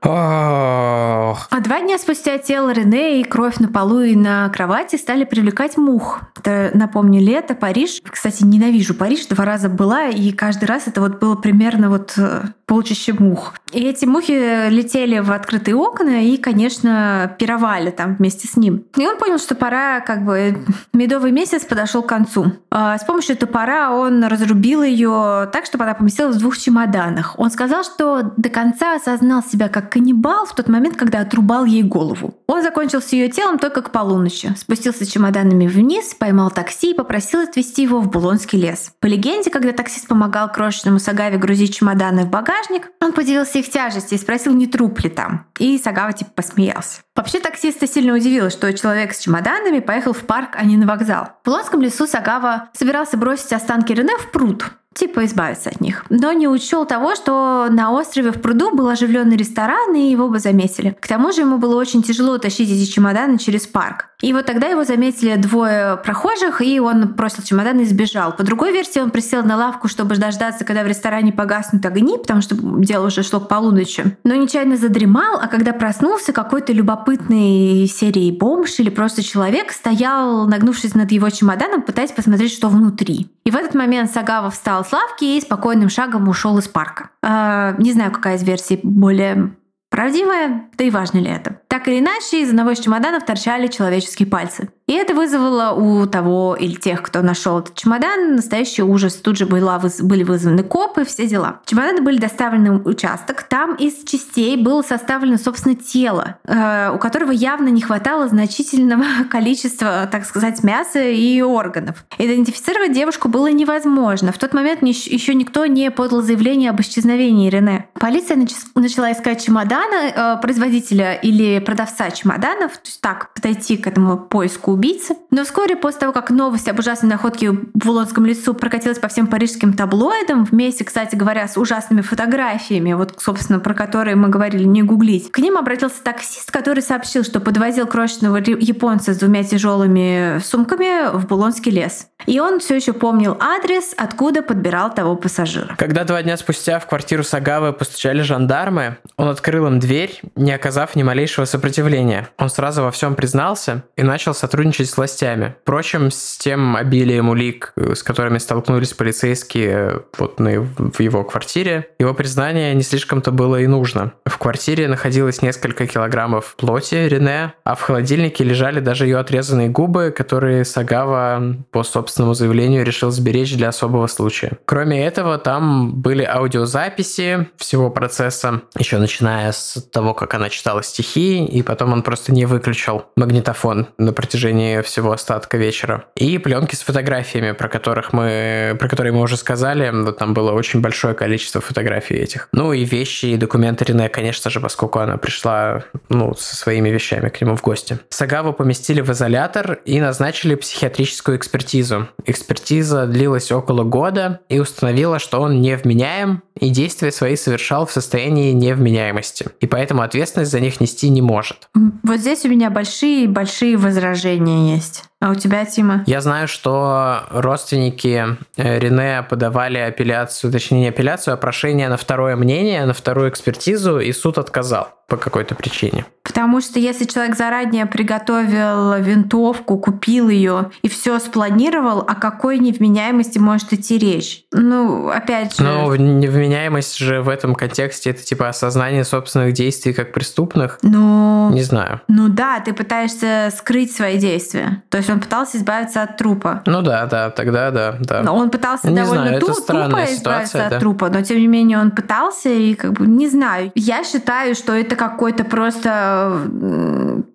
А 0.02 1.60
два 1.62 1.80
дня 1.82 1.98
спустя 1.98 2.38
тело 2.38 2.72
Рене 2.72 3.22
и 3.22 3.24
кровь 3.24 3.58
на 3.60 3.68
полу 3.68 4.02
и 4.02 4.16
на 4.16 4.50
кровати 4.50 4.96
стали 4.96 5.24
привлекать 5.24 5.78
мух. 5.78 6.22
Это, 6.38 6.72
напомню, 6.74 7.22
лето, 7.22 7.56
Париж. 7.56 8.02
Кстати, 8.10 8.44
ненавижу 8.44 8.94
Париж, 8.94 9.26
два 9.28 9.46
раза 9.46 9.70
была, 9.70 10.06
и 10.06 10.32
каждый 10.32 10.66
раз 10.66 10.88
это 10.88 11.02
вот 11.02 11.20
было 11.20 11.36
примерно 11.36 11.90
вот 11.90 12.14
э, 12.18 12.44
полчища 12.66 13.14
мух. 13.18 13.54
И 13.72 13.82
эти 13.82 14.06
мухи 14.06 14.70
летели 14.70 15.20
в 15.20 15.32
открытые 15.32 15.76
окна 15.76 16.24
и, 16.24 16.38
конечно, 16.38 17.36
пировали 17.38 17.92
там 17.92 18.16
вместе 18.16 18.48
с 18.48 18.56
ним. 18.56 18.84
И 18.96 19.06
он 19.06 19.18
понял, 19.18 19.40
что 19.40 19.56
пора, 19.56 20.00
как 20.02 20.24
бы, 20.24 20.64
медовый 20.94 21.32
месяц 21.32 21.66
подошел 21.66 22.02
к 22.02 22.08
концу. 22.08 22.54
А 22.72 22.98
с 22.98 23.04
помощью 23.04 23.36
топора 23.36 23.92
он 23.92 24.24
разрубил 24.24 24.84
ее 24.84 25.50
так, 25.52 25.66
чтобы 25.66 25.84
она 25.84 25.94
поместилась 25.96 26.36
в 26.36 26.40
двух 26.40 26.58
чемоданах. 26.58 27.36
Он 27.38 27.50
сказал, 27.50 27.84
что 27.84 28.34
до 28.38 28.50
конца 28.50 29.00
осознал 29.08 29.42
себя 29.44 29.70
как 29.70 29.92
каннибал 29.92 30.46
в 30.46 30.54
тот 30.54 30.68
момент, 30.68 30.98
когда 30.98 31.22
отрубал 31.22 31.66
ей 31.66 31.84
голову. 31.84 32.36
Он 32.48 32.62
закончил 32.62 33.02
с 33.02 33.10
ее 33.14 33.30
телом 33.30 33.58
только 33.58 33.82
к 33.82 33.92
полуночи. 33.92 34.54
Спустился 34.58 35.06
чемоданами 35.06 35.68
вниз, 35.68 36.14
поймал 36.14 36.52
такси 36.52 36.92
и 36.92 36.94
попросил 36.94 37.42
отвезти 37.42 37.84
его 37.84 38.02
в 38.02 38.10
Булонский 38.10 38.60
лес. 38.60 38.92
По 39.00 39.08
легенде, 39.08 39.50
когда 39.50 39.72
таксист 39.72 40.08
помогал 40.08 40.52
крошечному 40.52 41.00
Сагаве 41.00 41.38
грузить 41.38 41.76
чемоданы 41.76 42.26
в 42.26 42.30
багажник, 42.30 42.92
он 43.02 43.14
поделился 43.14 43.60
их 43.60 43.70
тяжестью 43.70 44.18
и 44.18 44.22
спросил, 44.22 44.54
не 44.54 44.68
труп 44.68 45.00
ли 45.00 45.10
там. 45.10 45.46
И 45.60 45.78
Сагава 45.78 46.14
типа 46.14 46.32
посмеялся. 46.36 47.02
Вообще 47.18 47.40
таксиста 47.40 47.88
сильно 47.88 48.14
удивило, 48.14 48.52
что 48.52 48.72
человек 48.72 49.12
с 49.12 49.20
чемоданами 49.20 49.80
поехал 49.80 50.14
в 50.14 50.20
парк, 50.20 50.52
а 50.54 50.64
не 50.64 50.78
на 50.78 50.86
вокзал. 50.86 51.30
В 51.42 51.46
Булонском 51.46 51.82
лесу 51.82 52.06
Сагава 52.06 52.70
собирался 52.74 53.18
бросить 53.18 53.52
останки 53.52 53.92
Рене 53.92 54.16
в 54.18 54.32
пруд 54.32 54.72
типа 54.98 55.26
избавиться 55.26 55.70
от 55.70 55.80
них. 55.80 56.06
Но 56.10 56.34
не 56.34 56.48
учел 56.48 56.86
того, 56.86 57.16
что 57.16 57.68
на 57.70 57.92
острове 57.92 58.32
в 58.32 58.42
пруду 58.42 58.76
был 58.76 58.88
оживленный 58.90 59.38
ресторан, 59.38 59.94
и 59.96 60.10
его 60.10 60.28
бы 60.28 60.40
заметили. 60.40 60.98
К 61.00 61.08
тому 61.08 61.32
же 61.32 61.42
ему 61.42 61.60
было 61.60 61.76
очень 61.76 62.02
тяжело 62.02 62.38
тащить 62.40 62.72
эти 62.72 62.90
чемоданы 62.90 63.38
через 63.38 63.68
парк. 63.68 64.10
И 64.22 64.34
вот 64.34 64.46
тогда 64.48 64.68
его 64.68 64.84
заметили 64.84 65.36
двое 65.36 65.98
прохожих, 65.98 66.62
и 66.62 66.80
он 66.80 67.14
бросил 67.14 67.44
чемодан 67.44 67.80
и 67.80 67.86
сбежал. 67.86 68.36
По 68.36 68.44
другой 68.44 68.72
версии, 68.72 69.00
он 69.00 69.12
присел 69.12 69.44
на 69.44 69.56
лавку, 69.56 69.88
чтобы 69.88 70.16
дождаться, 70.16 70.66
когда 70.66 70.84
в 70.84 70.88
ресторане 70.88 71.32
погаснут 71.32 71.86
огни, 71.86 72.18
потому 72.18 72.42
что 72.42 72.56
дело 72.56 73.08
уже 73.08 73.22
шло 73.22 73.40
к 73.40 73.48
полуночи. 73.48 74.18
Но 74.24 74.34
нечаянно 74.34 74.76
задремал, 74.76 75.40
а 75.40 75.48
когда 75.48 75.72
проснулся, 75.72 76.34
какой-то 76.34 76.74
любопытный 76.74 77.86
серии 77.88 78.32
бомж 78.32 78.80
или 78.80 78.90
просто 78.90 79.22
человек 79.22 79.72
стоял, 79.72 80.48
нагнувшись 80.48 80.96
над 80.96 81.12
его 81.12 81.30
чемоданом, 81.30 81.84
пытаясь 81.84 82.12
посмотреть, 82.12 82.52
что 82.52 82.70
внутри. 82.70 83.30
И 83.46 83.52
в 83.52 83.56
этот 83.56 83.76
момент 83.76 84.12
Сагава 84.12 84.50
встал 84.50 84.84
с 84.84 84.92
лавки 84.92 85.26
и 85.26 85.42
спокойным 85.42 85.90
шагом 85.90 86.28
ушел 86.28 86.58
из 86.58 86.68
парка. 86.68 87.12
Э, 87.22 87.76
не 87.78 87.94
знаю, 87.94 88.12
какая 88.12 88.38
из 88.38 88.44
версий 88.44 88.80
более 88.82 89.54
правдивая, 89.98 90.70
да 90.78 90.84
и 90.84 90.92
важно 90.92 91.18
ли 91.18 91.32
это. 91.32 91.60
Так 91.68 91.88
или 91.88 91.98
иначе, 91.98 92.44
из 92.44 92.52
одного 92.52 92.70
из 92.70 92.80
чемоданов 92.80 93.26
торчали 93.26 93.66
человеческие 93.66 94.28
пальцы. 94.28 94.70
И 94.88 94.94
это 94.94 95.14
вызвало 95.14 95.74
у 95.74 96.06
того 96.08 96.56
или 96.58 96.76
тех, 96.76 97.02
кто 97.02 97.22
нашел 97.22 97.60
этот 97.60 97.76
чемодан, 97.76 98.36
настоящий 98.38 98.84
ужас. 98.84 99.16
Тут 99.16 99.38
же 99.38 99.46
была, 99.46 99.82
были 100.00 100.24
вызваны 100.24 100.64
копы, 100.64 101.04
все 101.04 101.28
дела. 101.28 101.60
Чемоданы 101.66 102.02
были 102.02 102.18
доставлены 102.18 102.80
в 102.80 102.88
участок. 102.88 103.44
Там 103.44 103.76
из 103.76 104.06
частей 104.06 104.56
было 104.56 104.82
составлено, 104.82 105.38
собственно, 105.38 105.76
тело, 105.76 106.38
э, 106.46 106.92
у 106.96 107.00
которого 107.00 107.32
явно 107.32 107.68
не 107.68 107.82
хватало 107.82 108.30
значительного 108.30 109.04
количества, 109.30 110.08
так 110.10 110.24
сказать, 110.26 110.64
мяса 110.64 111.04
и 111.04 111.42
органов. 111.42 112.06
Идентифицировать 112.18 112.94
девушку 112.94 113.28
было 113.28 113.52
невозможно. 113.52 114.32
В 114.32 114.38
тот 114.38 114.54
момент 114.54 114.82
еще 114.84 115.34
никто 115.34 115.66
не 115.66 115.92
подал 115.92 116.22
заявление 116.22 116.70
об 116.70 116.80
исчезновении 116.80 117.50
Рене. 117.50 117.88
Полиция 118.00 118.48
начала 118.76 119.12
искать 119.12 119.44
чемоданы 119.44 120.14
э, 120.16 120.38
производителя 120.42 121.16
или 121.16 121.60
продавца 121.60 122.10
чемоданов, 122.10 122.72
то 122.72 122.86
есть 122.86 123.02
так 123.02 123.34
подойти 123.34 123.76
к 123.76 123.88
этому 123.88 124.18
поиску 124.18 124.77
убийцы. 124.78 125.16
Но 125.32 125.44
вскоре 125.44 125.76
после 125.76 126.02
того, 126.02 126.14
как 126.14 126.30
новость 126.30 126.70
об 126.70 126.80
ужасной 126.80 127.10
находке 127.10 127.52
в 127.52 127.90
Улонском 127.90 128.26
лесу 128.26 128.54
прокатилась 128.54 129.00
по 129.00 129.08
всем 129.08 129.28
парижским 129.28 129.74
таблоидам, 129.74 130.46
вместе, 130.46 130.86
кстати 130.86 131.16
говоря, 131.16 131.48
с 131.48 131.58
ужасными 131.58 132.02
фотографиями, 132.02 132.94
вот, 132.94 133.16
собственно, 133.18 133.60
про 133.60 133.74
которые 133.74 134.16
мы 134.16 134.30
говорили, 134.30 134.64
не 134.64 134.84
гуглить, 134.84 135.32
к 135.32 135.40
ним 135.40 135.58
обратился 135.58 136.02
таксист, 136.04 136.52
который 136.52 136.84
сообщил, 136.84 137.24
что 137.24 137.40
подвозил 137.40 137.88
крошечного 137.88 138.38
японца 138.38 139.14
с 139.14 139.18
двумя 139.18 139.44
тяжелыми 139.44 140.40
сумками 140.40 141.12
в 141.18 141.28
Булонский 141.28 141.72
лес. 141.72 142.08
И 142.26 142.40
он 142.40 142.60
все 142.60 142.76
еще 142.76 142.94
помнил 142.94 143.38
адрес, 143.40 143.94
откуда 143.98 144.42
подбирал 144.42 144.94
того 144.94 145.16
пассажира. 145.16 145.76
Когда 145.78 146.04
два 146.04 146.22
дня 146.22 146.38
спустя 146.38 146.80
в 146.80 146.88
квартиру 146.88 147.24
Сагавы 147.24 147.74
постучали 147.74 148.22
жандармы, 148.22 148.98
он 149.18 149.30
открыл 149.30 149.68
им 149.68 149.80
дверь, 149.80 150.22
не 150.36 150.52
оказав 150.52 150.96
ни 150.96 151.04
малейшего 151.04 151.46
сопротивления. 151.46 152.30
Он 152.38 152.50
сразу 152.50 152.84
во 152.84 152.92
всем 152.92 153.16
признался 153.16 153.84
и 153.96 154.04
начал 154.04 154.34
сотрудничать 154.34 154.67
сотрудничать 154.68 154.90
с 154.90 154.98
властями. 154.98 155.56
Впрочем, 155.62 156.12
с 156.12 156.38
тем 156.38 156.76
обилием 156.76 157.30
улик, 157.30 157.74
с 157.76 158.04
которыми 158.04 158.38
столкнулись 158.38 158.94
полицейские 158.94 159.70
э, 159.70 160.00
вот 160.18 160.40
на, 160.40 160.62
в 160.62 161.00
его 161.00 161.24
квартире, 161.24 161.90
его 162.00 162.14
признание 162.14 162.74
не 162.76 162.84
слишком-то 162.84 163.32
было 163.32 163.62
и 163.62 163.68
нужно. 163.68 164.14
В 164.26 164.38
квартире 164.38 164.88
находилось 164.88 165.42
несколько 165.42 165.88
килограммов 165.88 166.56
плоти 166.58 166.96
Рене, 166.96 167.54
а 167.64 167.76
в 167.76 167.82
холодильнике 167.82 168.44
лежали 168.44 168.80
даже 168.80 169.06
ее 169.06 169.18
отрезанные 169.20 169.70
губы, 169.70 170.14
которые 170.16 170.66
Сагава 170.66 171.56
по 171.72 171.84
собственному 171.84 172.34
заявлению 172.34 172.86
решил 172.86 173.12
сберечь 173.12 173.56
для 173.56 173.70
особого 173.70 174.08
случая. 174.08 174.58
Кроме 174.66 175.06
этого, 175.06 175.38
там 175.38 176.02
были 176.02 176.24
аудиозаписи 176.24 177.48
всего 177.58 177.90
процесса, 177.90 178.62
еще 178.78 178.98
начиная 178.98 179.52
с 179.52 179.88
того, 179.92 180.14
как 180.14 180.34
она 180.34 180.50
читала 180.50 180.84
стихи, 180.84 181.46
и 181.46 181.62
потом 181.62 181.94
он 181.94 182.02
просто 182.02 182.34
не 182.34 182.46
выключил 182.46 183.06
магнитофон 183.16 183.88
на 183.98 184.14
протяжении 184.14 184.57
протяжении 184.58 184.82
всего 184.82 185.12
остатка 185.12 185.58
вечера. 185.58 186.06
И 186.16 186.38
пленки 186.38 186.76
с 186.76 186.82
фотографиями, 186.82 187.52
про 187.52 187.70
которых 187.70 188.14
мы, 188.14 188.76
про 188.80 188.88
которые 188.88 189.14
мы 189.14 189.22
уже 189.22 189.38
сказали. 189.38 189.92
Вот 189.92 190.18
там 190.18 190.34
было 190.34 190.52
очень 190.52 190.82
большое 190.82 191.14
количество 191.14 191.62
фотографий 191.62 192.16
этих. 192.16 192.50
Ну 192.52 192.74
и 192.74 192.84
вещи, 192.84 193.28
и 193.28 193.38
документы 193.38 193.86
Рене, 193.86 194.10
конечно 194.10 194.50
же, 194.50 194.60
поскольку 194.60 195.00
она 195.00 195.18
пришла 195.18 195.84
ну, 196.10 196.34
со 196.36 196.56
своими 196.56 196.90
вещами 196.90 197.30
к 197.30 197.42
нему 197.42 197.56
в 197.56 197.62
гости. 197.62 198.00
Сагаву 198.10 198.54
поместили 198.54 199.02
в 199.02 199.12
изолятор 199.12 199.80
и 199.86 200.00
назначили 200.02 200.56
психиатрическую 200.56 201.38
экспертизу. 201.38 202.08
Экспертиза 202.26 203.06
длилась 203.06 203.52
около 203.52 203.84
года 203.84 204.40
и 204.50 204.60
установила, 204.60 205.20
что 205.20 205.42
он 205.42 205.62
невменяем 205.62 206.42
и 206.60 206.70
действия 206.70 207.12
свои 207.12 207.36
совершал 207.36 207.86
в 207.86 207.92
состоянии 207.92 208.52
невменяемости. 208.52 209.48
И 209.62 209.68
поэтому 209.68 210.02
ответственность 210.02 210.52
за 210.52 210.60
них 210.60 210.80
нести 210.80 211.10
не 211.10 211.22
может. 211.22 211.70
Вот 212.04 212.20
здесь 212.20 212.46
у 212.46 212.50
меня 212.50 212.70
большие-большие 212.70 213.78
возражения 213.78 214.74
есть. 214.76 215.04
А 215.20 215.32
у 215.32 215.36
тебя, 215.36 215.66
Тима? 215.66 216.04
Я 216.06 216.22
знаю, 216.22 216.48
что 216.48 217.24
родственники 217.32 218.38
э, 218.56 218.80
Рене 218.80 219.26
подавали 219.28 219.80
апелляцию, 219.80 220.52
точнее 220.52 220.82
не 220.82 220.88
апелляцию, 220.90 221.34
а 221.34 221.38
прошение 221.38 221.90
на 221.90 221.98
второе 221.98 222.36
мнение, 222.36 222.86
на 222.86 222.94
вторую 222.94 223.30
экспертизу, 223.30 224.00
и 224.00 224.12
суд 224.12 224.38
отказал 224.38 224.90
по 225.08 225.16
какой-то 225.16 225.56
причине. 225.56 226.06
Потому 226.22 226.60
что 226.60 226.80
если 226.80 227.06
человек 227.06 227.38
заранее 227.38 227.86
приготовил 227.86 229.02
винтовку, 229.02 229.78
купил 229.78 230.28
ее 230.28 230.72
и 230.82 230.90
все 230.90 231.18
спланировал, 231.20 232.00
о 232.00 232.16
какой 232.16 232.60
невменяемости 232.60 233.40
может 233.40 233.72
идти 233.72 233.98
речь? 233.98 234.44
Ну, 234.52 235.08
опять 235.08 235.56
же... 235.56 235.64
Ну, 235.64 235.96
невменяемость 235.96 236.98
же 236.98 237.22
в 237.22 237.30
этом 237.30 237.56
контексте 237.56 238.10
это 238.10 238.22
типа 238.24 238.50
осознание 238.50 239.06
собственных 239.06 239.54
действий 239.54 239.94
как 239.94 240.12
преступных. 240.12 240.80
Ну... 240.82 241.50
Не 241.54 241.64
знаю. 241.64 242.02
Ну 242.10 242.28
да, 242.28 242.60
ты 242.60 242.74
пытаешься 242.74 243.50
скрыть 243.56 243.96
свои 243.96 244.18
действия. 244.18 244.84
То 244.90 244.98
есть 244.98 245.07
он 245.14 245.20
пытался 245.20 245.58
избавиться 245.58 246.04
от 246.04 246.18
трупа. 246.18 246.62
Ну 246.66 246.82
да, 246.82 247.06
да, 247.06 247.30
тогда 247.30 247.72
да, 247.72 247.96
да. 248.00 248.22
Но 248.22 248.36
он 248.36 248.50
пытался 248.50 248.90
Не 248.90 248.96
довольно 248.96 249.24
знаю, 249.24 249.38
это 249.38 249.46
ту- 249.46 249.54
странная 249.54 249.90
тупо 249.90 250.04
избавиться 250.04 250.18
ситуация, 250.20 250.66
от 250.66 250.70
да. 250.72 250.80
трупа, 250.80 251.10
но 251.10 251.22
тем 251.22 251.38
не 251.38 251.48
менее 251.48 251.80
он 251.80 251.92
пытался 251.92 252.50
и 252.50 252.74
как 252.76 252.94
бы 252.94 253.08
не 253.08 253.28
знаю. 253.28 253.72
Я 253.76 254.04
считаю, 254.04 254.56
что 254.56 254.74
это 254.74 254.96
какой-то 254.96 255.44
просто 255.44 256.42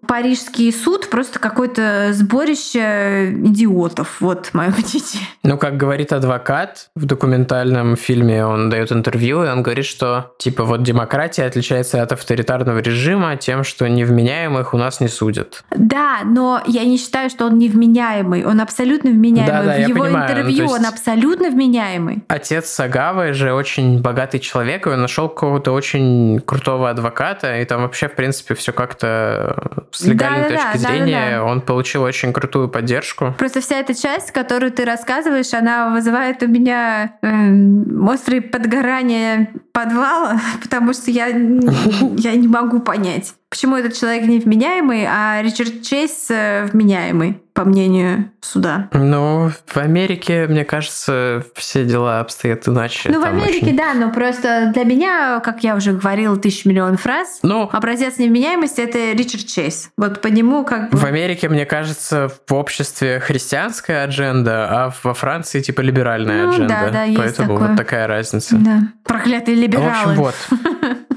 парижский 0.07 0.73
суд, 0.73 1.09
просто 1.11 1.39
какое-то 1.39 2.09
сборище 2.13 3.33
идиотов. 3.33 4.21
Вот 4.21 4.51
мое 4.53 4.69
мнение. 4.77 5.27
Ну, 5.43 5.57
как 5.57 5.77
говорит 5.77 6.13
адвокат 6.13 6.91
в 6.95 7.07
документальном 7.07 7.97
фильме, 7.97 8.45
он 8.45 8.69
дает 8.69 8.93
интервью, 8.93 9.45
и 9.45 9.49
он 9.49 9.63
говорит, 9.63 9.87
что 9.87 10.35
типа 10.39 10.65
вот 10.65 10.83
демократия 10.83 11.45
отличается 11.45 12.03
от 12.03 12.13
авторитарного 12.13 12.79
режима 12.79 13.37
тем, 13.37 13.65
что 13.65 13.89
невменяемых 13.89 14.75
у 14.75 14.77
нас 14.79 15.01
не 15.01 15.09
судят. 15.09 15.65
Да, 15.71 16.19
но 16.25 16.63
я 16.67 16.85
не 16.85 16.99
считаю, 16.99 17.31
что 17.31 17.47
он 17.47 17.59
невменяемый. 17.63 18.45
Он 18.45 18.61
абсолютно 18.61 19.11
вменяемый. 19.11 19.53
Да-да, 19.53 19.75
В 19.75 19.79
я 19.81 19.87
его 19.87 20.05
понимаю, 20.05 20.27
ну, 20.27 20.33
интервью 20.33 20.63
есть- 20.65 20.75
он 20.75 20.87
абсолютно 20.87 21.51
вменяемый. 21.51 22.25
Отец 22.29 22.67
Сагавы 22.69 23.33
же 23.33 23.53
очень 23.53 24.01
богатый 24.01 24.39
человек, 24.41 24.87
и 24.87 24.91
он 24.91 25.01
нашел 25.01 25.29
какого-то 25.29 25.73
очень 25.73 26.41
крутого 26.41 26.91
адвоката, 26.91 27.59
и 27.61 27.65
там 27.65 27.83
вообще, 27.83 28.09
в 28.09 28.15
принципе, 28.15 28.55
все 28.55 28.73
как-то 28.73 29.87
с 29.91 30.05
легальной 30.05 30.43
Да-да-да, 30.51 30.73
точки 30.73 30.79
зрения 30.87 31.25
да-да-да. 31.31 31.45
он 31.45 31.61
получил 31.61 32.03
очень 32.03 32.33
крутую 32.33 32.69
поддержку. 32.69 33.35
Просто 33.39 33.61
вся 33.61 33.77
эта 33.77 33.95
часть, 33.95 34.33
которую 34.33 34.73
ты 34.73 34.85
рассказываешь, 34.85 35.53
она 35.55 35.91
вызывает 35.91 36.43
у 36.43 36.49
меня 36.49 37.15
эм, 37.23 38.09
острые 38.09 38.43
подгорания 38.43 39.51
подвала, 39.73 40.41
потому 40.63 40.93
что 40.93 41.11
я, 41.11 41.27
я 41.27 42.35
не 42.35 42.49
могу 42.49 42.81
понять, 42.81 43.35
почему 43.53 43.77
этот 43.77 43.95
человек 43.95 44.25
невменяемый, 44.27 45.05
а 45.07 45.43
Ричард 45.43 45.83
Чейз 45.83 46.29
э, 46.31 46.71
вменяемый, 46.73 47.39
по 47.53 47.65
мнению 47.67 48.31
суда. 48.41 48.89
Ну, 48.95 49.51
в 49.67 49.77
Америке, 49.77 50.47
мне 50.49 50.65
кажется, 50.65 51.45
все 51.55 51.85
дела 51.85 52.21
обстоят 52.21 52.67
иначе. 52.67 53.11
Ну, 53.11 53.21
в 53.21 53.23
Там 53.25 53.35
Америке, 53.37 53.67
очень- 53.67 53.77
да, 53.77 53.93
но 53.93 54.11
просто 54.11 54.71
для 54.73 54.85
меня, 54.85 55.41
как 55.41 55.63
я 55.63 55.77
уже 55.77 55.93
говорила 55.93 56.35
тысячу 56.39 56.67
миллионов 56.71 57.05
раз, 57.05 57.41
Ну, 57.43 57.69
образец 57.71 58.17
невменяемости— 58.17 58.81
это 58.83 59.13
Ричард 59.13 59.47
Чейз. 59.47 59.91
Вот 59.99 60.23
по 60.23 60.29
нему 60.29 60.65
как 60.65 60.89
бы... 60.89 60.97
В 60.97 61.05
Америке, 61.05 61.51
мне 61.51 61.67
кажется, 61.67 62.31
в 62.47 62.55
обществе 62.55 63.21
христианская 63.21 64.05
адженда, 64.05 64.67
а 64.71 64.95
во 65.03 65.13
Франции 65.13 65.61
типа 65.61 65.83
либеральная 65.83 66.47
Ну, 66.47 66.53
адженда. 66.55 66.69
да, 66.87 66.91
да, 66.91 67.03
есть 67.03 67.19
Поэтому 67.19 67.53
такое. 67.57 67.69
вот 67.69 67.77
такая 67.77 68.07
разница. 68.07 68.57
Да, 68.57 68.79
проклятые 69.05 69.59
В 69.59 69.61
либералы. 69.61 69.91
общем, 69.91 70.15
вот. 70.15 70.35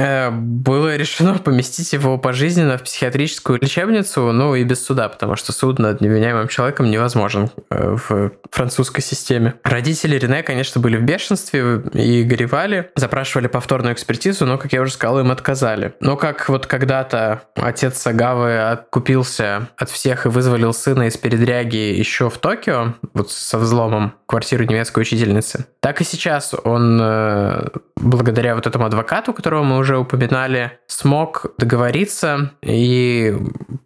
Э, 0.00 0.30
Было 0.30 0.96
решено 0.96 1.38
поместить 1.38 1.92
его 1.92 2.16
пожизненно 2.16 2.78
в 2.78 2.82
психиатрическую 2.82 3.58
лечебницу, 3.60 4.32
ну 4.32 4.54
и 4.54 4.64
без 4.64 4.84
суда, 4.84 5.08
потому 5.08 5.36
что 5.36 5.52
суд 5.52 5.78
над 5.78 6.00
невменяемым 6.00 6.48
человеком 6.48 6.90
невозможен 6.90 7.50
э, 7.70 7.96
в 8.08 8.32
французской 8.50 9.02
системе. 9.02 9.54
Родители 9.62 10.18
Рене, 10.18 10.42
конечно, 10.42 10.80
были 10.80 10.96
в 10.96 11.02
бешенстве 11.02 11.82
и 11.92 12.22
горевали, 12.22 12.90
запрашивали 12.96 13.46
повторную 13.46 13.94
экспертизу, 13.94 14.46
но, 14.46 14.56
как 14.56 14.72
я 14.72 14.80
уже 14.80 14.92
сказал, 14.92 15.20
им 15.20 15.30
отказали. 15.30 15.94
Но 16.00 16.16
как 16.16 16.48
вот 16.48 16.66
когда-то 16.66 17.42
отец 17.56 17.98
Сагавы 17.98 18.58
откупился 18.58 19.68
от 19.76 19.90
всех 19.90 20.24
и 20.26 20.28
вызволил 20.30 20.72
сына 20.72 21.04
из 21.08 21.16
передряги 21.16 21.76
еще 21.76 22.30
в 22.30 22.38
Токио, 22.38 22.94
вот 23.12 23.30
со 23.30 23.58
взломом 23.58 24.14
квартиры 24.30 24.64
немецкой 24.64 25.00
учительницы, 25.00 25.66
так 25.80 26.00
и 26.00 26.04
сейчас 26.04 26.54
он, 26.62 27.00
э, 27.02 27.66
благодаря 27.96 28.54
вот 28.54 28.64
этому 28.68 28.86
адвокату, 28.86 29.32
которого 29.32 29.64
мы 29.64 29.78
уже 29.78 29.98
упоминали, 29.98 30.78
смог 30.86 31.46
договориться 31.58 32.52
и 32.62 33.36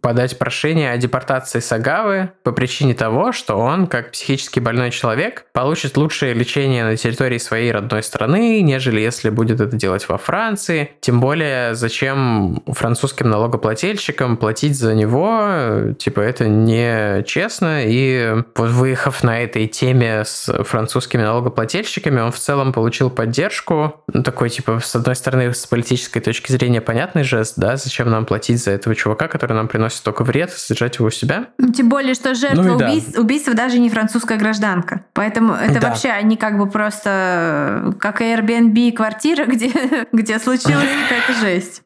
подать 0.01 0.37
прошение 0.37 0.91
о 0.91 0.97
депортации 0.97 1.61
Сагавы 1.61 2.29
по 2.43 2.51
причине 2.51 2.93
того, 2.93 3.31
что 3.31 3.55
он, 3.55 3.87
как 3.87 4.11
психически 4.11 4.59
больной 4.59 4.91
человек, 4.91 5.47
получит 5.51 5.97
лучшее 5.97 6.35
лечение 6.35 6.83
на 6.83 6.95
территории 6.95 7.39
своей 7.39 7.71
родной 7.71 8.03
страны, 8.03 8.61
нежели 8.61 9.01
если 9.01 9.31
будет 9.31 9.59
это 9.59 9.75
делать 9.75 10.07
во 10.07 10.19
Франции. 10.19 10.91
Тем 11.01 11.19
более, 11.19 11.73
зачем 11.73 12.61
французским 12.67 13.31
налогоплательщикам 13.31 14.37
платить 14.37 14.77
за 14.77 14.93
него? 14.93 15.93
Типа, 15.97 16.19
это 16.19 16.47
не 16.47 17.23
честно. 17.23 17.83
И 17.83 18.43
вот 18.55 18.69
выехав 18.69 19.23
на 19.23 19.41
этой 19.41 19.67
теме 19.67 20.23
с 20.23 20.34
французскими 20.63 21.21
налогоплательщиками, 21.21 22.19
он 22.21 22.31
в 22.31 22.39
целом 22.39 22.73
получил 22.73 23.09
поддержку. 23.09 24.01
Ну, 24.13 24.23
такой, 24.23 24.49
типа, 24.49 24.79
с 24.83 24.95
одной 24.95 25.15
стороны, 25.15 25.53
с 25.53 25.65
политической 25.65 26.19
точки 26.19 26.51
зрения 26.51 26.81
понятный 26.81 27.23
жест, 27.23 27.53
да, 27.57 27.75
зачем 27.77 28.09
нам 28.09 28.25
платить 28.25 28.63
за 28.63 28.71
этого 28.71 28.95
чувака, 28.95 29.27
который 29.27 29.53
нам 29.53 29.67
приносит 29.67 30.03
только 30.03 30.23
вред, 30.23 30.51
содержать 30.51 30.95
его 30.97 31.07
у 31.07 31.11
себя. 31.11 31.45
Ну, 31.57 31.71
Тем 31.71 31.89
более, 31.89 32.13
что 32.13 32.35
жертва 32.35 32.61
Ну 32.61 32.77
да. 32.77 32.87
убийств- 32.89 33.17
убийства 33.17 33.53
даже 33.53 33.79
не 33.79 33.89
французская 33.89 34.37
гражданка. 34.37 35.01
Поэтому 35.13 35.53
это 35.53 35.79
Да. 35.79 35.89
вообще 35.89 36.09
они 36.09 36.37
как 36.37 36.57
бы 36.57 36.67
просто 36.69 37.93
как 37.99 38.21
Airbnb 38.21 38.91
квартира, 38.93 39.45
где, 39.47 39.71
где 40.11 40.39
случилась 40.39 40.89
какая-то 41.09 41.33
жесть. 41.41 41.81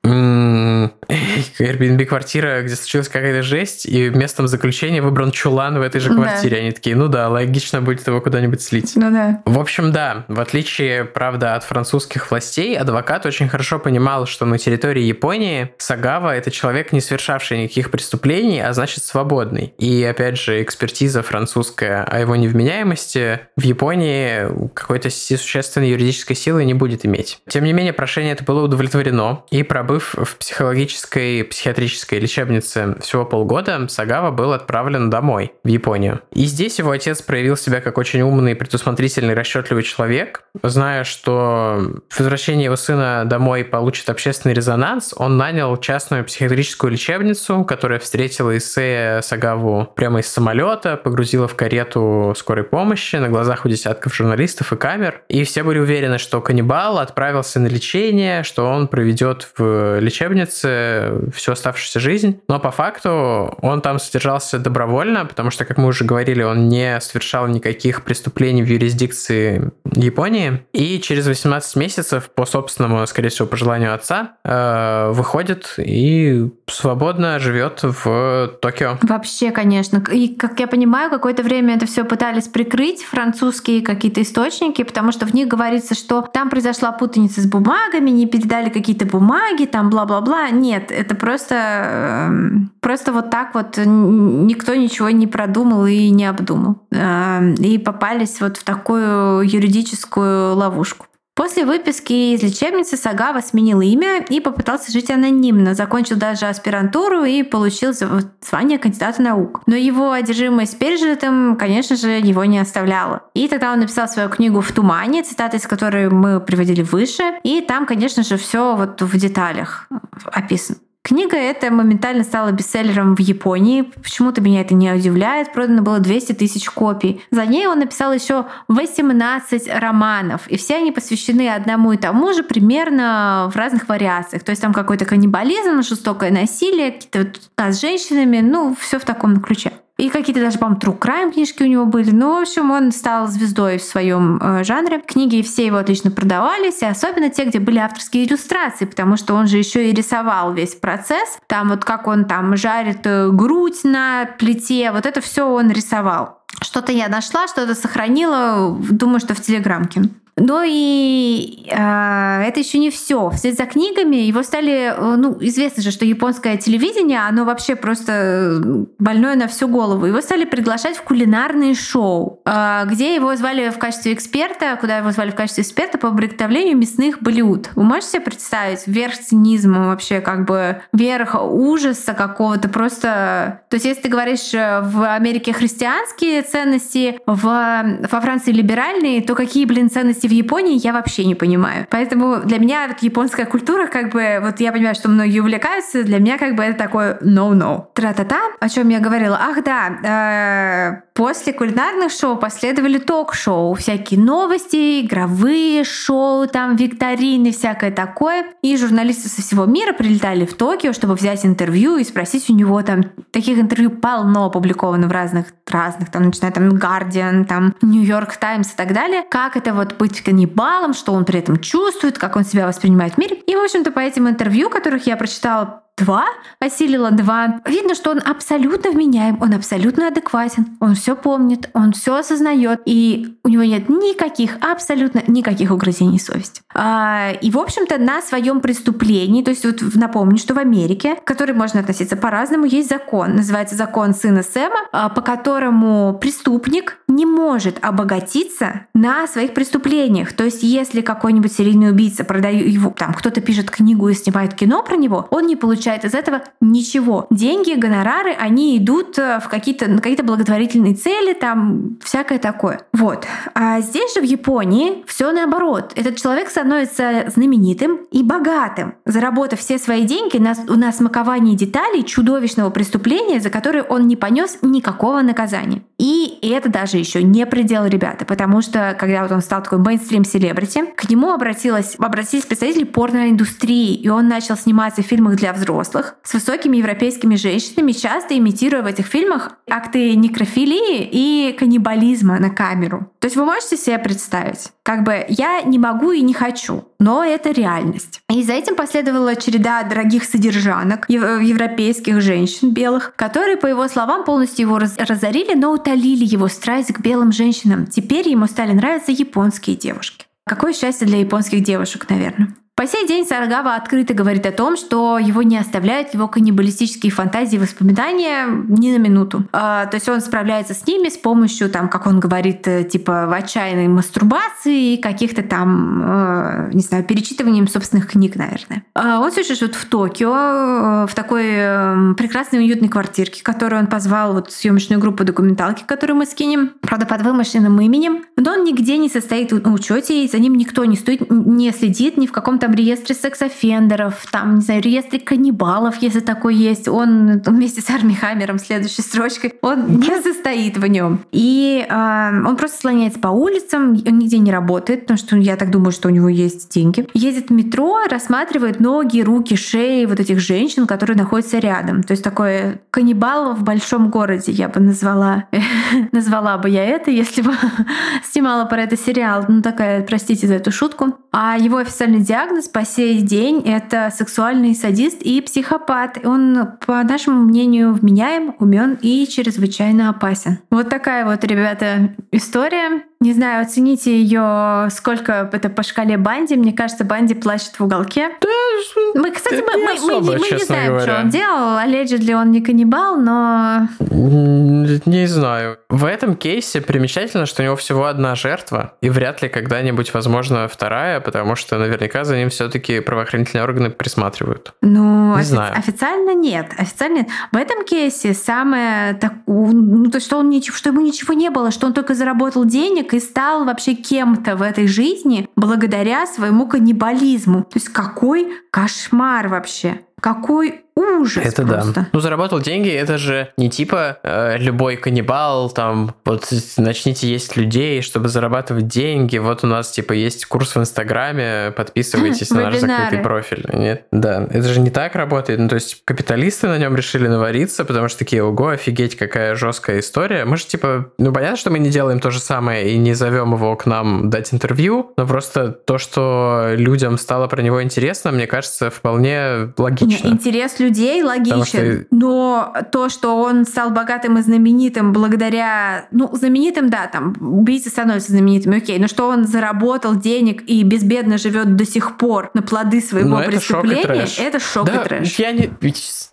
Airbnb 1.60 2.06
квартира, 2.06 2.62
где 2.62 2.76
случилась 2.76 3.10
какая-то 3.10 3.44
жесть, 3.44 3.86
и 3.86 4.10
местом 4.10 4.48
заключения 4.48 5.02
выбран 5.02 5.32
чулан 5.32 5.78
в 5.80 5.82
этой 5.82 6.00
же 6.02 6.10
Да. 6.10 6.16
квартире. 6.16 6.58
Они 6.60 6.72
такие, 6.72 6.96
ну 6.96 7.08
да, 7.08 7.30
логично 7.30 7.82
будет 7.82 8.08
его 8.08 8.22
куда-нибудь 8.22 8.62
слить. 8.62 8.94
Ну 8.96 9.12
да. 9.12 9.42
В 9.46 9.60
общем, 9.60 9.92
да, 9.92 10.26
в 10.28 10.40
отличие, 10.40 11.06
правда, 11.06 11.56
от 11.56 11.64
французских 11.64 12.30
властей, 12.32 12.78
адвокат 12.78 13.26
очень 13.26 13.50
хорошо 13.50 13.80
понимал, 13.80 14.26
что 14.26 14.46
на 14.46 14.58
территории 14.58 15.04
Японии 15.04 15.72
Сагава– 15.78 16.36
это 16.38 16.52
человек, 16.52 16.92
не 16.92 17.02
совершавший 17.02 17.64
никаких 17.64 17.92
преступлений, 17.92 18.62
а 18.62 18.74
значит 18.74 19.04
свободный. 19.04 19.74
И, 19.78 20.04
опять 20.04 20.38
же, 20.38 20.62
экспертиза 20.62 21.24
французская 21.24 22.04
о 22.04 22.20
его 22.20 22.36
невменяемости 22.36 23.42
в 23.56 23.64
Японии 23.64 24.70
какой-то 24.74 25.10
существенной 25.10 25.90
юридической 25.90 26.36
силы 26.36 26.66
не 26.66 26.74
будет 26.74 27.06
иметь. 27.06 27.40
Тем 27.50 27.64
не 27.64 27.74
менее, 27.74 27.94
прошение 27.94 28.34
это 28.34 28.44
было 28.44 28.64
удовлетворено, 28.64 29.44
и 29.52 29.64
пробыв 29.64 30.16
в 30.16 30.36
психологической, 30.38 31.44
психиатрической 31.50 32.20
лечебнице 32.20 32.96
всего 33.02 33.26
полгода, 33.26 33.88
Сагава 33.88 34.32
был 34.32 34.54
отправлен 34.54 35.10
домой, 35.10 35.54
в 35.64 35.68
Японию. 35.68 36.22
И 36.34 36.46
здесь 36.46 36.80
его 36.80 36.92
отец 36.92 37.22
проявил 37.22 37.58
себя 37.58 37.82
как 37.82 37.98
очень 37.98 38.22
умный, 38.22 38.56
предусмотрительный, 38.56 39.34
расчетливый 39.34 39.84
человек. 39.84 40.44
Зная, 40.64 41.04
что 41.04 42.02
возвращение 42.18 42.66
его 42.66 42.76
сына 42.76 43.24
домой 43.26 43.64
получит 43.64 44.10
общественный 44.10 44.54
резонанс, 44.54 45.14
он 45.16 45.38
нанял 45.38 45.76
частную 45.78 46.26
психиатрическую 46.26 46.92
лечебницу, 46.92 47.64
которая 47.64 48.00
встретила 48.00 48.58
Исея 48.58 49.22
Сагаву 49.22 49.92
прямо 49.96 50.20
из 50.20 50.28
самолета, 50.28 50.98
погрузила 50.98 51.48
в 51.48 51.56
карету 51.56 52.34
скорой 52.38 52.64
помощи 52.64 53.16
на 53.18 53.30
глазах 53.30 53.66
у 53.66 53.70
десятков 53.70 54.16
журналистов 54.16 54.74
и 54.74 54.76
камер. 54.76 55.22
И 55.30 55.44
все 55.44 55.64
были 55.64 55.80
уверены, 55.80 56.18
что 56.18 56.42
каннибал 56.42 57.00
отправился 57.00 57.60
на 57.60 57.68
лечение, 57.68 58.44
что 58.44 58.66
он 58.70 58.88
проведет 58.88 59.50
в 59.58 60.00
лечебнице 60.00 61.30
всю 61.34 61.52
оставшуюся 61.52 62.00
жизнь. 62.00 62.40
Но 62.48 62.60
по 62.60 62.72
факту 62.72 63.58
он 63.62 63.82
там 63.82 64.00
содержался 64.00 64.60
добровольно, 64.60 65.26
потому 65.26 65.52
что, 65.52 65.66
как 65.66 65.78
мы 65.78 65.88
уже 65.88 66.06
говорили, 66.06 66.44
он 66.44 66.68
не 66.68 67.00
совершал 67.02 67.48
никаких 67.48 68.04
преступлений 68.04 68.64
в 68.64 68.68
юрисдикции 68.68 69.72
Японии. 69.94 70.49
И 70.74 71.00
через 71.00 71.28
18 71.28 71.76
месяцев, 71.76 72.30
по 72.30 72.46
собственному, 72.46 73.06
скорее 73.08 73.30
всего, 73.30 73.48
пожеланию 73.48 73.94
отца, 73.94 74.38
э, 74.44 75.12
выходит 75.12 75.74
и 75.78 76.50
свободно 76.68 77.40
живет 77.40 77.82
в 77.84 78.54
Токио. 78.62 78.98
Вообще, 79.02 79.52
конечно. 79.52 80.04
И, 80.12 80.36
как 80.36 80.60
я 80.60 80.68
понимаю, 80.68 81.10
какое-то 81.10 81.44
время 81.44 81.76
это 81.76 81.86
все 81.86 82.04
пытались 82.04 82.48
прикрыть 82.48 83.04
французские 83.04 83.82
какие-то 83.82 84.22
источники, 84.22 84.84
потому 84.84 85.12
что 85.12 85.26
в 85.26 85.34
них 85.34 85.48
говорится, 85.48 85.96
что 85.96 86.22
там 86.40 86.50
произошла 86.50 86.94
путаница 86.94 87.42
с 87.42 87.46
бумагами, 87.46 88.12
не 88.12 88.26
передали 88.26 88.70
какие-то 88.70 89.06
бумаги, 89.06 89.66
там 89.66 89.90
бла-бла-бла. 89.90 90.50
Нет, 90.52 90.90
это 90.90 91.14
просто, 91.14 91.56
эм, 91.56 92.72
просто 92.80 93.12
вот 93.12 93.30
так 93.30 93.54
вот 93.56 93.76
никто 93.76 94.74
ничего 94.74 95.10
не 95.10 95.28
продумал 95.28 95.86
и 95.86 96.10
не 96.10 96.26
обдумал. 96.26 96.78
Эм, 96.92 97.56
И 97.56 97.78
попались 97.78 98.40
вот 98.40 98.56
в 98.56 98.64
такую 98.64 99.42
юридическую 99.42 100.56
ловушку. 100.56 101.08
После 101.40 101.64
выписки 101.64 102.34
из 102.34 102.44
лечебницы 102.44 102.98
Сагава 102.98 103.40
сменил 103.40 103.80
имя 103.80 104.26
и 104.28 104.42
попытался 104.42 104.92
жить 104.92 105.10
анонимно. 105.10 105.74
Закончил 105.74 106.18
даже 106.18 106.48
аспирантуру 106.48 107.24
и 107.24 107.44
получил 107.44 107.94
звание 107.94 108.78
кандидата 108.78 109.22
наук. 109.22 109.62
Но 109.66 109.74
его 109.74 110.12
одержимость 110.12 110.78
пережитым, 110.78 111.56
конечно 111.56 111.96
же, 111.96 112.10
его 112.10 112.44
не 112.44 112.60
оставляла. 112.60 113.24
И 113.34 113.48
тогда 113.48 113.72
он 113.72 113.80
написал 113.80 114.10
свою 114.10 114.28
книгу 114.28 114.60
«В 114.60 114.70
тумане», 114.74 115.24
цитаты 115.24 115.56
из 115.56 115.66
которой 115.66 116.10
мы 116.10 116.42
приводили 116.42 116.82
выше. 116.82 117.40
И 117.44 117.62
там, 117.62 117.86
конечно 117.86 118.24
же, 118.24 118.36
все 118.36 118.76
вот 118.76 119.02
в 119.02 119.18
деталях 119.18 119.88
описано. 120.26 120.80
Книга 121.02 121.38
эта 121.38 121.72
моментально 121.72 122.24
стала 122.24 122.52
бестселлером 122.52 123.16
в 123.16 123.20
Японии. 123.20 123.82
Почему-то 123.82 124.42
меня 124.42 124.62
это 124.62 124.76
не 124.76 124.92
удивляет. 124.92 125.54
Продано 125.54 125.82
было 125.82 126.00
200 126.00 126.34
тысяч 126.34 126.70
копий. 126.70 127.22
За 127.32 127.46
ней 127.46 127.68
он 127.68 127.80
написал 127.80 128.14
еще 128.14 128.46
18 128.68 129.70
романов. 129.80 130.48
И 130.48 130.58
все 130.58 130.76
они 130.76 130.92
посвящены 130.92 131.50
одному 131.50 131.94
и 131.94 131.98
тому 131.98 132.34
же 132.34 132.44
примерно 132.44 133.50
в 133.52 133.56
разных 133.56 133.88
вариациях. 133.88 134.44
То 134.44 134.52
есть 134.52 134.62
там 134.62 134.74
какой-то 134.74 135.06
каннибализм, 135.06 135.82
жестокое 135.82 136.32
насилие, 136.32 136.92
какие-то 136.92 137.40
с 137.58 137.82
женщинами. 137.82 138.42
Ну, 138.42 138.76
все 138.80 139.00
в 139.00 139.06
таком 139.06 139.42
ключе. 139.42 139.72
И 140.00 140.10
какие-то 140.10 140.40
даже, 140.40 140.58
по-моему, 140.58 140.80
True 140.80 140.98
Crime 140.98 141.34
книжки 141.34 141.62
у 141.62 141.66
него 141.66 141.86
были. 141.86 142.12
Ну, 142.12 142.38
в 142.38 142.42
общем, 142.42 142.72
он 142.72 142.94
стал 142.94 143.28
звездой 143.28 143.80
в 143.80 143.84
своем 143.84 144.40
э, 144.42 144.64
жанре. 144.64 145.02
Книги 145.02 145.42
все 145.42 145.66
его 145.66 145.76
отлично 145.76 146.10
продавались, 146.10 146.82
и 146.82 146.86
особенно 146.86 147.30
те, 147.30 147.44
где 147.44 147.60
были 147.60 147.80
авторские 147.80 148.26
иллюстрации, 148.26 148.86
потому 148.86 149.18
что 149.18 149.34
он 149.34 149.48
же 149.48 149.58
еще 149.58 149.90
и 149.90 149.94
рисовал 149.94 150.54
весь 150.54 150.74
процесс. 150.74 151.38
Там 151.48 151.68
вот 151.68 151.84
как 151.84 152.08
он 152.08 152.24
там 152.24 152.56
жарит 152.56 153.02
э, 153.04 153.30
грудь 153.30 153.84
на 153.84 154.30
плите, 154.40 154.94
вот 154.94 155.06
это 155.06 155.20
все 155.20 155.46
он 155.46 155.70
рисовал. 155.70 156.40
Что-то 156.62 156.94
я 156.94 157.10
нашла, 157.10 157.50
что-то 157.50 157.76
сохранила, 157.76 158.74
думаю, 158.90 159.20
что 159.20 159.34
в 159.34 159.42
Телеграмке. 159.42 160.04
Но 160.40 160.64
и 160.66 161.68
э, 161.70 162.44
это 162.48 162.60
еще 162.60 162.78
не 162.78 162.90
все. 162.90 163.30
Вслед 163.32 163.58
за 163.58 163.66
книгами 163.66 164.16
его 164.16 164.44
стали, 164.44 164.94
э, 164.96 165.16
ну, 165.16 165.38
известно 165.42 165.84
же, 165.84 165.92
что 165.92 166.06
японское 166.06 166.58
телевидение, 166.58 167.20
оно 167.20 167.46
вообще 167.46 167.76
просто 167.76 168.12
э, 168.12 168.86
больное 168.98 169.36
на 169.36 169.48
всю 169.48 169.68
голову. 169.68 170.06
Его 170.06 170.22
стали 170.22 170.46
приглашать 170.46 170.98
в 170.98 171.04
кулинарные 171.04 171.76
шоу, 171.76 172.42
э, 172.46 172.86
где 172.86 173.16
его 173.16 173.36
звали 173.36 173.70
в 173.70 173.78
качестве 173.78 174.14
эксперта, 174.14 174.78
куда 174.80 174.98
его 174.98 175.12
звали 175.12 175.32
в 175.32 175.36
качестве 175.36 175.64
эксперта 175.64 175.98
по 175.98 176.12
приготовлению 176.12 176.78
мясных 176.78 177.22
блюд. 177.22 177.70
Вы 177.76 177.84
можете 177.84 178.12
себе 178.14 178.22
представить 178.22 178.88
верх 178.88 179.18
цинизма 179.18 179.88
вообще, 179.88 180.22
как 180.22 180.46
бы 180.46 180.82
верх 180.94 181.36
ужаса 181.40 182.14
какого-то 182.14 182.70
просто... 182.70 183.62
То 183.70 183.76
есть 183.76 183.86
если 183.86 184.04
ты 184.04 184.10
говоришь 184.10 184.54
э, 184.54 184.82
в 184.82 185.04
Америке 185.14 185.54
христианские 185.54 186.42
ценности, 186.44 187.20
в, 187.26 187.44
во 187.44 188.22
Франции 188.22 188.52
либеральные, 188.52 189.22
то 189.22 189.36
какие, 189.36 189.66
блин, 189.66 189.90
ценности 189.90 190.29
в 190.30 190.32
Японии 190.32 190.80
я 190.84 190.94
вообще 190.94 191.26
не 191.26 191.36
понимаю. 191.36 191.88
Поэтому 191.90 192.42
для 192.44 192.60
меня 192.60 192.88
вот 192.88 193.00
японская 193.00 193.46
культура, 193.46 193.88
как 193.88 194.12
бы, 194.12 194.40
вот 194.42 194.60
я 194.60 194.72
понимаю, 194.72 194.96
что 194.96 195.10
многие 195.10 195.40
увлекаются, 195.40 196.04
для 196.04 196.20
меня 196.20 196.38
как 196.38 196.56
бы 196.56 196.64
это 196.64 196.78
такое 196.78 197.18
no-no. 197.22 197.86
Тра-та-та, 197.96 198.40
о 198.60 198.70
чем 198.70 198.90
я 198.90 199.00
говорила. 199.00 199.40
Ах 199.42 199.64
да, 199.64 199.90
э, 200.04 201.02
после 201.14 201.52
кулинарных 201.54 202.12
шоу 202.12 202.38
последовали 202.38 203.00
ток-шоу, 203.00 203.74
всякие 203.74 204.20
новости, 204.20 205.02
игровые 205.02 205.84
шоу, 205.84 206.48
там 206.48 206.76
викторины, 206.76 207.52
всякое 207.52 207.92
такое. 207.92 208.46
И 208.62 208.78
журналисты 208.78 209.30
со 209.30 209.42
всего 209.42 209.66
мира 209.66 209.94
прилетали 209.94 210.46
в 210.46 210.54
Токио, 210.54 210.94
чтобы 210.94 211.16
взять 211.16 211.46
интервью 211.46 211.98
и 211.98 212.04
спросить 212.04 212.50
у 212.50 212.54
него 212.54 212.82
там, 212.84 213.04
таких 213.32 213.58
интервью 213.58 213.90
полно 213.90 214.46
опубликовано 214.46 215.08
в 215.08 215.12
разных, 215.12 215.48
разных, 215.68 216.12
там, 216.12 216.24
начиная 216.24 216.52
там 216.52 216.70
Guardian, 216.70 217.46
там 217.46 217.74
New 217.82 218.04
York 218.04 218.38
Times 218.38 218.72
и 218.72 218.76
так 218.76 218.94
далее, 218.94 219.24
как 219.30 219.58
это 219.58 219.74
вот 219.74 219.98
быть 219.98 220.19
каннибалом, 220.22 220.94
что 220.94 221.14
он 221.14 221.26
при 221.26 221.40
этом 221.40 221.60
чувствует, 221.60 222.18
как 222.18 222.36
он 222.36 222.44
себя 222.44 222.68
воспринимает 222.68 223.14
в 223.14 223.18
мире. 223.18 223.38
И, 223.48 223.56
в 223.56 223.64
общем-то, 223.64 223.92
по 223.92 224.00
этим 224.00 224.28
интервью, 224.28 224.70
которых 224.70 225.08
я 225.08 225.18
прочитала 225.18 225.84
два, 226.00 226.26
осилила 226.60 227.12
два. 227.12 227.62
Видно, 227.66 227.94
что 227.94 228.12
он 228.12 228.22
абсолютно 228.26 228.92
вменяем, 228.92 229.38
он 229.42 229.54
абсолютно 229.54 230.08
адекватен, 230.08 230.78
он 230.80 230.96
все 230.96 231.16
помнит, 231.16 231.70
он 231.74 231.92
все 231.92 232.16
осознает, 232.16 232.82
и 232.86 233.38
у 233.44 233.50
него 233.50 233.64
нет 233.64 233.90
никаких, 233.90 234.58
абсолютно 234.62 235.24
никаких 235.28 235.72
угрызений 235.72 236.20
совести. 236.20 236.62
А, 236.74 237.32
и, 237.42 237.52
в 237.52 237.58
общем-то, 237.58 237.98
на 237.98 238.22
своем 238.22 238.62
преступлении, 238.62 239.44
то 239.44 239.52
есть 239.52 239.66
вот 239.66 239.82
напомню, 239.96 240.38
что 240.38 240.54
в 240.54 240.60
Америке, 240.60 241.16
к 241.16 241.24
которой 241.26 241.54
можно 241.54 241.80
относиться 241.80 242.16
по-разному, 242.16 242.66
есть 242.66 242.90
закон, 242.90 243.36
называется 243.36 243.76
закон 243.76 244.14
сына 244.14 244.44
Сэма, 244.44 244.80
а, 244.92 245.10
по 245.10 245.22
которому 245.22 246.18
преступник 246.20 246.98
не 247.08 247.26
может 247.26 247.84
обогатиться 247.84 248.86
на 248.94 249.28
своих 249.28 249.54
преступлениях. 249.54 250.34
То 250.34 250.46
есть, 250.46 250.64
если 250.64 251.02
какой-нибудь 251.02 251.52
серийный 251.52 251.90
убийца 251.90 252.24
продает 252.24 252.68
его, 252.68 252.92
там 252.92 253.14
кто-то 253.14 253.42
пишет 253.42 253.70
книгу 253.72 254.08
и 254.10 254.14
снимает 254.14 254.54
кино 254.54 254.84
про 254.84 254.96
него, 254.96 255.28
он 255.32 255.48
не 255.48 255.56
получает 255.56 255.89
получает 255.90 256.06
из 256.06 256.14
этого 256.14 256.44
ничего. 256.62 257.28
Деньги, 257.32 257.74
гонорары, 257.74 258.34
они 258.34 258.78
идут 258.78 259.18
э, 259.18 259.40
в 259.40 259.48
какие-то, 259.48 259.90
на 259.90 259.98
какие-то 259.98 260.24
благотворительные 260.24 260.94
цели, 260.94 261.34
там 261.34 261.98
всякое 262.04 262.38
такое. 262.38 262.82
Вот. 262.94 263.26
А 263.56 263.82
здесь 263.82 264.14
же 264.14 264.22
в 264.22 264.24
Японии 264.24 265.04
все 265.08 265.32
наоборот. 265.32 265.94
Этот 265.96 266.18
человек 266.18 266.50
становится 266.50 267.26
знаменитым 267.28 268.02
и 268.12 268.24
богатым, 268.24 268.94
заработав 269.06 269.60
все 269.60 269.80
свои 269.80 270.04
деньги 270.04 270.38
на, 270.38 270.54
на 270.68 270.92
смаковании 270.92 271.56
деталей 271.56 272.04
чудовищного 272.04 272.70
преступления, 272.70 273.40
за 273.40 273.50
которое 273.50 273.84
он 273.84 274.08
не 274.08 274.16
понес 274.16 274.60
никакого 274.62 275.22
наказания. 275.22 275.82
И 275.98 276.40
это 276.44 276.70
даже 276.70 276.98
еще 276.98 277.24
не 277.24 277.46
предел, 277.46 277.86
ребята, 277.86 278.26
потому 278.26 278.62
что 278.62 278.96
когда 279.00 279.24
вот 279.24 279.32
он 279.32 279.42
стал 279.42 279.64
такой 279.64 279.80
мейнстрим-селебрити, 279.80 280.94
к 280.96 281.10
нему 281.10 281.32
обратилась, 281.32 281.96
обратились 281.98 282.46
представители 282.46 282.84
порноиндустрии, 282.84 283.96
и 283.96 284.10
он 284.10 284.28
начал 284.28 284.56
сниматься 284.56 285.02
в 285.02 285.06
фильмах 285.06 285.36
для 285.36 285.52
взрослых 285.54 285.79
взрослых 285.90 286.16
с 286.24 286.34
высокими 286.34 286.78
европейскими 286.78 287.36
женщинами, 287.36 287.92
часто 287.92 288.38
имитируя 288.38 288.82
в 288.82 288.86
этих 288.86 289.06
фильмах 289.06 289.52
акты 289.70 290.16
некрофилии 290.16 291.08
и 291.12 291.56
каннибализма 291.58 292.40
на 292.40 292.50
камеру. 292.50 293.12
То 293.20 293.26
есть 293.26 293.36
вы 293.36 293.46
можете 293.46 293.78
себе 293.78 294.00
представить? 294.00 294.72
Как 294.84 295.04
бы 295.04 295.26
я 295.30 295.62
не 295.62 295.78
могу 295.78 296.12
и 296.12 296.22
не 296.22 296.34
хочу, 296.34 296.86
но 297.00 297.24
это 297.24 297.52
реальность. 297.52 298.22
И 298.30 298.44
за 298.44 298.54
этим 298.54 298.76
последовала 298.76 299.36
череда 299.36 299.84
дорогих 299.84 300.24
содержанок, 300.24 301.06
европейских 301.10 302.22
женщин 302.22 302.74
белых, 302.74 303.14
которые, 303.16 303.58
по 303.58 303.68
его 303.68 303.88
словам, 303.88 304.24
полностью 304.24 304.68
его 304.68 304.80
разорили, 304.80 305.54
но 305.54 305.72
утолили 305.72 306.26
его 306.26 306.48
страсть 306.48 306.94
к 306.94 307.00
белым 307.02 307.32
женщинам. 307.32 307.88
Теперь 307.88 308.30
ему 308.30 308.48
стали 308.48 308.72
нравиться 308.72 309.12
японские 309.12 309.76
девушки. 309.76 310.26
Какое 310.46 310.74
счастье 310.74 311.06
для 311.06 311.20
японских 311.20 311.64
девушек, 311.64 312.10
наверное. 312.10 312.56
По 312.80 312.88
сей 312.88 313.06
день 313.06 313.26
Сарагава 313.26 313.76
открыто 313.76 314.14
говорит 314.14 314.46
о 314.46 314.54
том, 314.54 314.78
что 314.78 315.18
его 315.18 315.42
не 315.42 315.58
оставляют 315.58 316.14
его 316.14 316.30
каннибалистические 316.30 317.12
фантазии 317.12 317.58
и 317.58 317.60
воспоминания 317.60 318.48
ни 318.70 318.96
на 318.96 318.98
минуту. 319.00 319.44
А, 319.52 319.86
то 319.88 319.96
есть 319.96 320.08
он 320.08 320.22
справляется 320.22 320.74
с 320.74 320.88
ними 320.88 321.10
с 321.10 321.18
помощью, 321.18 321.70
там, 321.70 321.90
как 321.90 322.08
он 322.08 322.22
говорит, 322.22 322.66
э, 322.70 322.86
типа 322.86 323.36
отчаянной 323.36 323.90
мастурбации 323.90 324.94
и 324.94 324.98
каких-то 325.02 325.44
там, 325.44 326.04
э, 326.06 326.70
не 326.72 326.80
знаю, 326.80 327.04
перечитыванием 327.04 327.68
собственных 327.68 328.08
книг, 328.08 328.38
наверное. 328.38 328.86
А 328.94 329.20
он 329.20 329.30
все 329.32 329.42
еще 329.42 329.56
живет 329.56 329.76
в 329.76 329.84
Токио, 329.84 330.34
э, 330.34 331.08
в 331.10 331.16
такой 331.16 331.48
э, 331.48 332.14
прекрасной 332.18 332.60
уютной 332.60 332.88
квартирке, 332.88 333.44
которую 333.44 333.82
он 333.82 333.88
позвал 333.88 334.32
вот 334.32 334.54
съемочную 334.54 335.02
группу 335.02 335.26
документалки, 335.26 335.84
которую 335.86 336.16
мы 336.16 336.26
скинем, 336.26 336.72
правда, 336.80 337.06
под 337.06 337.24
вымышленным 337.24 337.82
именем. 337.82 338.24
Но 338.38 338.54
он 338.54 338.64
нигде 338.64 338.96
не 338.96 339.10
состоит 339.10 339.52
на 339.52 339.74
учете, 339.74 340.24
и 340.24 340.30
за 340.30 340.40
ним 340.40 340.56
никто 340.56 340.86
не 340.86 340.96
стоит, 340.96 341.30
не 341.30 341.74
следит 341.74 342.16
ни 342.16 342.26
в 342.26 342.32
каком-то 342.32 342.69
там 342.70 342.76
реестре 342.76 343.16
секс-офендеров, 343.16 344.26
там, 344.32 344.56
не 344.56 344.62
знаю, 344.62 344.82
реестре 344.82 345.20
каннибалов, 345.20 345.98
если 346.02 346.20
такой 346.20 346.56
есть. 346.56 346.88
Он 346.88 347.42
вместе 347.46 347.82
с 347.82 347.90
Арми 347.90 348.14
Хаммером, 348.14 348.60
следующей 348.60 349.02
строчкой, 349.02 349.54
он 349.62 350.00
не 350.00 350.22
состоит 350.22 350.78
в 350.78 350.86
нем. 350.86 351.22
И 351.32 351.86
э, 351.90 352.30
он 352.46 352.56
просто 352.58 352.82
слоняется 352.82 353.20
по 353.20 353.30
улицам, 353.30 353.90
он 353.90 354.20
нигде 354.20 354.38
не 354.38 354.52
работает, 354.52 355.02
потому 355.02 355.18
что 355.18 355.36
я 355.38 355.56
так 355.56 355.72
думаю, 355.72 355.92
что 355.92 356.10
у 356.10 356.12
него 356.12 356.30
есть 356.30 356.70
деньги. 356.70 357.08
Ездит 357.14 357.50
в 357.50 357.54
метро, 357.54 358.02
рассматривает 358.10 358.80
ноги, 358.80 359.22
руки, 359.22 359.56
шеи 359.56 360.06
вот 360.06 360.20
этих 360.20 360.40
женщин, 360.40 360.86
которые 360.86 361.18
находятся 361.18 361.60
рядом. 361.60 362.04
То 362.04 362.12
есть 362.12 362.24
такой 362.24 362.80
каннибал 362.92 363.56
в 363.56 363.64
большом 363.64 364.10
городе, 364.10 364.52
я 364.52 364.70
бы 364.70 364.80
назвала. 364.80 365.46
назвала 366.12 366.58
бы 366.58 366.70
я 366.70 366.86
это, 366.86 367.10
если 367.10 367.42
бы 367.42 367.54
снимала 368.24 368.66
про 368.66 368.84
это 368.84 368.96
сериал. 368.96 369.46
Ну 369.48 369.62
такая, 369.62 370.04
простите 370.04 370.46
за 370.48 370.56
эту 370.56 370.72
шутку. 370.72 371.18
А 371.32 371.58
его 371.58 371.78
официальный 371.78 372.20
диагноз 372.20 372.59
диагноз 372.60 372.68
по 372.68 372.86
сей 372.86 373.22
день— 373.22 373.62
это 373.66 374.12
сексуальный 374.16 374.76
садист 374.76 375.22
и 375.22 375.42
психопат. 375.42 376.20
Он, 376.26 376.74
по 376.86 377.02
нашему 377.04 377.42
мнению, 377.42 377.94
вменяем, 377.94 378.56
умен 378.60 378.98
и 379.02 379.28
чрезвычайно 379.28 380.10
опасен. 380.10 380.60
Вот 380.70 380.90
такая 380.90 381.26
вот, 381.26 381.44
ребята, 381.44 382.16
история. 382.32 383.04
Не 383.22 383.34
знаю, 383.34 383.62
оцените 383.64 384.18
ее, 384.18 384.88
сколько 384.92 385.50
это 385.52 385.68
по 385.70 385.84
шкале 385.84 386.16
Банди. 386.18 386.56
Мне 386.56 386.72
кажется, 386.72 387.04
Банди 387.04 387.34
плачет 387.34 387.78
в 387.78 387.84
уголке. 387.84 388.30
Да, 388.40 389.20
мы, 389.20 389.32
кстати, 389.32 389.62
мы, 389.62 389.78
не 389.78 389.84
мы, 389.86 389.92
особо, 389.94 390.26
мы, 390.34 390.38
мы 390.40 390.48
не 390.52 390.64
знаем, 390.64 390.88
говоря. 390.88 391.02
что 391.02 391.22
он 391.24 391.30
делал. 391.30 391.80
Allegedly 391.80 392.34
он 392.34 392.52
не 392.52 392.62
каннибал, 392.62 393.18
но 393.18 393.90
Не 394.10 395.26
знаю. 395.28 395.80
В 395.90 396.06
этом 396.06 396.36
кейсе 396.38 396.80
примечательно, 396.80 397.46
что 397.46 397.62
у 397.62 397.66
него 397.66 397.76
всего 397.76 398.06
одна 398.06 398.36
жертва, 398.36 398.94
и 399.02 399.10
вряд 399.10 399.42
ли 399.42 399.50
когда-нибудь 399.50 400.14
возможно 400.14 400.70
вторая, 400.70 401.20
потому 401.20 401.58
что 401.58 401.78
наверняка 401.78 402.24
за 402.24 402.38
ним 402.38 402.50
все-таки 402.50 403.02
правоохранительные 403.02 403.66
органы 403.66 403.90
присматривают. 403.90 404.74
Ну, 404.82 405.34
Не 405.36 405.42
офи- 405.42 405.44
знаю. 405.44 405.74
официально 405.78 406.34
нет. 406.36 406.68
Официально 406.78 407.18
нет. 407.18 407.28
В 407.52 407.58
этом 407.58 407.84
кейсе 407.84 408.34
самое 408.34 409.14
так, 409.16 409.34
ну, 409.46 410.06
то, 410.10 410.22
что 410.22 410.38
он 410.38 410.50
ничего, 410.50 410.78
что 410.78 410.90
ему 410.92 411.02
ничего 411.02 411.34
не 411.34 411.50
было, 411.50 411.72
что 411.72 411.86
он 411.86 411.92
только 411.94 412.14
заработал 412.14 412.64
денег 412.64 413.09
и 413.14 413.20
стал 413.20 413.66
вообще 413.66 413.94
кем-то 413.94 414.56
в 414.56 414.62
этой 414.62 414.88
жизни 414.88 415.48
благодаря 415.56 416.26
своему 416.28 416.68
каннибализму. 416.68 417.64
То 417.64 417.76
есть 417.76 417.90
какой 417.90 418.52
кошмар 418.72 419.48
вообще. 419.48 420.02
Какой 420.22 420.86
ужас 421.00 421.46
Это 421.46 421.66
просто. 421.66 421.94
да. 421.94 422.08
Ну, 422.12 422.20
заработал 422.20 422.60
деньги, 422.60 422.90
это 422.90 423.18
же 423.18 423.50
не 423.58 423.70
типа 423.70 424.18
э, 424.24 424.58
любой 424.58 424.98
каннибал, 424.98 425.70
там, 425.70 426.16
вот 426.26 426.50
начните 426.78 427.28
есть 427.28 427.56
людей, 427.56 428.02
чтобы 428.02 428.30
зарабатывать 428.30 428.88
деньги. 428.88 429.38
Вот 429.38 429.64
у 429.64 429.68
нас, 429.68 429.92
типа, 429.92 430.14
есть 430.14 430.46
курс 430.46 430.76
в 430.76 430.80
Инстаграме, 430.80 431.72
подписывайтесь 431.72 432.50
на 432.52 432.64
наш 432.64 432.78
закрытый 432.78 433.20
профиль. 433.20 433.66
Нет, 433.74 434.06
да, 434.12 434.48
это 434.50 434.68
же 434.68 434.80
не 434.80 434.90
так 434.90 435.16
работает. 435.16 435.60
Ну, 435.60 435.68
то 435.68 435.76
есть 435.76 436.02
капиталисты 436.06 436.68
на 436.68 436.78
нем 436.78 436.96
решили 436.96 437.28
навариться, 437.28 437.86
потому 437.86 438.10
что 438.10 438.20
такие, 438.20 438.44
ого, 438.44 438.70
офигеть, 438.70 439.16
какая 439.16 439.56
жесткая 439.56 440.00
история. 440.00 440.46
Мы 440.46 440.58
же, 440.58 440.66
типа, 440.66 441.12
ну, 441.18 441.32
понятно, 441.32 441.58
что 441.58 441.72
мы 441.72 441.80
не 441.80 441.90
делаем 441.90 442.20
то 442.20 442.32
же 442.32 442.40
самое 442.40 442.92
и 442.92 442.98
не 442.98 443.14
зовем 443.14 443.54
его 443.54 443.76
к 443.76 443.86
нам 443.86 444.30
дать 444.30 444.54
интервью, 444.54 445.14
но 445.18 445.26
просто 445.26 445.70
то, 445.72 445.98
что 445.98 446.74
людям 446.76 447.18
стало 447.18 447.48
про 447.48 447.62
него 447.62 447.82
интересно, 447.82 448.32
мне 448.32 448.48
кажется, 448.48 448.90
вполне 448.90 449.74
логично. 449.78 450.28
Интерес 450.28 450.80
людей 450.80 450.89
логичен, 451.24 451.66
что- 451.66 452.06
но 452.12 452.74
то, 452.92 453.10
что 453.10 453.38
он 453.42 453.66
стал 453.66 453.92
богатым 453.92 454.38
и 454.38 454.42
знаменитым 454.42 455.14
благодаря... 455.14 456.08
Ну, 456.12 456.30
знаменитым, 456.34 456.90
да, 456.90 457.08
там, 457.08 457.36
убийцы 457.40 457.90
становятся 457.90 458.32
знаменитыми, 458.32 458.78
окей, 458.78 459.00
но 459.00 459.08
что 459.08 459.28
он 459.28 459.46
заработал 459.48 460.16
денег 460.16 460.64
и 460.68 460.84
безбедно 460.84 461.38
живет 461.38 461.76
до 461.76 461.86
сих 461.86 462.18
пор 462.18 462.52
на 462.54 462.62
плоды 462.62 463.02
своего 463.02 463.30
Ну, 463.30 463.40
это 463.40 463.60
шок 463.62 463.86
и 463.86 463.88
преступления, 463.90 464.04
трэш. 464.26 464.40
это 464.40 464.60
шок 464.60 464.86
да, 464.86 465.02
и 465.02 465.08
трэш. 465.08 465.36
Я 465.40 465.52
не, 465.52 465.70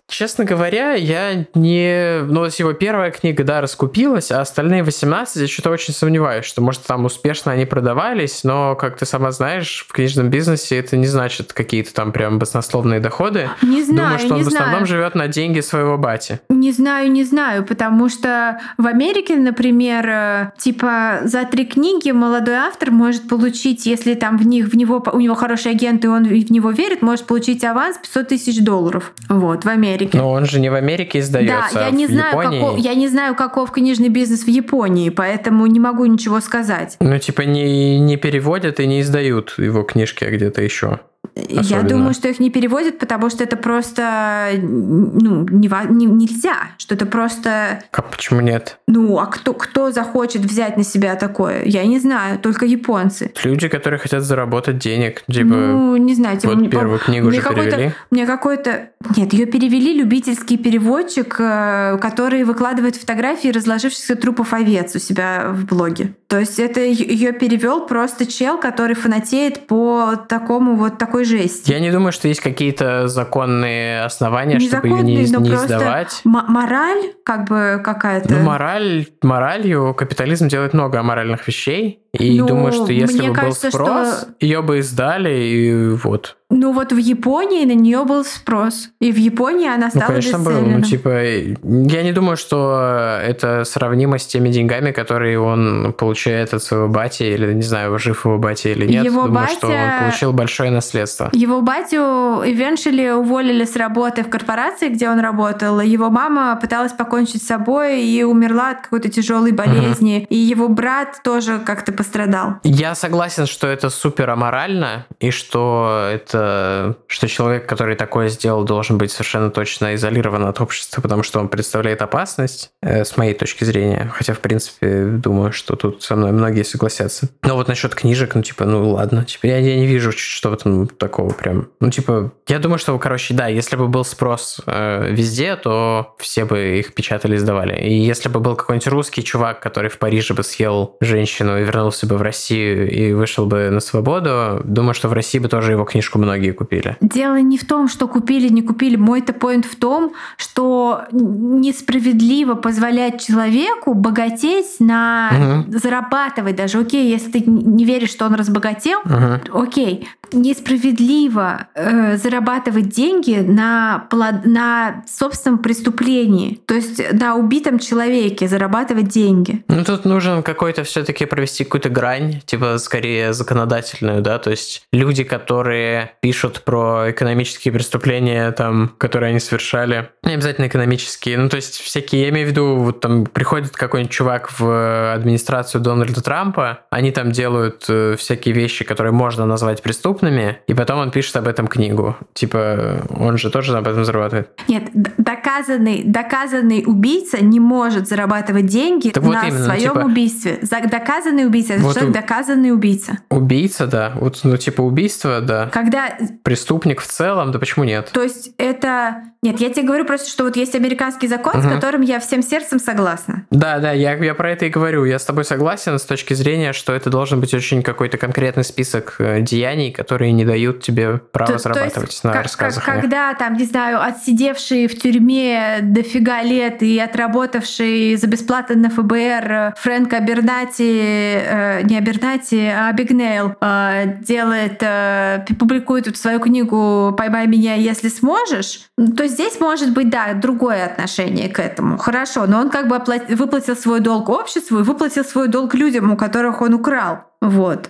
честно 0.07 0.45
говоря, 0.45 0.93
я 0.93 1.45
не... 1.53 2.21
Ну, 2.23 2.41
вот 2.41 2.53
его 2.55 2.73
первая 2.73 3.11
книга, 3.11 3.43
да, 3.43 3.61
раскупилась, 3.61 4.31
а 4.31 4.41
остальные 4.41 4.83
18 4.83 5.41
я 5.41 5.47
что-то 5.47 5.69
очень 5.69 5.93
сомневаюсь, 5.93 6.45
что, 6.45 6.61
может, 6.61 6.83
там 6.83 7.05
успешно 7.05 7.51
они 7.51 7.65
продавались, 7.65 8.43
но, 8.43 8.75
как 8.75 8.97
ты 8.97 9.05
сама 9.05 9.31
знаешь, 9.31 9.85
в 9.87 9.93
книжном 9.93 10.29
бизнесе 10.29 10.77
это 10.77 10.97
не 10.97 11.07
значит 11.07 11.53
какие-то 11.53 11.93
там 11.93 12.11
прям 12.11 12.39
баснословные 12.39 12.99
доходы. 12.99 13.49
Не 13.61 13.83
знаю, 13.83 14.17
Думаю, 14.17 14.19
что 14.19 14.33
он 14.35 14.39
не 14.39 14.43
в 14.49 14.53
основном 14.53 14.85
живет 14.85 15.15
на 15.15 15.27
деньги 15.27 15.59
своего 15.61 15.97
бати. 15.97 16.39
Не 16.49 16.71
знаю, 16.71 17.11
не 17.11 17.23
знаю, 17.23 17.63
потому 17.65 18.09
что 18.09 18.59
в 18.77 18.87
Америке, 18.87 19.35
например, 19.35 20.07
э, 20.09 20.51
типа 20.57 21.19
за 21.23 21.45
три 21.45 21.65
книги 21.65 22.11
молодой 22.11 22.55
автор 22.55 22.91
может 22.91 23.27
получить, 23.27 23.85
если 23.85 24.13
там 24.13 24.37
в 24.37 24.45
них 24.47 24.67
в 24.67 24.75
него 24.75 25.03
у 25.13 25.19
него 25.19 25.35
хороший 25.35 25.71
агент 25.71 26.03
и 26.05 26.07
он 26.07 26.25
в 26.25 26.51
него 26.51 26.71
верит, 26.71 27.01
может 27.01 27.25
получить 27.25 27.63
аванс 27.63 27.97
500 27.97 28.27
тысяч 28.27 28.59
долларов. 28.63 29.13
Вот 29.29 29.65
в 29.65 29.69
Америке. 29.69 30.17
Но 30.17 30.31
он 30.31 30.45
же 30.45 30.59
не 30.59 30.69
в 30.69 30.73
Америке 30.75 31.19
издается, 31.19 31.73
Да, 31.73 31.81
я 31.81 31.87
а 31.87 31.91
не 31.91 32.07
в 32.07 32.09
знаю, 32.09 32.29
Японии. 32.39 32.59
каков, 32.59 32.77
я 32.79 32.93
не 32.95 33.07
знаю, 33.07 33.35
каков 33.35 33.71
книжный 33.71 34.09
бизнес 34.09 34.43
в 34.43 34.47
Японии, 34.47 35.09
поэтому 35.09 35.65
не 35.67 35.79
могу 35.79 36.05
ничего 36.05 36.39
сказать. 36.41 36.97
Ну, 36.99 37.17
типа, 37.19 37.41
не, 37.41 37.99
не 37.99 38.17
переводят 38.17 38.79
и 38.79 38.87
не 38.87 39.01
издают 39.01 39.55
его 39.57 39.83
книжки 39.83 40.23
где-то 40.25 40.61
еще. 40.61 40.99
Я 41.35 41.61
Особенно. 41.61 41.89
думаю, 41.89 42.13
что 42.13 42.27
их 42.27 42.39
не 42.39 42.49
переводят, 42.49 42.99
потому 42.99 43.29
что 43.29 43.43
это 43.43 43.55
просто 43.57 44.49
ну, 44.57 45.43
нева- 45.45 45.89
не- 45.91 46.05
нельзя, 46.05 46.55
что 46.77 46.95
это 46.95 47.05
просто 47.05 47.81
Как, 47.91 48.09
почему 48.11 48.41
нет? 48.41 48.77
ну, 48.87 49.17
а 49.19 49.25
кто, 49.27 49.53
кто 49.53 49.91
захочет 49.91 50.41
взять 50.41 50.77
на 50.77 50.83
себя 50.83 51.15
такое? 51.15 51.63
Я 51.65 51.85
не 51.85 51.99
знаю, 51.99 52.39
только 52.39 52.65
японцы. 52.65 53.31
Люди, 53.43 53.67
которые 53.67 53.99
хотят 53.99 54.23
заработать 54.23 54.77
денег, 54.77 55.23
типа, 55.27 55.45
ну, 55.55 55.97
не 55.97 56.15
знаю, 56.15 56.37
типа, 56.37 56.53
вот 56.53 56.59
мне, 56.59 56.69
первую 56.69 56.99
книгу 56.99 57.27
мне 57.27 57.37
же 57.39 57.43
какой-то- 57.43 57.71
перевели. 57.71 57.91
Мне 58.11 58.25
какой-то... 58.25 58.89
Нет, 59.15 59.33
ее 59.33 59.45
перевели 59.45 59.93
любительский 59.93 60.57
переводчик, 60.57 61.35
э, 61.39 61.97
который 62.01 62.43
выкладывает 62.43 62.95
фотографии 62.95 63.49
разложившихся 63.49 64.15
трупов 64.15 64.53
овец 64.53 64.95
у 64.95 64.99
себя 64.99 65.49
в 65.51 65.65
блоге. 65.65 66.13
То 66.27 66.39
есть 66.39 66.59
это 66.59 66.81
ее 66.81 67.31
перевел 67.31 67.85
просто 67.87 68.25
чел, 68.25 68.57
который 68.59 68.95
фанатеет 68.95 69.67
по 69.67 70.15
такому 70.27 70.75
вот 70.75 70.97
такой 70.97 71.16
жести. 71.25 71.71
Я 71.71 71.79
не 71.79 71.91
думаю, 71.91 72.11
что 72.11 72.27
есть 72.27 72.41
какие-то 72.41 73.07
законные 73.07 74.03
основания, 74.03 74.59
чтобы 74.59 74.87
ее 74.87 75.03
не, 75.03 75.31
но 75.31 75.39
не 75.39 75.49
просто 75.49 75.65
издавать. 75.65 76.21
мораль 76.23 77.13
как 77.23 77.47
бы 77.47 77.81
какая-то. 77.83 78.33
Ну, 78.33 78.43
мораль, 78.43 79.07
моралью 79.21 79.93
капитализм 79.93 80.47
делает 80.47 80.73
много 80.73 80.99
аморальных 80.99 81.47
вещей. 81.47 82.01
И 82.19 82.39
Ну, 82.39 82.47
думаю, 82.47 82.71
что 82.71 82.91
если 82.91 83.27
бы 83.29 83.33
кажется, 83.33 83.67
был 83.67 83.71
спрос, 83.71 84.07
что- 84.21 84.27
ее 84.39 84.61
бы 84.61 84.79
издали, 84.79 85.29
и 85.33 85.89
вот. 86.03 86.35
Ну 86.49 86.71
вот 86.71 86.93
в 86.93 86.97
Японии 86.97 87.65
на 87.65 87.73
нее 87.75 88.05
был 88.05 88.23
спрос. 88.23 88.89
И 89.01 89.11
в 89.11 89.17
Японии 89.17 89.67
она 89.67 89.87
Ну, 89.93 89.99
стала 89.99 90.05
конечно, 90.07 90.39
был. 90.39 90.61
Ну, 90.61 90.81
типа, 90.81 91.09
я 91.09 92.03
не 92.03 92.13
думаю, 92.13 92.37
что 92.37 93.19
это 93.21 93.65
сравнимо 93.65 94.17
с 94.17 94.25
теми 94.25 94.47
деньгами, 94.49 94.91
которые 94.91 95.41
он 95.41 95.91
получает 95.91 96.53
от 96.53 96.63
своего 96.63 96.87
бати, 96.87 97.23
или, 97.23 97.53
не 97.53 97.63
знаю, 97.63 97.99
жив 97.99 98.25
его 98.25 98.37
бати 98.37 98.69
или 98.69 98.87
нет. 98.87 99.03
Его 99.03 99.23
думаю, 99.27 99.47
что 99.49 99.67
он 99.67 99.73
батя- 99.73 99.99
получил 99.99 100.31
большое 100.33 100.71
наследство. 100.71 101.29
Его 101.33 101.61
батю 101.61 101.97
eventually 102.45 103.11
уволили 103.13 103.65
с 103.65 103.75
работы 103.75 104.23
в 104.23 104.29
корпорации, 104.29 104.87
где 104.87 105.09
он 105.09 105.19
работал. 105.19 105.81
Его 105.81 106.09
мама 106.09 106.57
пыталась 106.61 106.93
покончить 106.93 107.43
с 107.43 107.47
собой 107.47 108.01
и 108.01 108.23
умерла 108.23 108.71
от 108.71 108.81
какой-то 108.81 109.09
тяжелой 109.09 109.51
болезни. 109.51 110.25
И 110.29 110.37
его 110.37 110.69
брат 110.69 111.19
тоже 111.23 111.59
как-то 111.59 111.91
пострадал. 112.07 112.55
Я 112.63 112.95
согласен, 112.95 113.45
что 113.45 113.67
это 113.67 113.89
супер 113.89 114.29
аморально, 114.29 115.05
и 115.19 115.31
что 115.31 116.09
это 116.11 116.95
что 117.07 117.27
человек, 117.27 117.67
который 117.67 117.95
такое 117.95 118.29
сделал, 118.29 118.63
должен 118.63 118.97
быть 118.97 119.11
совершенно 119.11 119.49
точно 119.49 119.95
изолирован 119.95 120.45
от 120.45 120.61
общества, 120.61 121.01
потому 121.01 121.23
что 121.23 121.39
он 121.39 121.49
представляет 121.49 122.01
опасность, 122.01 122.71
э, 122.81 123.03
с 123.03 123.17
моей 123.17 123.33
точки 123.33 123.63
зрения. 123.63 124.11
Хотя, 124.13 124.33
в 124.33 124.39
принципе, 124.39 125.05
думаю, 125.05 125.51
что 125.51 125.75
тут 125.75 126.03
со 126.03 126.15
мной 126.15 126.31
многие 126.31 126.63
согласятся. 126.63 127.29
Но 127.43 127.55
вот 127.55 127.67
насчет 127.67 127.93
книжек, 127.93 128.35
ну, 128.35 128.41
типа, 128.41 128.65
ну 128.65 128.89
ладно. 128.89 129.25
Типа, 129.25 129.47
я, 129.47 129.57
я 129.57 129.75
не 129.75 129.87
вижу, 129.87 130.11
что 130.11 130.49
в 130.49 130.53
этом 130.53 130.87
такого 130.87 131.33
прям. 131.33 131.67
Ну, 131.79 131.89
типа, 131.89 132.31
я 132.47 132.59
думаю, 132.59 132.79
что, 132.79 132.97
короче, 132.99 133.33
да, 133.33 133.47
если 133.47 133.75
бы 133.75 133.87
был 133.87 134.05
спрос 134.05 134.61
э, 134.65 135.11
везде, 135.11 135.55
то 135.55 136.15
все 136.19 136.45
бы 136.45 136.79
их 136.79 136.93
печатали 136.93 137.35
и 137.35 137.37
сдавали. 137.37 137.79
И 137.79 137.93
если 137.93 138.29
бы 138.29 138.39
был 138.39 138.55
какой-нибудь 138.55 138.87
русский 138.87 139.23
чувак, 139.23 139.59
который 139.59 139.89
в 139.89 139.97
Париже 139.97 140.33
бы 140.33 140.43
съел 140.43 140.95
женщину 141.01 141.59
и 141.59 141.63
вернулся 141.87 142.05
бы 142.05 142.17
в 142.17 142.21
Россию 142.21 142.91
и 142.91 143.13
вышел 143.13 143.45
бы 143.45 143.69
на 143.69 143.79
свободу, 143.79 144.61
думаю, 144.65 144.93
что 144.93 145.07
в 145.07 145.13
России 145.13 145.39
бы 145.39 145.47
тоже 145.47 145.71
его 145.71 145.85
книжку 145.85 146.19
многие 146.19 146.51
купили. 146.51 146.97
Дело 147.01 147.39
не 147.39 147.57
в 147.57 147.65
том, 147.65 147.87
что 147.87 148.07
купили, 148.07 148.49
не 148.49 148.61
купили. 148.61 148.97
Мой-то 148.97 149.31
поинт 149.33 149.65
в 149.65 149.75
том, 149.75 150.11
что 150.37 151.03
несправедливо 151.11 152.55
позволять 152.55 153.25
человеку 153.25 153.93
богатеть 153.93 154.79
на 154.79 155.29
Мгм. 155.31 155.79
зарабатывать 155.79 156.55
даже. 156.55 156.79
Окей, 156.79 157.09
если 157.09 157.31
ты 157.39 157.43
не 157.49 157.85
веришь, 157.85 158.09
что 158.11 158.25
он 158.25 158.35
разбогател, 158.35 158.99
Мгм. 159.05 159.41
окей. 159.53 160.07
Несправедливо 160.33 161.67
э, 161.73 162.17
зарабатывать 162.17 162.89
деньги 162.89 163.35
на, 163.35 164.07
на 164.43 165.03
собственном 165.09 165.59
преступлении. 165.59 166.59
То 166.65 166.73
есть 166.75 167.01
на 167.13 167.35
убитом 167.35 167.79
человеке 167.79 168.47
зарабатывать 168.49 169.07
деньги. 169.07 169.63
Ну, 169.69 169.85
тут 169.85 170.03
нужен 170.03 170.43
какой-то 170.43 170.83
все-таки 170.83 171.25
провести 171.25 171.63
какую-то 171.77 171.89
грань, 171.89 172.41
типа, 172.45 172.77
скорее 172.79 173.33
законодательную, 173.33 174.21
да, 174.21 174.39
то 174.39 174.49
есть 174.49 174.81
люди, 174.91 175.23
которые 175.23 176.13
пишут 176.21 176.63
про 176.63 177.11
экономические 177.11 177.71
преступления, 177.71 178.51
там, 178.51 178.93
которые 178.97 179.29
они 179.29 179.39
совершали, 179.39 180.09
не 180.23 180.33
обязательно 180.33 180.65
экономические, 180.65 181.37
ну, 181.37 181.49
то 181.49 181.55
есть 181.57 181.75
всякие, 181.79 182.23
я 182.23 182.29
имею 182.29 182.47
в 182.47 182.49
виду, 182.49 182.75
вот 182.77 182.99
там 183.01 183.25
приходит 183.25 183.75
какой-нибудь 183.75 184.11
чувак 184.11 184.49
в 184.59 185.13
администрацию 185.13 185.81
Дональда 185.81 186.21
Трампа, 186.23 186.79
они 186.89 187.11
там 187.11 187.31
делают 187.31 187.85
э, 187.89 188.15
всякие 188.17 188.55
вещи, 188.55 188.83
которые 188.83 189.13
можно 189.13 189.45
назвать 189.45 189.83
преступными, 189.83 190.57
и 190.65 190.73
потом 190.73 190.99
он 190.99 191.11
пишет 191.11 191.35
об 191.35 191.47
этом 191.47 191.67
книгу. 191.67 192.15
Типа, 192.33 193.07
он 193.15 193.37
же 193.37 193.51
тоже 193.51 193.77
об 193.77 193.87
этом 193.87 194.03
зарабатывает. 194.03 194.49
Нет, 194.67 194.83
доказанный, 194.93 196.01
доказанный 196.03 196.83
убийца 196.87 197.43
не 197.43 197.59
может 197.59 198.07
зарабатывать 198.07 198.65
деньги 198.65 199.09
Так 199.09 199.21
вот 199.23 199.33
на 199.35 199.47
именно, 199.47 199.65
своем 199.65 199.93
типа- 199.93 200.05
убийстве. 200.05 200.59
За- 200.63 200.87
доказанный 200.87 201.45
убийца 201.45 201.66
убийца. 201.75 201.85
Вот 201.87 201.95
человек 201.95 202.15
у- 202.15 202.21
доказанный 202.21 202.71
убийца. 202.71 203.17
Убийца, 203.29 203.87
да. 203.87 204.13
Вот, 204.15 204.39
ну, 204.43 204.57
типа 204.57 204.81
убийство, 204.81 205.41
да. 205.41 205.69
Когда 205.71 206.17
Преступник 206.43 207.01
в 207.01 207.07
целом, 207.07 207.51
да 207.51 207.59
почему 207.59 207.83
нет? 207.85 208.09
То 208.13 208.23
есть 208.23 208.51
это... 208.57 209.23
Нет, 209.43 209.61
я 209.61 209.69
тебе 209.69 209.85
говорю 209.85 210.03
просто, 210.05 210.29
что 210.29 210.43
вот 210.45 210.57
есть 210.57 210.73
американский 210.75 211.27
закон, 211.27 211.61
с 211.61 211.65
Мгм. 211.65 211.75
которым 211.75 212.01
я 212.01 212.19
всем 212.19 212.41
сердцем 212.41 212.79
согласна. 212.79 213.45
Да, 213.51 213.77
да, 213.79 213.91
я, 213.91 214.15
я 214.15 214.33
про 214.33 214.51
это 214.51 214.65
и 214.65 214.69
говорю. 214.69 215.05
Я 215.05 215.19
с 215.19 215.25
тобой 215.25 215.45
согласен 215.45 215.99
с 215.99 216.03
точки 216.03 216.33
зрения, 216.33 216.73
что 216.73 216.91
это 216.93 217.09
должен 217.11 217.39
быть 217.39 217.53
очень 217.53 217.83
какой-то 217.83 218.17
конкретный 218.17 218.63
список 218.63 219.15
э, 219.19 219.41
деяний, 219.41 219.91
которые 219.91 220.31
не 220.31 220.43
дают 220.43 220.81
тебе 220.81 221.17
право 221.19 221.51
То- 221.51 221.57
то 221.57 221.59
зарабатывать 221.63 222.09
есть, 222.09 222.23
на 222.23 222.31
как- 222.33 222.43
рассказах. 222.43 222.83
как- 222.83 223.01
когда 223.01 223.33
там, 223.35 223.53
не 223.55 223.65
знаю, 223.65 224.01
отсидевший 224.03 224.87
в 224.87 224.99
тюрьме 224.99 225.79
дофига 225.83 226.41
лет 226.41 226.81
и 226.81 226.97
отработавший 226.99 228.15
за 228.15 228.27
бесплатно 228.27 228.75
на 228.75 228.89
ФБР 228.89 229.51
э, 229.51 229.73
Фрэнк 229.77 230.11
Абернати, 230.13 231.43
э, 231.57 231.81
не 231.83 231.97
Абернати, 231.97 232.73
Абигнейл 232.77 233.55
э, 233.61 234.17
делает, 234.21 234.81
э, 234.81 235.45
публикует 235.59 236.15
свою 236.17 236.39
книгу 236.39 237.13
«Поймай 237.17 237.47
меня, 237.47 237.75
если 237.75 238.09
сможешь», 238.09 238.81
то 239.17 239.27
здесь 239.27 239.59
может 239.59 239.93
быть, 239.93 240.09
да, 240.09 240.33
другое 240.33 240.85
отношение 240.85 241.49
к 241.49 241.59
этому. 241.59 241.97
Хорошо, 241.97 242.45
но 242.47 242.59
он 242.59 242.69
как 242.69 242.87
бы 242.87 242.95
оплат- 242.95 243.29
выплатил 243.29 243.75
свой 243.75 243.99
долг 243.99 244.29
обществу 244.29 244.79
и 244.79 244.83
выплатил 244.83 245.23
свой 245.23 245.47
долг 245.47 245.73
людям, 245.75 246.11
у 246.11 246.17
которых 246.17 246.61
он 246.61 246.73
украл. 246.73 247.19
Вот. 247.41 247.89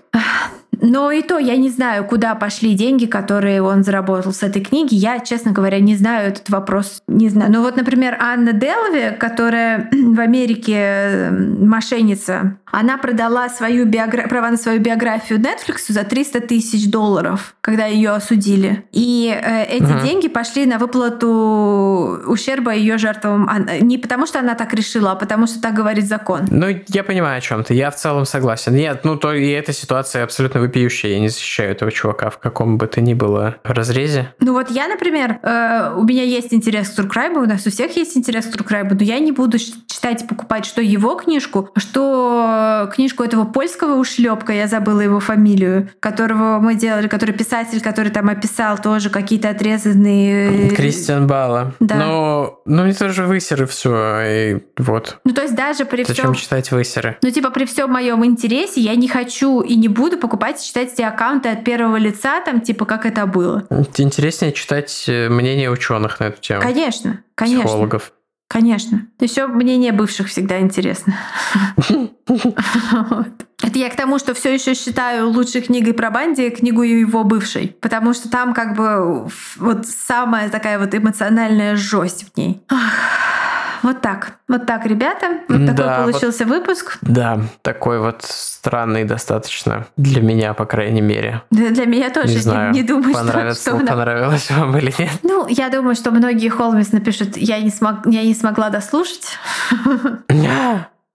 Но 0.82 1.12
и 1.12 1.22
то 1.22 1.38
я 1.40 1.56
не 1.58 1.70
знаю, 1.70 2.06
куда 2.06 2.36
пошли 2.36 2.74
деньги, 2.74 3.06
которые 3.06 3.62
он 3.62 3.84
заработал 3.84 4.34
с 4.34 4.44
этой 4.44 4.62
книги. 4.64 4.96
Я, 4.96 5.20
честно 5.20 5.52
говоря, 5.52 5.80
не 5.80 5.96
знаю 5.96 6.30
этот 6.30 6.50
вопрос. 6.50 7.02
Не 7.08 7.30
знаю. 7.30 7.52
Ну 7.52 7.62
вот, 7.64 7.78
например, 7.78 8.18
Анна 8.20 8.54
Делви, 8.54 9.16
которая 9.18 9.90
в 9.92 10.20
Америке 10.20 10.76
э, 10.78 11.32
мошенница, 11.32 12.58
она 12.72 12.98
продала 12.98 13.50
свою 13.50 13.86
биогра... 13.86 14.28
права 14.28 14.50
на 14.52 14.58
свою 14.58 14.80
биографию 14.80 15.40
Netflix 15.40 15.86
за 15.90 16.04
300 16.04 16.42
тысяч 16.42 16.90
долларов, 16.92 17.56
когда 17.62 17.86
ее 17.86 18.10
осудили. 18.12 18.84
И 18.92 19.34
э, 19.34 19.64
эти 19.66 19.84
Мгм. 19.84 20.04
деньги 20.06 20.28
пошли 20.28 20.66
на 20.66 20.78
выплату 20.78 22.20
ущерба 22.28 22.74
ее 22.74 22.98
жертвам. 22.98 23.50
Ан- 23.50 23.70
Не 23.82 23.98
потому, 23.98 24.26
что 24.26 24.40
она 24.40 24.56
так 24.56 24.74
решила, 24.74 25.12
а 25.12 25.16
потому, 25.16 25.48
что 25.48 25.62
так 25.62 25.74
говорит 25.74 26.08
закон. 26.08 26.42
Ну, 26.52 26.68
я 26.88 27.04
понимаю 27.04 27.38
о 27.38 27.42
чем 27.42 27.64
ты. 27.64 27.74
Я 27.74 27.90
в 27.92 27.96
целом 27.96 28.26
согласен. 28.26 28.74
Нет, 28.76 29.02
ну 29.04 29.16
то 29.16 29.34
и 29.34 29.50
эта 29.50 29.74
ситуация 29.74 30.24
абсолютно 30.24 30.60
вопиющая. 30.68 31.12
Я 31.12 31.20
не 31.20 31.30
защищаю 31.30 31.72
этого 31.72 31.92
чувака 31.92 32.30
в 32.30 32.38
каком 32.38 32.78
бы 32.78 32.88
то 32.88 33.02
ни 33.02 33.14
было 33.14 33.58
разрезе. 33.64 34.34
Ну 34.40 34.54
вот 34.54 34.70
я, 34.70 34.88
например, 34.88 35.40
э, 35.42 35.94
у 35.96 36.04
меня 36.04 36.24
есть 36.24 36.54
интерес 36.54 36.90
к 36.90 37.00
Crime, 37.00 37.38
у 37.38 37.46
нас 37.46 37.66
у 37.66 37.72
всех 37.72 37.96
есть 37.96 38.18
интерес 38.18 38.46
к 38.46 38.56
Crime, 38.62 38.94
но 38.94 39.04
я 39.04 39.20
не 39.20 39.32
буду 39.32 39.58
читать 39.58 40.24
и 40.24 40.28
покупать 40.28 40.66
что 40.66 40.82
его 40.82 41.16
книжку, 41.16 41.70
что 41.78 42.90
книжку 42.94 43.24
этого 43.24 43.46
польского 43.46 43.96
ушлепка, 43.96 44.54
я 44.54 44.68
забыла 44.68 45.02
его 45.02 45.20
фамилию, 45.20 45.90
которого 46.00 46.60
мы 46.60 46.76
делали, 46.76 47.08
который 47.08 47.34
писатель, 47.34 47.82
который 47.82 48.12
там 48.12 48.30
описал 48.30 48.78
тоже 48.78 49.10
какие-то 49.10 49.50
отрезанные... 49.50 50.70
Кристиан 50.70 51.28
Бала. 51.28 51.74
Да. 51.80 51.96
Но, 51.96 52.62
ну 52.66 52.86
это 52.86 53.10
же 53.10 53.26
высеры 53.26 53.66
все. 53.66 54.22
И 54.22 54.58
вот. 54.78 55.20
Ну 55.24 55.34
то 55.34 55.42
есть 55.42 55.56
даже 55.56 55.86
при 55.86 56.04
Зачем 56.04 56.34
всем... 56.34 56.36
читать 56.36 56.72
высеры? 56.72 57.18
Ну, 57.22 57.32
типа, 57.32 57.50
при 57.50 57.66
всем 57.66 57.92
моем 57.92 58.26
интересе 58.26 58.82
я 58.82 58.96
не 58.96 59.08
хочу 59.08 59.62
и 59.62 59.76
не 59.76 59.88
буду 59.88 60.18
покупать 60.18 60.57
и 60.60 60.68
читать 60.68 60.94
эти 60.94 61.02
аккаунты 61.02 61.50
от 61.50 61.64
первого 61.64 61.98
лица, 61.98 62.42
там, 62.42 62.62
типа, 62.62 62.86
как 62.86 63.06
это 63.06 63.26
было. 63.26 63.68
Интереснее 63.98 64.52
читать 64.54 65.06
э, 65.08 65.30
мнение 65.30 65.70
ученых 65.70 66.20
на 66.20 66.26
эту 66.26 66.42
тему. 66.42 66.62
Конечно, 66.62 67.24
конечно. 67.36 67.64
Психологов. 67.64 68.14
Конечно. 68.48 69.08
Еще 69.20 69.48
мнение 69.48 69.92
бывших 69.92 70.28
всегда 70.30 70.60
интересно. 70.60 71.18
Это 73.64 73.80
я 73.80 73.90
к 73.90 73.96
тому, 73.96 74.20
что 74.20 74.34
все 74.34 74.54
еще 74.54 74.74
считаю 74.76 75.30
лучшей 75.30 75.62
книгой 75.62 75.94
про 75.94 76.12
Банди 76.12 76.50
книгу 76.50 76.84
его 76.84 77.24
бывшей. 77.24 77.76
Потому 77.82 78.14
что 78.14 78.30
там 78.30 78.54
как 78.54 78.76
бы 78.76 79.28
вот 79.58 79.88
самая 79.88 80.50
такая 80.50 80.80
вот 80.80 80.96
эмоциональная 80.96 81.76
жесть 81.76 82.26
в 82.32 82.38
ней. 82.38 82.62
Ах, 82.70 82.94
Вот 83.84 84.02
так. 84.02 84.34
Вот 84.48 84.66
так, 84.66 84.86
ребята. 84.86 85.40
Вот 85.48 85.66
Да, 85.66 85.74
такой 85.74 85.86
вот- 86.06 86.12
получился 86.12 86.46
выпуск. 86.46 86.98
Да, 87.02 87.40
такой 87.62 88.00
вот 88.00 88.22
странный 88.24 89.04
достаточно. 89.04 89.86
Для 89.98 90.22
меня, 90.22 90.54
по 90.54 90.66
крайней 90.66 91.02
мере. 91.02 91.42
Для 91.52 91.70
для 91.72 91.86
меня 91.86 92.10
тоже 92.10 92.30
Не 92.30 92.36
не, 92.36 92.40
знаю, 92.42 92.74
не 92.74 92.84
думаю, 92.84 93.14
что, 93.14 93.24
понравится, 93.26 93.62
что 93.62 93.78
она- 93.78 93.88
понравилось 93.88 94.50
вам 94.52 94.78
или 94.78 94.94
нет. 94.98 95.10
Ну, 95.24 95.46
я 95.48 95.70
думаю, 95.70 95.96
что 95.96 96.12
многие 96.12 96.50
Холмис 96.50 96.92
напишут, 96.92 97.38
я 97.38 97.60
не, 97.60 97.70
смог, 97.70 98.06
я 98.06 98.24
не 98.24 98.34
смогла 98.34 98.70
дослушать. 98.70 99.38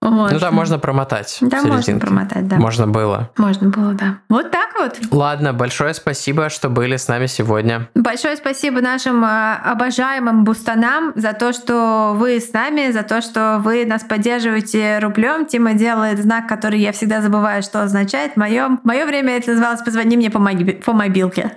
Вот. 0.03 0.31
Ну 0.33 0.39
да, 0.39 0.51
можно 0.51 0.79
промотать. 0.79 1.37
Да, 1.39 1.61
можно 1.61 1.97
промотать, 1.99 2.47
да. 2.47 2.57
Можно 2.57 2.87
было. 2.87 3.29
Можно 3.37 3.69
было, 3.69 3.93
да. 3.93 4.17
Вот 4.27 4.51
так 4.51 4.69
вот. 4.77 4.97
Ладно, 5.11 5.53
большое 5.53 5.93
спасибо, 5.93 6.49
что 6.49 6.67
были 6.69 6.97
с 6.97 7.07
нами 7.07 7.27
сегодня. 7.27 7.87
Большое 7.95 8.35
спасибо 8.35 8.81
нашим 8.81 9.23
э, 9.23 9.53
обожаемым 9.63 10.43
бустанам 10.43 11.13
за 11.15 11.31
то, 11.33 11.53
что 11.53 12.13
вы 12.17 12.39
с 12.41 12.51
нами, 12.51 12.91
за 12.91 13.03
то, 13.03 13.21
что 13.21 13.61
вы 13.63 13.85
нас 13.85 14.03
поддерживаете 14.03 14.99
рублем. 14.99 15.45
Тима 15.45 15.73
делает 15.73 16.19
знак, 16.21 16.47
который 16.47 16.79
я 16.79 16.91
всегда 16.91 17.21
забываю, 17.21 17.63
что 17.63 17.81
означает. 17.81 18.33
В 18.33 18.37
моем, 18.37 18.81
мое 18.83 19.05
время 19.05 19.37
это 19.37 19.51
называлось 19.51 19.81
«Позвони 19.83 20.17
мне 20.17 20.29
по, 20.29 20.39
моби- 20.39 20.81
по 20.83 20.91
мобилке». 20.91 21.53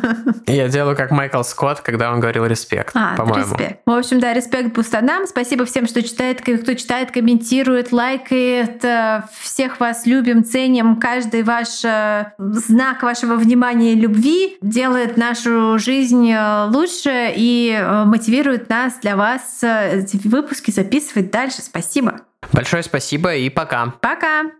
Я 0.46 0.68
делаю 0.68 0.96
как 0.96 1.10
Майкл 1.10 1.42
Скотт, 1.42 1.80
когда 1.80 2.10
он 2.12 2.20
говорил 2.20 2.46
респект, 2.46 2.92
А, 2.96 3.14
по-моему. 3.16 3.52
респект. 3.52 3.80
В 3.84 3.90
общем, 3.90 4.20
да, 4.20 4.32
респект 4.32 4.74
бустанам. 4.74 5.26
Спасибо 5.26 5.64
всем, 5.64 5.86
что 5.86 6.02
читает, 6.02 6.40
кто 6.40 6.74
читает, 6.74 7.10
комментирует, 7.10 7.89
лайкает. 7.92 8.84
Э, 8.84 9.24
Всех 9.40 9.80
вас 9.80 10.06
любим, 10.06 10.44
ценим. 10.44 10.96
Каждый 10.96 11.42
ваш 11.42 11.84
э, 11.84 12.32
знак 12.38 13.02
вашего 13.02 13.36
внимания 13.36 13.92
и 13.92 13.96
любви 13.96 14.56
делает 14.62 15.16
нашу 15.16 15.78
жизнь 15.78 16.30
э, 16.30 16.66
лучше 16.66 17.32
и 17.34 17.78
мотивирует 18.06 18.68
нас 18.68 18.98
для 19.00 19.16
вас 19.16 19.62
эти 19.62 20.16
выпуски 20.26 20.70
записывать 20.70 21.30
дальше. 21.30 21.62
Спасибо. 21.62 22.20
Большое 22.52 22.82
спасибо 22.82 23.34
и 23.34 23.48
пока. 23.50 23.94
Пока! 24.00 24.59